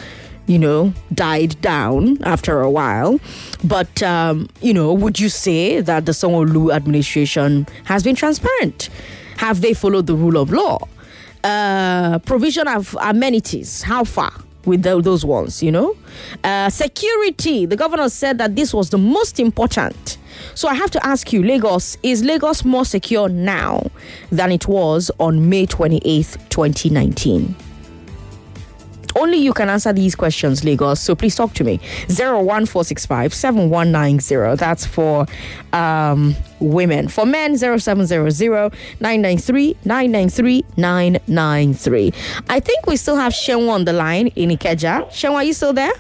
you 0.49 0.59
know, 0.59 0.93
died 1.15 1.61
down 1.61 2.19
after 2.25 2.61
a 2.61 2.71
while. 2.71 3.21
But, 3.63 4.03
um, 4.03 4.49
you 4.61 4.75
know, 4.75 4.93
would 4.93 5.21
you 5.21 5.29
say 5.29 5.81
that 5.81 6.07
the 6.07 6.13
Sanwo-Olu 6.13 6.75
administration 6.75 7.67
has 7.85 8.03
been 8.03 8.17
transparent? 8.17 8.89
Have 9.37 9.61
they 9.61 9.75
followed 9.75 10.07
the 10.07 10.17
rule 10.17 10.39
of 10.39 10.51
law? 10.51 10.79
Uh, 11.45 12.19
provision 12.21 12.67
of 12.67 12.97
amenities, 13.01 13.83
how 13.83 14.03
far? 14.03 14.33
With 14.65 14.83
those 14.83 15.25
ones, 15.25 15.63
you 15.63 15.73
know, 15.73 15.97
uh, 16.45 16.69
security. 16.69 17.65
The 17.65 17.77
governor 17.77 18.11
said 18.11 18.37
that 18.37 18.55
this 18.55 18.75
was 18.75 18.91
the 18.91 18.99
most 18.99 19.41
important. 19.41 20.19
So 20.55 20.69
I 20.69 20.75
have 20.75 20.91
to 20.91 21.07
ask 21.07 21.33
you, 21.33 21.43
Lagos, 21.43 21.97
is 22.03 22.23
Lagos 22.23 22.67
more 22.67 22.85
secure 22.85 23.31
now 23.31 23.91
than 24.31 24.53
it 24.53 24.69
was 24.69 25.11
on 25.21 25.49
May 25.49 25.67
28th, 25.67 26.49
2019? 26.51 27.55
Only 29.17 29.39
you 29.39 29.53
can 29.53 29.69
answer 29.69 29.93
these 29.93 30.15
questions, 30.15 30.65
Lagos. 30.65 31.01
So 31.01 31.15
please 31.15 31.35
talk 31.35 31.55
to 31.55 31.65
me. 31.65 31.81
01465 32.09 33.35
7190. 33.35 34.57
That's 34.57 34.87
for 34.87 35.27
um, 35.73 36.35
women. 36.61 37.09
For 37.09 37.27
men, 37.27 37.57
0700 37.59 38.73
993 39.01 39.77
993 39.85 40.65
993. 40.77 42.13
I 42.49 42.61
think 42.61 42.87
we 42.87 42.97
still 42.97 43.17
have 43.17 43.33
Shenwa 43.33 43.71
on 43.71 43.85
the 43.85 43.93
line 43.93 44.29
in 44.29 44.51
Ikeja. 44.51 45.07
Shenwa, 45.11 45.35
are 45.35 45.45
you 45.45 45.53
still 45.53 45.73
there? 45.73 45.93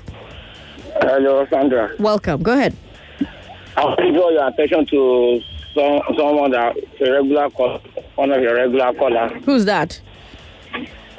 Hello, 1.00 1.46
Sandra. 1.50 1.90
Welcome. 1.98 2.42
Go 2.42 2.52
ahead. 2.52 2.76
I'll 3.76 3.94
draw 3.94 4.30
your 4.30 4.48
attention 4.48 4.86
to 4.86 5.40
some, 5.74 6.00
someone 6.16 6.50
that 6.50 6.76
a 7.00 7.12
regular 7.12 7.48
call, 7.50 7.80
one 8.16 8.32
of 8.32 8.42
your 8.42 8.56
regular 8.56 8.92
callers. 8.94 9.30
Who's 9.44 9.64
that? 9.66 10.00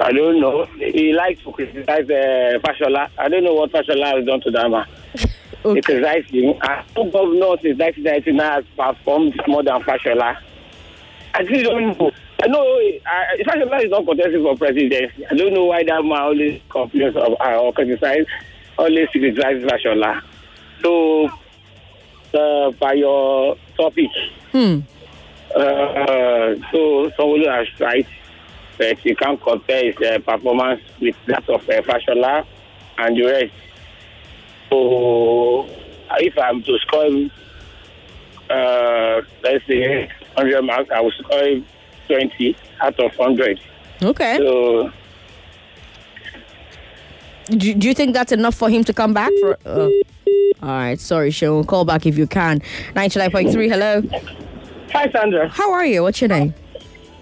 I 0.00 0.12
don't 0.12 0.40
know. 0.40 0.64
He 0.78 1.12
likes 1.12 1.42
to 1.42 1.52
criticize 1.52 2.08
uh, 2.08 2.58
Fashola. 2.60 3.10
I 3.18 3.28
don't 3.28 3.44
know 3.44 3.54
what 3.54 3.70
Fashola 3.70 4.16
has 4.16 4.24
done 4.24 4.40
to 4.40 4.50
that 4.50 4.70
man. 4.70 4.86
okay. 5.64 5.74
He 5.74 5.82
criticized 5.82 6.30
him. 6.30 6.54
I 6.62 6.84
know 6.96 7.04
governor 7.10 7.56
since 7.60 7.78
1999 7.78 8.38
has 8.38 8.64
performed 8.76 9.40
more 9.46 9.62
than 9.62 9.80
Fashola. 9.82 10.38
I 11.34 11.44
still 11.44 11.62
don't 11.64 11.98
know. 11.98 12.10
I 12.42 12.46
know 12.46 12.62
uh, 12.64 13.44
Fashola 13.44 13.84
is 13.84 13.90
not 13.90 14.06
contesting 14.06 14.42
for 14.42 14.56
presidency. 14.56 15.26
I 15.26 15.34
don't 15.34 15.52
know 15.52 15.66
why 15.66 15.84
that 15.84 16.02
man 16.02 16.12
always 16.12 16.60
complains 16.70 17.16
of, 17.16 17.34
uh, 17.38 17.60
or 17.60 17.72
criticizes, 17.74 18.26
always 18.78 19.08
criticizes 19.10 19.64
Fashola. 19.64 20.22
So, 20.82 21.28
uh, 22.32 22.70
by 22.70 22.94
your 22.94 23.56
topic, 23.76 24.08
hmm. 24.50 24.80
uh, 25.54 26.54
so 26.72 27.12
someone 27.18 27.44
has 27.44 27.68
tried 27.76 28.06
but 28.80 29.04
you 29.04 29.14
can't 29.14 29.40
compare 29.42 29.92
his 29.92 29.96
uh, 29.96 30.18
performance 30.20 30.80
with 31.00 31.14
that 31.26 31.46
of 31.50 31.68
uh, 31.68 31.82
Fashola 31.82 32.46
and 32.96 33.14
the 33.14 33.24
rest. 33.26 33.52
So, 34.70 35.68
if 36.12 36.38
I'm 36.38 36.62
to 36.62 36.78
score, 36.78 37.28
uh, 38.48 39.20
let's 39.42 39.66
say 39.66 40.06
100 40.34 40.62
marks, 40.62 40.90
I 40.90 41.00
will 41.02 41.10
score 41.10 41.62
20 42.06 42.56
out 42.80 42.98
of 42.98 43.18
100. 43.18 43.60
Okay. 44.02 44.38
So, 44.38 44.90
do, 47.50 47.74
do 47.74 47.86
you 47.86 47.94
think 47.94 48.14
that's 48.14 48.32
enough 48.32 48.54
for 48.54 48.70
him 48.70 48.82
to 48.84 48.94
come 48.94 49.12
back? 49.12 49.30
For 49.40 49.58
uh, 49.66 49.90
All 50.62 50.68
right, 50.68 50.98
sorry, 50.98 51.30
Sharon. 51.30 51.64
Call 51.64 51.84
back 51.84 52.06
if 52.06 52.16
you 52.16 52.26
can. 52.26 52.60
99.3, 52.94 53.68
hello. 53.68 54.02
Hi, 54.92 55.10
Sandra. 55.10 55.50
How 55.50 55.70
are 55.70 55.84
you? 55.84 56.02
What's 56.02 56.22
your 56.22 56.28
name? 56.28 56.54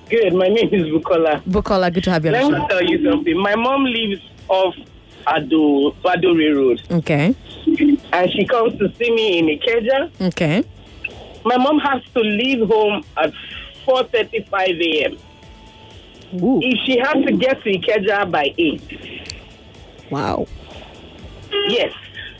Good. 0.09 0.33
My 0.35 0.49
name 0.49 0.69
is 0.73 0.87
Bukola. 0.87 1.43
Bukola, 1.45 1.93
good 1.93 2.05
to 2.05 2.11
have 2.11 2.25
you. 2.25 2.31
Let 2.31 2.51
me 2.51 2.67
tell 2.69 2.83
you 2.83 3.11
something. 3.11 3.37
My 3.39 3.55
mom 3.55 3.85
lives 3.85 4.23
off 4.49 4.75
Ado 5.27 5.95
Badore 6.03 6.57
Road. 6.57 6.83
Okay. 6.91 7.35
And 8.13 8.33
she 8.33 8.47
comes 8.47 8.79
to 8.79 8.93
see 8.95 9.11
me 9.11 9.39
in 9.39 9.47
Ikeja. 9.59 10.11
Okay. 10.29 10.65
My 11.45 11.57
mom 11.59 11.79
has 11.81 12.03
to 12.15 12.21
leave 12.21 12.67
home 12.67 13.05
at 13.17 13.33
4:35 13.87 14.81
a.m. 14.81 15.19
If 16.33 16.79
she 16.87 16.99
has 16.99 17.25
to 17.25 17.33
get 17.37 17.63
to 17.63 17.71
Ikeja 17.71 18.31
by 18.31 18.55
eight. 18.57 19.35
Wow. 20.11 20.47
Yes. 21.69 21.93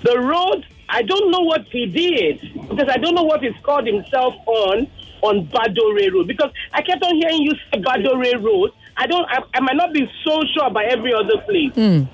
The 0.03 0.19
road. 0.19 0.65
I 0.91 1.03
don't 1.03 1.31
know 1.31 1.41
what 1.41 1.67
he 1.71 1.85
did 1.85 2.41
because 2.71 2.89
I 2.89 2.97
don't 2.97 3.15
know 3.15 3.23
what 3.25 3.43
he's 3.43 3.53
called 3.63 3.87
himself 3.87 4.35
on 4.47 4.87
on 5.23 5.47
Badore 5.49 6.13
Road 6.13 6.27
because 6.27 6.51
I 6.73 6.83
kept 6.83 7.03
on 7.05 7.15
hearing 7.17 7.43
you 7.43 7.53
say 7.73 7.81
Badore 7.81 8.43
Road. 8.43 8.71
I 8.97 9.07
don't. 9.07 9.27
I, 9.31 9.43
I 9.55 9.61
might 9.61 9.77
not 9.77 9.93
be 9.93 10.11
so 10.25 10.43
sure 10.55 10.67
about 10.67 10.85
every 10.87 11.13
other 11.15 11.39
place. 11.43 11.73
Mm. 11.75 12.09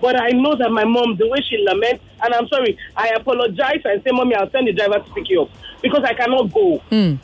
But 0.00 0.20
I 0.20 0.28
know 0.30 0.54
that 0.54 0.70
my 0.70 0.84
mom, 0.84 1.16
the 1.16 1.26
way 1.28 1.38
she 1.48 1.56
laments, 1.66 2.04
and 2.22 2.34
I'm 2.34 2.46
sorry, 2.48 2.78
I 2.96 3.08
apologize 3.16 3.80
and 3.84 4.02
say, 4.04 4.10
Mommy, 4.12 4.34
I'll 4.34 4.50
send 4.50 4.68
the 4.68 4.72
driver 4.72 4.98
to 5.02 5.10
pick 5.14 5.28
you 5.30 5.42
up 5.42 5.50
because 5.82 6.04
I 6.04 6.12
cannot 6.14 6.52
go. 6.52 6.82
Mm. 6.90 7.18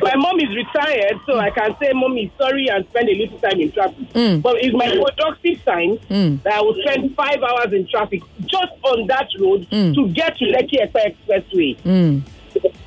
My 0.00 0.14
mom 0.14 0.38
is 0.38 0.54
retired, 0.54 1.18
so 1.26 1.38
I 1.38 1.50
can 1.50 1.74
say, 1.80 1.90
Mommy, 1.94 2.30
sorry, 2.38 2.68
and 2.68 2.86
spend 2.90 3.08
a 3.08 3.14
little 3.14 3.38
time 3.38 3.58
in 3.60 3.72
traffic. 3.72 4.06
Mm. 4.12 4.42
But 4.42 4.56
it's 4.62 4.76
my 4.76 4.86
productive 4.92 5.64
time 5.64 5.96
Mm. 6.10 6.42
that 6.44 6.52
I 6.52 6.60
will 6.60 6.76
spend 6.84 7.16
five 7.16 7.42
hours 7.42 7.72
in 7.72 7.88
traffic 7.88 8.22
just 8.42 8.72
on 8.84 9.06
that 9.08 9.28
road 9.40 9.66
Mm. 9.70 9.94
to 9.94 10.08
get 10.12 10.36
to 10.38 10.44
Lekki 10.44 10.78
Expressway. 10.86 12.22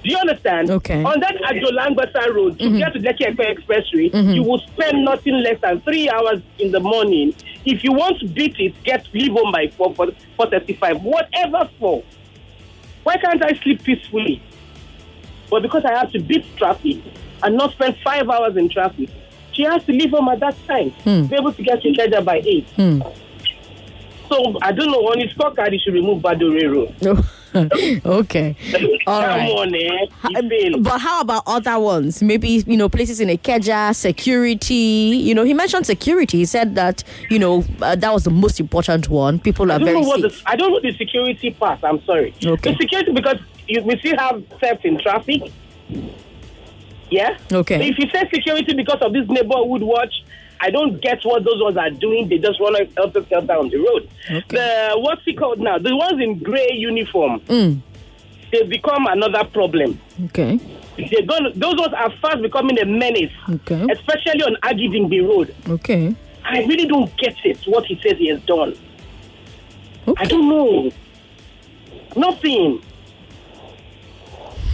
Mm. 0.01 0.03
Do 0.03 0.09
you 0.09 0.17
understand? 0.17 0.69
Okay. 0.69 1.03
On 1.03 1.19
that 1.19 1.35
Adolangbasa 1.49 2.33
road, 2.33 2.59
to 2.59 2.65
Mhm. 2.65 2.77
get 2.77 2.93
to 2.93 2.99
Lekki 2.99 3.27
Epe 3.27 3.43
Expressway, 3.55 4.11
Mhm. 4.11 4.35
you 4.35 4.43
will 4.43 4.59
spend 4.59 5.03
nothing 5.05 5.35
less 5.43 5.59
than 5.61 5.79
three 5.81 6.09
hours 6.09 6.41
in 6.59 6.71
the 6.71 6.79
morning. 6.79 7.33
If 7.65 7.83
you 7.83 7.91
want 7.93 8.19
to 8.19 8.27
beat 8.27 8.55
it, 8.59 8.73
get 8.83 9.05
leave 9.13 9.31
home 9.31 9.51
by 9.51 9.67
4, 9.77 9.93
4, 9.93 10.07
4.35. 10.37 11.01
Whatever 11.03 11.69
for. 11.79 12.03
Why 13.03 13.17
can't 13.17 13.43
I 13.43 13.53
sleep 13.61 13.83
peacefully? 13.83 14.41
But 15.49 15.61
because 15.63 15.83
I 15.85 15.93
have 15.97 16.11
to 16.13 16.19
beat 16.19 16.45
traffic 16.57 16.97
and 17.43 17.55
not 17.57 17.71
spend 17.71 17.95
five 18.03 18.29
hours 18.29 18.55
in 18.57 18.69
traffic, 18.69 19.09
she 19.53 19.63
has 19.63 19.83
to 19.85 19.91
leave 19.91 20.11
home 20.11 20.29
at 20.29 20.39
that 20.39 20.55
time. 20.67 20.89
Hmm. 21.03 21.25
Be 21.25 21.35
able 21.35 21.51
to 21.53 21.61
get 21.63 21.81
to 21.81 21.89
Ikeja 21.89 22.23
by 22.23 22.41
8. 22.45 22.67
Hmm. 22.75 23.01
So, 24.31 24.57
I 24.61 24.71
don't 24.71 24.89
know, 24.89 24.99
on 24.99 25.19
his 25.19 25.33
scorecard, 25.33 25.73
he 25.73 25.79
should 25.79 25.93
remove 25.93 26.23
Badore 26.23 26.71
Road. 26.71 26.95
okay. 28.05 28.55
All 29.05 29.21
right. 29.21 29.49
on, 29.49 29.75
eh? 29.75 30.77
But 30.79 30.99
how 30.99 31.19
about 31.19 31.43
other 31.45 31.77
ones? 31.77 32.23
Maybe, 32.23 32.63
you 32.65 32.77
know, 32.77 32.87
places 32.87 33.19
in 33.19 33.27
Ikeja, 33.27 33.93
security. 33.93 34.73
You 34.73 35.35
know, 35.35 35.43
he 35.43 35.53
mentioned 35.53 35.85
security. 35.85 36.37
He 36.37 36.45
said 36.45 36.75
that, 36.75 37.03
you 37.29 37.39
know, 37.39 37.65
uh, 37.81 37.95
that 37.97 38.13
was 38.13 38.23
the 38.23 38.29
most 38.29 38.61
important 38.61 39.09
one. 39.09 39.37
People 39.37 39.69
are 39.69 39.79
very 39.79 40.01
safe. 40.01 40.21
the, 40.21 40.41
I 40.45 40.55
don't 40.55 40.71
know 40.71 40.79
the 40.79 40.95
security 40.95 41.51
part. 41.51 41.83
I'm 41.83 42.01
sorry. 42.05 42.33
Okay. 42.41 42.71
The 42.71 42.77
security 42.77 43.11
because 43.11 43.37
you, 43.67 43.83
we 43.83 43.97
still 43.99 44.17
have 44.17 44.47
theft 44.61 44.85
in 44.85 44.97
traffic. 45.01 45.51
Yeah. 47.09 47.37
Okay. 47.51 47.79
So 47.79 47.83
if 47.83 47.99
you 47.99 48.09
say 48.11 48.29
security 48.33 48.73
because 48.75 49.01
of 49.01 49.11
this 49.11 49.27
neighborhood 49.27 49.81
watch 49.81 50.23
I 50.63 50.69
don't 50.69 51.01
get 51.01 51.23
what 51.23 51.43
those 51.43 51.61
ones 51.61 51.75
are 51.77 51.89
doing. 51.89 52.29
They 52.29 52.37
just 52.37 52.59
want 52.61 52.77
to 52.77 52.85
help 52.95 53.13
themselves 53.13 53.47
down 53.47 53.69
the 53.69 53.77
road. 53.77 54.09
The 54.49 54.91
what's 54.97 55.21
it 55.25 55.37
called 55.37 55.59
now? 55.59 55.79
The 55.79 55.95
ones 55.95 56.21
in 56.21 56.37
grey 56.37 56.69
uniform. 56.73 57.39
Mm. 57.41 57.81
They 58.51 58.63
become 58.63 59.07
another 59.07 59.43
problem. 59.45 59.99
Okay. 60.25 60.59
They're 60.97 61.25
going 61.25 61.51
those 61.55 61.77
ones 61.79 61.93
are 61.95 62.11
fast 62.21 62.41
becoming 62.43 62.77
a 62.79 62.85
menace, 62.85 63.31
Okay. 63.49 63.87
especially 63.91 64.43
on 64.43 64.55
Agidingbi 64.61 65.27
Road. 65.27 65.55
Okay. 65.67 66.15
I 66.43 66.59
really 66.65 66.85
don't 66.85 67.15
get 67.17 67.35
it, 67.43 67.59
what 67.65 67.85
he 67.85 67.99
says 68.01 68.17
he 68.17 68.27
has 68.27 68.41
done. 68.43 68.75
I 70.17 70.25
don't 70.25 70.47
know. 70.49 70.91
Nothing. 72.15 72.81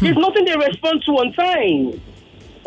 There's 0.02 0.18
nothing 0.18 0.46
they 0.46 0.56
respond 0.56 1.04
to 1.06 1.12
on 1.12 1.34
time 1.34 2.02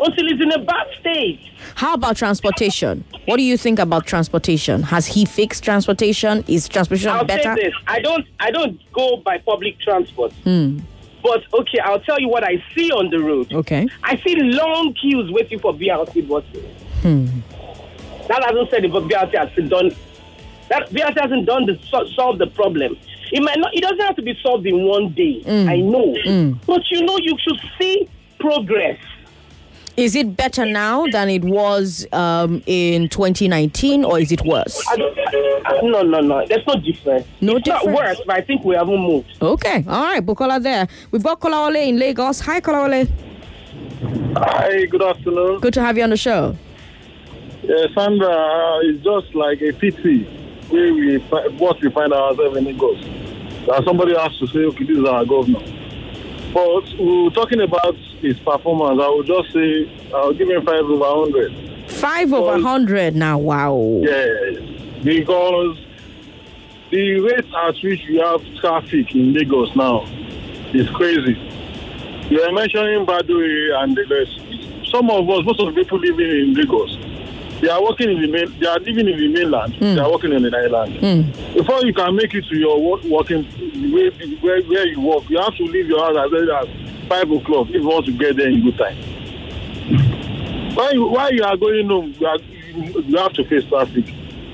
until 0.03 0.27
it's 0.27 0.41
in 0.41 0.51
a 0.51 0.59
bad 0.63 0.87
state. 0.99 1.39
How 1.75 1.93
about 1.93 2.17
transportation? 2.17 3.03
What 3.25 3.37
do 3.37 3.43
you 3.43 3.57
think 3.57 3.79
about 3.79 4.05
transportation? 4.05 4.83
Has 4.83 5.05
he 5.05 5.25
fixed 5.25 5.63
transportation? 5.63 6.43
Is 6.47 6.67
transportation 6.67 7.09
I'll 7.11 7.23
better? 7.25 7.55
say 7.55 7.63
this: 7.65 7.73
I 7.87 7.99
don't, 7.99 8.25
I 8.39 8.51
don't 8.51 8.79
go 8.93 9.17
by 9.17 9.37
public 9.39 9.79
transport. 9.79 10.33
Hmm. 10.43 10.79
But 11.23 11.43
okay, 11.53 11.77
I'll 11.79 11.99
tell 11.99 12.19
you 12.19 12.29
what 12.29 12.43
I 12.43 12.63
see 12.73 12.89
on 12.91 13.09
the 13.11 13.19
road. 13.19 13.53
Okay. 13.53 13.87
I 14.03 14.17
see 14.17 14.35
long 14.37 14.93
queues 14.99 15.29
waiting 15.31 15.59
for 15.59 15.71
BRT 15.73 16.27
buses. 16.27 16.65
Hmm. 17.03 17.27
That 18.27 18.43
hasn't 18.43 18.69
said 18.71 18.85
if 18.85 18.91
BRT 18.91 19.37
has 19.37 19.69
done 19.69 19.91
that 20.69 20.89
BRT 20.89 21.19
hasn't 21.21 21.45
done 21.45 21.65
the 21.65 21.77
solve 22.15 22.39
the 22.39 22.47
problem. 22.47 22.97
It 23.31 23.41
might 23.43 23.59
not. 23.59 23.73
It 23.75 23.81
doesn't 23.81 23.99
have 23.99 24.15
to 24.15 24.21
be 24.21 24.37
solved 24.41 24.65
in 24.65 24.83
one 24.85 25.09
day. 25.13 25.41
Mm. 25.45 25.69
I 25.69 25.77
know, 25.77 26.13
Mm. 26.25 26.57
but 26.65 26.81
you 26.91 27.01
know, 27.03 27.17
you 27.17 27.35
should 27.39 27.59
see 27.79 28.09
progress. 28.39 28.97
Is 29.97 30.15
it 30.15 30.37
better 30.37 30.65
now 30.65 31.05
than 31.07 31.29
it 31.29 31.43
was 31.43 32.07
um, 32.13 32.63
in 32.65 33.09
2019, 33.09 34.05
or 34.05 34.19
is 34.19 34.31
it 34.31 34.41
worse? 34.45 34.81
I 34.89 34.95
don't, 34.95 35.17
I- 35.19 35.81
no, 35.83 36.01
no, 36.01 36.19
no. 36.21 36.45
There's 36.47 36.65
no 36.67 36.75
difference. 36.75 37.27
No 37.41 37.57
it's 37.57 37.67
not 37.67 37.85
worse, 37.85 38.19
but 38.25 38.37
I 38.37 38.41
think 38.41 38.63
we 38.63 38.75
haven't 38.75 38.99
moved. 38.99 39.37
Okay, 39.41 39.83
all 39.87 40.03
right, 40.03 40.25
Bukola 40.25 40.61
there. 40.61 40.87
We've 41.11 41.23
got 41.23 41.39
Kolawole 41.39 41.87
in 41.87 41.97
Lagos. 41.97 42.39
Hi, 42.41 42.61
Kolawole. 42.61 43.09
Hi, 44.37 44.85
good 44.85 45.01
afternoon. 45.01 45.59
Good 45.59 45.73
to 45.75 45.81
have 45.81 45.97
you 45.97 46.03
on 46.03 46.09
the 46.11 46.17
show. 46.17 46.55
Yeah, 47.63 47.85
Sandra, 47.93 48.79
it's 48.83 49.03
just 49.03 49.35
like 49.35 49.61
a 49.61 49.71
pity 49.73 50.23
where 50.69 50.93
we 50.93 51.17
what 51.57 51.79
we 51.81 51.89
find 51.91 52.11
ourselves 52.13 52.57
in 52.57 52.65
Lagos. 52.65 53.03
That 53.67 53.83
somebody 53.85 54.15
has 54.17 54.35
to 54.39 54.47
say, 54.47 54.59
okay, 54.59 54.85
this 54.85 54.97
is 54.97 55.05
our 55.05 55.25
governor. 55.25 55.59
But 56.53 56.83
we 56.99 57.23
were 57.23 57.29
talking 57.29 57.61
about 57.61 57.95
his 57.95 58.37
performance. 58.39 58.99
I 59.01 59.09
would 59.09 59.25
just 59.25 59.53
say 59.53 60.11
I'll 60.13 60.33
give 60.33 60.49
him 60.49 60.65
five 60.65 60.83
over 60.83 61.05
hundred. 61.05 61.71
Five 61.89 62.33
over 62.33 62.51
100 62.51 63.15
now. 63.15 63.37
Wow. 63.37 64.01
Yes, 64.01 64.59
because 65.03 65.77
the 66.89 67.19
rate 67.19 67.45
at 67.53 67.75
which 67.83 68.05
we 68.07 68.17
have 68.17 68.43
traffic 68.59 69.13
in 69.15 69.33
Lagos 69.33 69.75
now 69.75 70.05
is 70.73 70.89
crazy. 70.89 71.35
You 72.29 72.41
are 72.41 72.51
mentioning 72.51 73.05
Badui 73.05 73.83
and 73.83 73.95
the 73.95 74.05
rest. 74.05 74.89
Some 74.89 75.09
of 75.09 75.29
us, 75.29 75.45
most 75.45 75.59
of 75.59 75.67
the 75.67 75.73
people 75.73 75.99
living 75.99 76.29
in 76.29 76.53
Lagos, 76.53 76.97
they 77.61 77.69
are 77.69 77.81
working 77.81 78.09
in 78.09 78.21
the 78.21 78.27
main, 78.27 78.59
they 78.59 78.65
are 78.67 78.79
living 78.79 79.07
in 79.07 79.17
the 79.17 79.27
mainland. 79.27 79.75
They 79.79 79.99
are 79.99 80.11
working 80.11 80.33
in 80.33 80.41
the 80.43 80.55
island. 80.57 81.33
Before 81.53 81.85
you 81.85 81.93
can 81.93 82.15
make 82.15 82.33
it 82.33 82.45
to 82.45 82.55
your 82.57 82.81
work, 82.81 83.03
working 83.03 83.43
where, 83.93 84.11
where, 84.41 84.61
where 84.63 84.87
you 84.87 84.99
work, 85.01 85.29
you 85.29 85.39
have 85.39 85.55
to 85.55 85.63
leave 85.63 85.87
your 85.87 85.99
house 85.99 86.17
as 86.25 86.33
early 86.33 86.51
as 86.51 86.67
five 87.07 87.29
o'clock 87.29 87.67
if 87.69 87.75
you 87.75 87.87
want 87.87 88.05
to 88.07 88.11
get 88.13 88.35
there 88.37 88.47
in 88.49 88.63
good 88.63 88.77
time. 88.77 88.97
Why 90.75 90.91
you, 90.91 91.05
why 91.07 91.29
you 91.29 91.43
are 91.43 91.57
going 91.57 91.87
home, 91.87 92.15
you, 92.19 92.25
are, 92.27 92.37
you, 92.39 93.01
you 93.03 93.17
have 93.17 93.33
to 93.33 93.43
face 93.45 93.65
traffic. 93.65 94.05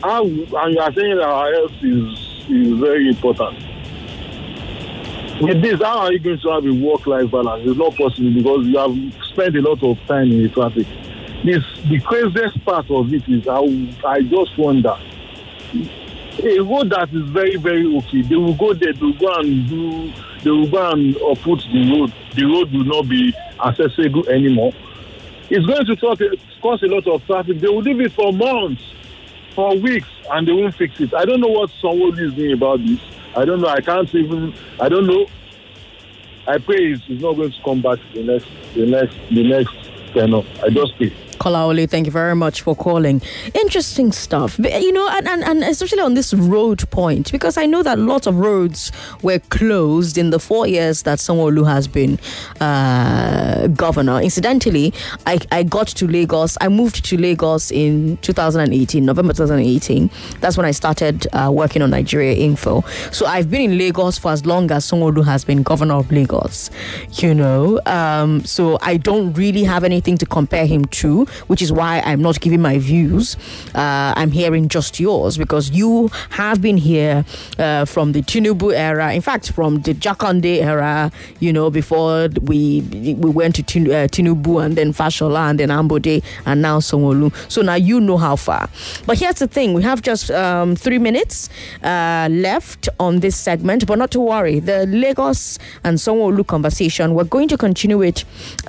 How, 0.03 0.23
and 0.25 0.73
you 0.73 0.79
are 0.79 0.93
saying 0.93 1.15
that 1.17 1.23
our 1.23 1.51
health 1.53 1.71
is, 1.81 2.45
is 2.49 2.79
very 2.79 3.07
important. 3.09 3.63
With 5.39 5.61
this, 5.61 5.79
how 5.81 5.99
are 5.99 6.11
you 6.11 6.19
going 6.19 6.39
to 6.39 6.49
have 6.49 6.65
a 6.65 6.73
work-life 6.73 7.29
balance? 7.29 7.63
It's 7.67 7.77
not 7.77 7.95
possible 7.95 8.31
because 8.33 8.65
you 8.65 8.77
have 8.79 9.23
spent 9.31 9.55
a 9.55 9.61
lot 9.61 9.83
of 9.83 9.97
time 10.07 10.31
in 10.31 10.41
the 10.43 10.49
traffic. 10.49 10.87
This, 11.43 11.63
the 11.87 11.99
craziest 11.99 12.63
part 12.65 12.89
of 12.89 13.13
it 13.13 13.27
is 13.27 13.45
how 13.45 13.65
I 14.05 14.21
just 14.21 14.57
wonder. 14.57 14.97
A 16.39 16.59
road 16.59 16.89
that 16.91 17.09
is 17.11 17.29
very, 17.29 17.55
very 17.57 17.97
okay, 17.97 18.21
they 18.21 18.35
will 18.35 18.55
go 18.55 18.73
there, 18.73 18.93
they 18.93 19.01
will 19.01 19.13
go 19.13 19.33
and 19.35 19.67
do, 19.67 20.13
they 20.43 20.51
will 20.51 20.69
go 20.69 20.91
and 20.91 21.15
uproot 21.15 21.63
the 21.71 21.91
road. 21.91 22.13
The 22.35 22.45
road 22.45 22.71
will 22.71 22.85
not 22.85 23.07
be 23.07 23.33
accessible 23.59 24.27
anymore. 24.29 24.73
It's 25.49 25.65
going 25.65 25.85
to 25.85 25.95
cause 26.61 26.83
a, 26.83 26.87
lot 26.87 27.07
of 27.07 27.25
traffic. 27.25 27.59
They 27.59 27.67
will 27.67 27.81
leave 27.81 28.01
it 28.01 28.11
for 28.11 28.33
months, 28.33 28.83
for 29.55 29.77
weeks, 29.77 30.09
and 30.31 30.47
they 30.47 30.51
won't 30.51 30.75
fix 30.75 30.99
it. 30.99 31.13
I 31.13 31.23
don't 31.23 31.39
know 31.39 31.47
what 31.47 31.71
someone 31.81 32.19
is 32.19 32.33
doing 32.33 32.53
about 32.53 32.85
this. 32.85 32.99
I 33.35 33.45
don't 33.45 33.61
know. 33.61 33.69
I 33.69 33.79
can't 33.79 34.13
even. 34.13 34.53
I 34.79 34.89
don't 34.89 35.07
know. 35.07 35.27
I 36.47 36.57
pray 36.57 36.91
it's, 36.91 37.03
it's 37.07 37.21
not 37.21 37.33
going 37.33 37.51
to 37.51 37.61
come 37.63 37.81
back 37.81 37.99
the 38.13 38.23
next, 38.23 38.47
the 38.73 38.85
next, 38.85 39.17
the 39.29 39.43
next 39.43 40.13
tenor. 40.13 40.43
I 40.63 40.69
just 40.69 40.95
pray. 40.97 41.13
Kolawole, 41.37 41.89
thank 41.89 42.05
you 42.05 42.11
very 42.11 42.35
much 42.35 42.61
for 42.61 42.75
calling. 42.75 43.21
Interesting 43.53 44.11
stuff. 44.11 44.57
You 44.59 44.91
know, 44.91 45.09
and, 45.11 45.27
and, 45.27 45.43
and 45.43 45.63
especially 45.63 46.01
on 46.01 46.13
this 46.13 46.33
road 46.33 46.89
point, 46.91 47.31
because 47.31 47.57
I 47.57 47.65
know 47.65 47.83
that 47.83 47.99
lots 47.99 48.27
of 48.27 48.37
roads 48.37 48.91
were 49.21 49.39
closed 49.39 50.17
in 50.17 50.29
the 50.29 50.39
four 50.39 50.67
years 50.67 51.03
that 51.03 51.19
Sanwo-Olu 51.19 51.67
has 51.67 51.87
been 51.87 52.19
uh, 52.61 53.67
governor. 53.67 54.19
Incidentally, 54.21 54.93
I, 55.25 55.39
I 55.51 55.63
got 55.63 55.87
to 55.87 56.07
Lagos. 56.07 56.57
I 56.61 56.67
moved 56.69 57.05
to 57.05 57.17
Lagos 57.17 57.71
in 57.71 58.17
2018, 58.17 59.05
November 59.05 59.33
2018. 59.33 60.09
That's 60.39 60.57
when 60.57 60.65
I 60.65 60.71
started 60.71 61.27
uh, 61.33 61.51
working 61.53 61.81
on 61.81 61.91
Nigeria 61.91 62.33
Info. 62.33 62.81
So 63.11 63.25
I've 63.25 63.49
been 63.51 63.61
in 63.71 63.77
Lagos 63.77 64.17
for 64.17 64.31
as 64.31 64.45
long 64.45 64.71
as 64.71 64.89
Sanwo-Olu 64.89 65.25
has 65.25 65.43
been 65.43 65.63
governor 65.63 65.95
of 65.95 66.11
Lagos. 66.11 66.69
You 67.13 67.33
know, 67.33 67.79
um, 67.85 68.43
so 68.45 68.77
I 68.81 68.97
don't 68.97 69.33
really 69.33 69.63
have 69.63 69.83
anything 69.83 70.17
to 70.17 70.25
compare 70.25 70.65
him 70.65 70.85
to, 70.85 71.26
which 71.47 71.61
is 71.61 71.71
why 71.71 72.01
I'm 72.05 72.21
not 72.21 72.39
giving 72.39 72.61
my 72.61 72.77
views. 72.79 73.35
Uh, 73.75 74.13
I'm 74.15 74.31
hearing 74.31 74.67
just 74.69 74.99
yours 74.99 75.37
because 75.37 75.69
you 75.71 76.09
have 76.31 76.61
been 76.61 76.77
here 76.77 77.25
uh, 77.59 77.85
from 77.85 78.11
the 78.11 78.21
Tinubu 78.21 78.73
era. 78.73 79.13
In 79.13 79.21
fact, 79.21 79.51
from 79.51 79.81
the 79.81 79.93
Jakande 79.93 80.61
era. 80.61 81.11
You 81.39 81.53
know, 81.53 81.69
before 81.69 82.29
we 82.41 82.81
we 82.91 83.29
went 83.29 83.55
to 83.55 83.63
Tin- 83.63 83.87
uh, 83.87 84.07
Tinubu 84.07 84.63
and 84.63 84.75
then 84.75 84.93
Fashola 84.93 85.49
and 85.49 85.59
then 85.59 85.69
Ambode 85.69 86.23
and 86.45 86.61
now 86.61 86.79
Sanwo-Olu. 86.79 87.33
So 87.51 87.61
now 87.61 87.75
you 87.75 87.99
know 87.99 88.17
how 88.17 88.35
far. 88.35 88.69
But 89.05 89.19
here's 89.19 89.35
the 89.39 89.47
thing: 89.47 89.73
we 89.73 89.83
have 89.83 90.01
just 90.01 90.31
um, 90.31 90.75
three 90.75 90.99
minutes 90.99 91.49
uh, 91.83 92.27
left 92.31 92.89
on 92.99 93.19
this 93.19 93.35
segment, 93.35 93.85
but 93.87 93.97
not 93.97 94.11
to 94.11 94.19
worry. 94.19 94.59
The 94.59 94.85
Lagos 94.87 95.59
and 95.83 95.97
Sanwo-Olu 95.97 96.45
conversation, 96.47 97.13
we're 97.13 97.23
going 97.23 97.47
to 97.49 97.57
continue 97.57 98.01
it 98.01 98.25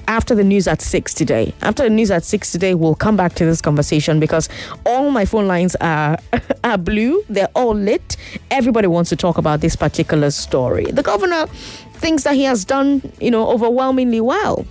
after 0.07 0.35
the 0.35 0.45
news 0.45 0.67
at 0.69 0.81
six 0.81 1.15
today. 1.15 1.53
After 1.63 1.85
the 1.85 1.91
news 1.91 2.11
at 2.11 2.25
six 2.25 2.48
today, 2.53 2.75
we'll 2.75 2.95
come 2.95 3.17
back 3.17 3.35
to 3.35 3.45
this 3.45 3.61
conversation 3.61 4.21
because 4.21 4.49
all 4.87 5.11
my 5.11 5.25
phone 5.25 5.47
lines 5.47 5.77
are 5.77 6.19
are 6.65 6.79
blue. 6.79 7.23
They're 7.29 7.51
all 7.55 7.75
lit. 7.75 8.17
Everybody 8.51 8.87
wants 8.87 9.11
to 9.11 9.17
talk 9.17 9.39
about 9.39 9.61
this 9.61 9.77
particular 9.77 10.31
story. 10.31 10.85
The 10.85 11.03
governor 11.03 11.47
thinks 11.95 12.25
that 12.25 12.35
he 12.35 12.45
has 12.45 12.65
done, 12.65 13.13
you 13.21 13.31
know, 13.31 13.49
overwhelmingly 13.49 14.21
well. 14.21 14.67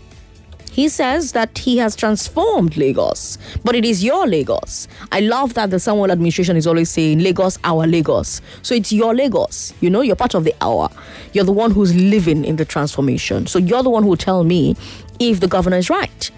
He 0.78 0.90
says 0.90 1.32
that 1.32 1.58
he 1.58 1.80
has 1.80 1.96
transformed 1.96 2.78
Lagos, 2.78 3.40
but 3.64 3.74
it 3.74 3.84
is 3.84 4.04
your 4.04 4.28
Lagos. 4.28 4.88
I 5.12 5.22
love 5.22 5.56
that 5.56 5.72
the 5.72 5.80
Samuel 5.80 6.12
administration 6.12 6.56
is 6.56 6.68
always 6.68 6.92
saying 6.92 7.18
Lagos, 7.18 7.58
our 7.64 7.88
Lagos. 7.88 8.42
So 8.62 8.76
it's 8.76 8.94
your 8.94 9.16
Lagos. 9.16 9.74
You 9.82 9.90
know, 9.90 10.02
you're 10.02 10.16
part 10.16 10.36
of 10.36 10.44
the 10.44 10.54
hour. 10.62 10.88
You're 11.34 11.46
the 11.46 11.52
one 11.52 11.72
who's 11.72 11.96
living 11.96 12.46
in 12.46 12.58
the 12.58 12.66
transformation. 12.66 13.48
So 13.48 13.58
you're 13.58 13.82
the 13.82 13.90
one 13.90 14.04
who 14.04 14.10
will 14.10 14.18
tell 14.18 14.44
me 14.44 14.76
if 15.20 15.40
the 15.40 15.48
governor 15.48 15.78
is 15.78 15.90
right. 15.90 16.30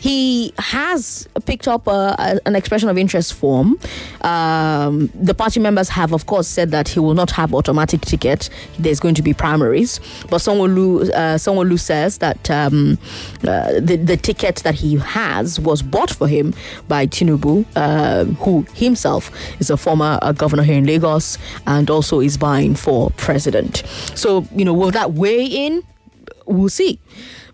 He 0.00 0.52
has 0.58 1.28
picked 1.44 1.66
up 1.66 1.86
a, 1.86 2.14
a- 2.18 2.40
an 2.46 2.54
expression 2.56 2.88
of 2.88 2.96
interest 2.96 3.34
form. 3.34 3.78
Um, 4.22 5.10
the 5.14 5.34
party 5.34 5.60
members 5.60 5.88
have, 5.88 6.12
of 6.12 6.26
course, 6.26 6.46
said 6.46 6.70
that 6.70 6.88
he 6.88 7.00
will 7.00 7.14
not 7.14 7.30
have 7.32 7.52
automatic 7.54 8.02
ticket. 8.02 8.48
There's 8.78 9.00
going 9.00 9.14
to 9.16 9.22
be 9.22 9.34
primaries. 9.34 10.00
But 10.30 10.38
Sanwo-Olu, 10.38 11.10
uh, 11.10 11.76
says 11.78 12.18
that 12.18 12.50
um, 12.50 12.98
uh, 13.46 13.72
the, 13.80 13.96
the 13.96 14.16
ticket 14.16 14.56
that 14.56 14.74
he 14.74 14.96
has 14.96 15.58
was 15.60 15.82
bought 15.82 16.10
for 16.10 16.28
him 16.28 16.54
by 16.86 17.06
Tinubu, 17.06 17.64
uh, 17.76 18.24
who 18.44 18.66
himself 18.74 19.30
is 19.60 19.70
a 19.70 19.76
former 19.76 20.18
uh, 20.22 20.32
governor 20.32 20.62
here 20.62 20.76
in 20.78 20.86
Lagos 20.86 21.38
and 21.66 21.90
also 21.90 22.20
is 22.20 22.36
vying 22.36 22.74
for 22.74 23.10
president. 23.16 23.82
So, 24.14 24.46
you 24.54 24.64
know, 24.64 24.74
will 24.74 24.90
that 24.92 25.12
weigh 25.12 25.44
in? 25.44 25.82
We'll 26.46 26.68
see. 26.70 26.98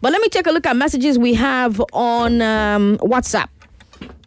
But 0.05 0.13
let 0.13 0.21
me 0.21 0.29
take 0.29 0.47
a 0.47 0.51
look 0.51 0.67
at 0.67 0.77
messages 0.77 1.19
we 1.19 1.33
have 1.33 1.81
on 1.95 2.43
um, 2.43 2.99
WhatsApp. 2.99 3.49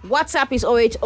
WhatsApp 0.05 0.51
is 0.51 0.65
080 0.65 0.97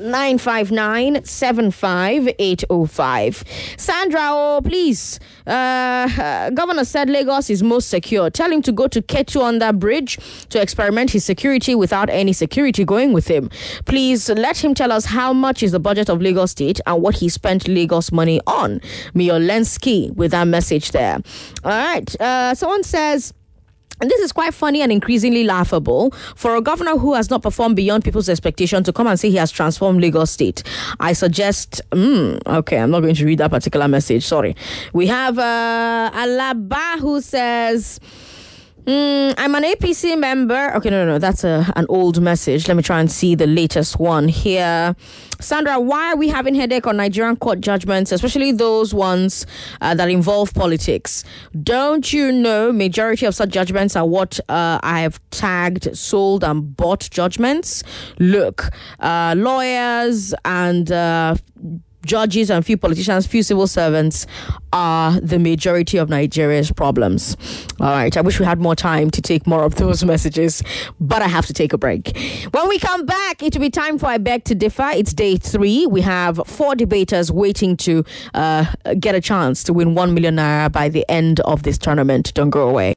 959 0.00 1.22
75805. 1.22 3.44
Sandra, 3.76 4.20
oh, 4.22 4.62
please. 4.64 5.20
Uh, 5.46 6.08
uh, 6.18 6.48
Governor 6.48 6.86
said 6.86 7.10
Lagos 7.10 7.50
is 7.50 7.62
most 7.62 7.90
secure. 7.90 8.30
Tell 8.30 8.50
him 8.50 8.62
to 8.62 8.72
go 8.72 8.88
to 8.88 9.02
Ketu 9.02 9.42
on 9.42 9.58
that 9.58 9.78
bridge 9.78 10.18
to 10.48 10.62
experiment 10.62 11.10
his 11.10 11.26
security 11.26 11.74
without 11.74 12.08
any 12.08 12.32
security 12.32 12.86
going 12.86 13.12
with 13.12 13.28
him. 13.28 13.50
Please 13.84 14.30
let 14.30 14.64
him 14.64 14.72
tell 14.72 14.92
us 14.92 15.04
how 15.04 15.34
much 15.34 15.62
is 15.62 15.72
the 15.72 15.80
budget 15.80 16.08
of 16.08 16.22
Lagos 16.22 16.52
State 16.52 16.80
and 16.86 17.02
what 17.02 17.16
he 17.16 17.28
spent 17.28 17.68
Lagos 17.68 18.12
money 18.12 18.40
on. 18.46 18.80
Miolensky 19.14 20.10
with 20.14 20.30
that 20.30 20.48
message 20.48 20.92
there. 20.92 21.18
All 21.64 21.70
right. 21.70 22.18
Uh, 22.18 22.54
someone 22.54 22.82
says, 22.82 23.34
and 24.04 24.10
this 24.10 24.20
is 24.20 24.32
quite 24.32 24.52
funny 24.52 24.82
and 24.82 24.92
increasingly 24.92 25.44
laughable 25.44 26.10
for 26.36 26.56
a 26.56 26.60
governor 26.60 26.98
who 26.98 27.14
has 27.14 27.30
not 27.30 27.40
performed 27.40 27.74
beyond 27.74 28.04
people's 28.04 28.28
expectation 28.28 28.84
to 28.84 28.92
come 28.92 29.06
and 29.06 29.18
say 29.18 29.30
he 29.30 29.36
has 29.36 29.50
transformed 29.50 30.02
Lagos 30.02 30.30
State. 30.30 30.62
I 31.00 31.14
suggest, 31.14 31.80
mm, 31.88 32.38
okay, 32.46 32.76
I'm 32.76 32.90
not 32.90 33.00
going 33.00 33.14
to 33.14 33.24
read 33.24 33.38
that 33.38 33.50
particular 33.50 33.88
message. 33.88 34.26
Sorry. 34.26 34.56
We 34.92 35.06
have 35.06 35.38
uh, 35.38 36.10
Alaba 36.12 36.98
who 36.98 37.22
says, 37.22 37.98
Mm, 38.84 39.32
I'm 39.38 39.54
an 39.54 39.62
APC 39.62 40.18
member. 40.18 40.76
Okay, 40.76 40.90
no, 40.90 41.06
no, 41.06 41.12
no, 41.12 41.18
that's 41.18 41.42
a, 41.42 41.72
an 41.74 41.86
old 41.88 42.20
message. 42.20 42.68
Let 42.68 42.76
me 42.76 42.82
try 42.82 43.00
and 43.00 43.10
see 43.10 43.34
the 43.34 43.46
latest 43.46 43.98
one 43.98 44.28
here. 44.28 44.94
Sandra, 45.44 45.78
why 45.78 46.12
are 46.12 46.16
we 46.16 46.28
having 46.28 46.54
headache 46.54 46.86
on 46.86 46.96
Nigerian 46.96 47.36
court 47.36 47.60
judgments, 47.60 48.12
especially 48.12 48.50
those 48.50 48.94
ones 48.94 49.44
uh, 49.82 49.94
that 49.94 50.08
involve 50.08 50.54
politics? 50.54 51.22
Don't 51.62 52.10
you 52.14 52.32
know 52.32 52.72
majority 52.72 53.26
of 53.26 53.34
such 53.34 53.50
judgments 53.50 53.94
are 53.94 54.06
what 54.06 54.40
uh, 54.48 54.80
I 54.82 55.00
have 55.00 55.20
tagged 55.30 55.94
sold 55.94 56.44
and 56.44 56.74
bought 56.74 57.10
judgments? 57.10 57.82
Look, 58.18 58.70
uh, 59.00 59.34
lawyers 59.36 60.32
and 60.46 60.90
uh, 60.90 61.36
judges 62.04 62.50
and 62.50 62.64
few 62.64 62.76
politicians, 62.76 63.26
few 63.26 63.42
civil 63.42 63.66
servants 63.66 64.26
are 64.72 65.20
the 65.20 65.38
majority 65.38 65.98
of 65.98 66.08
Nigeria's 66.08 66.70
problems. 66.70 67.36
All 67.80 67.86
right, 67.90 68.16
I 68.16 68.20
wish 68.20 68.38
we 68.38 68.46
had 68.46 68.60
more 68.60 68.74
time 68.76 69.10
to 69.10 69.22
take 69.22 69.46
more 69.46 69.64
of 69.64 69.76
those 69.76 70.04
messages, 70.12 70.62
but 71.00 71.22
I 71.22 71.28
have 71.28 71.46
to 71.46 71.52
take 71.52 71.72
a 71.72 71.78
break. 71.78 72.16
When 72.50 72.68
we 72.68 72.78
come 72.78 73.06
back, 73.06 73.42
it 73.42 73.54
will 73.54 73.60
be 73.60 73.70
time 73.70 73.98
for 73.98 74.06
I 74.06 74.18
Beg 74.18 74.44
to 74.44 74.54
Differ. 74.54 74.90
It's 74.94 75.12
day 75.12 75.36
three. 75.36 75.86
We 75.86 76.00
have 76.02 76.40
four 76.46 76.74
debaters 76.74 77.30
waiting 77.32 77.76
to 77.78 78.04
uh, 78.34 78.66
get 79.00 79.14
a 79.14 79.20
chance 79.20 79.62
to 79.64 79.72
win 79.72 79.94
1 79.94 80.14
million 80.14 80.36
naira 80.36 80.70
by 80.70 80.88
the 80.88 81.04
end 81.08 81.40
of 81.40 81.62
this 81.62 81.78
tournament. 81.78 82.32
Don't 82.34 82.50
go 82.50 82.68
away. 82.68 82.92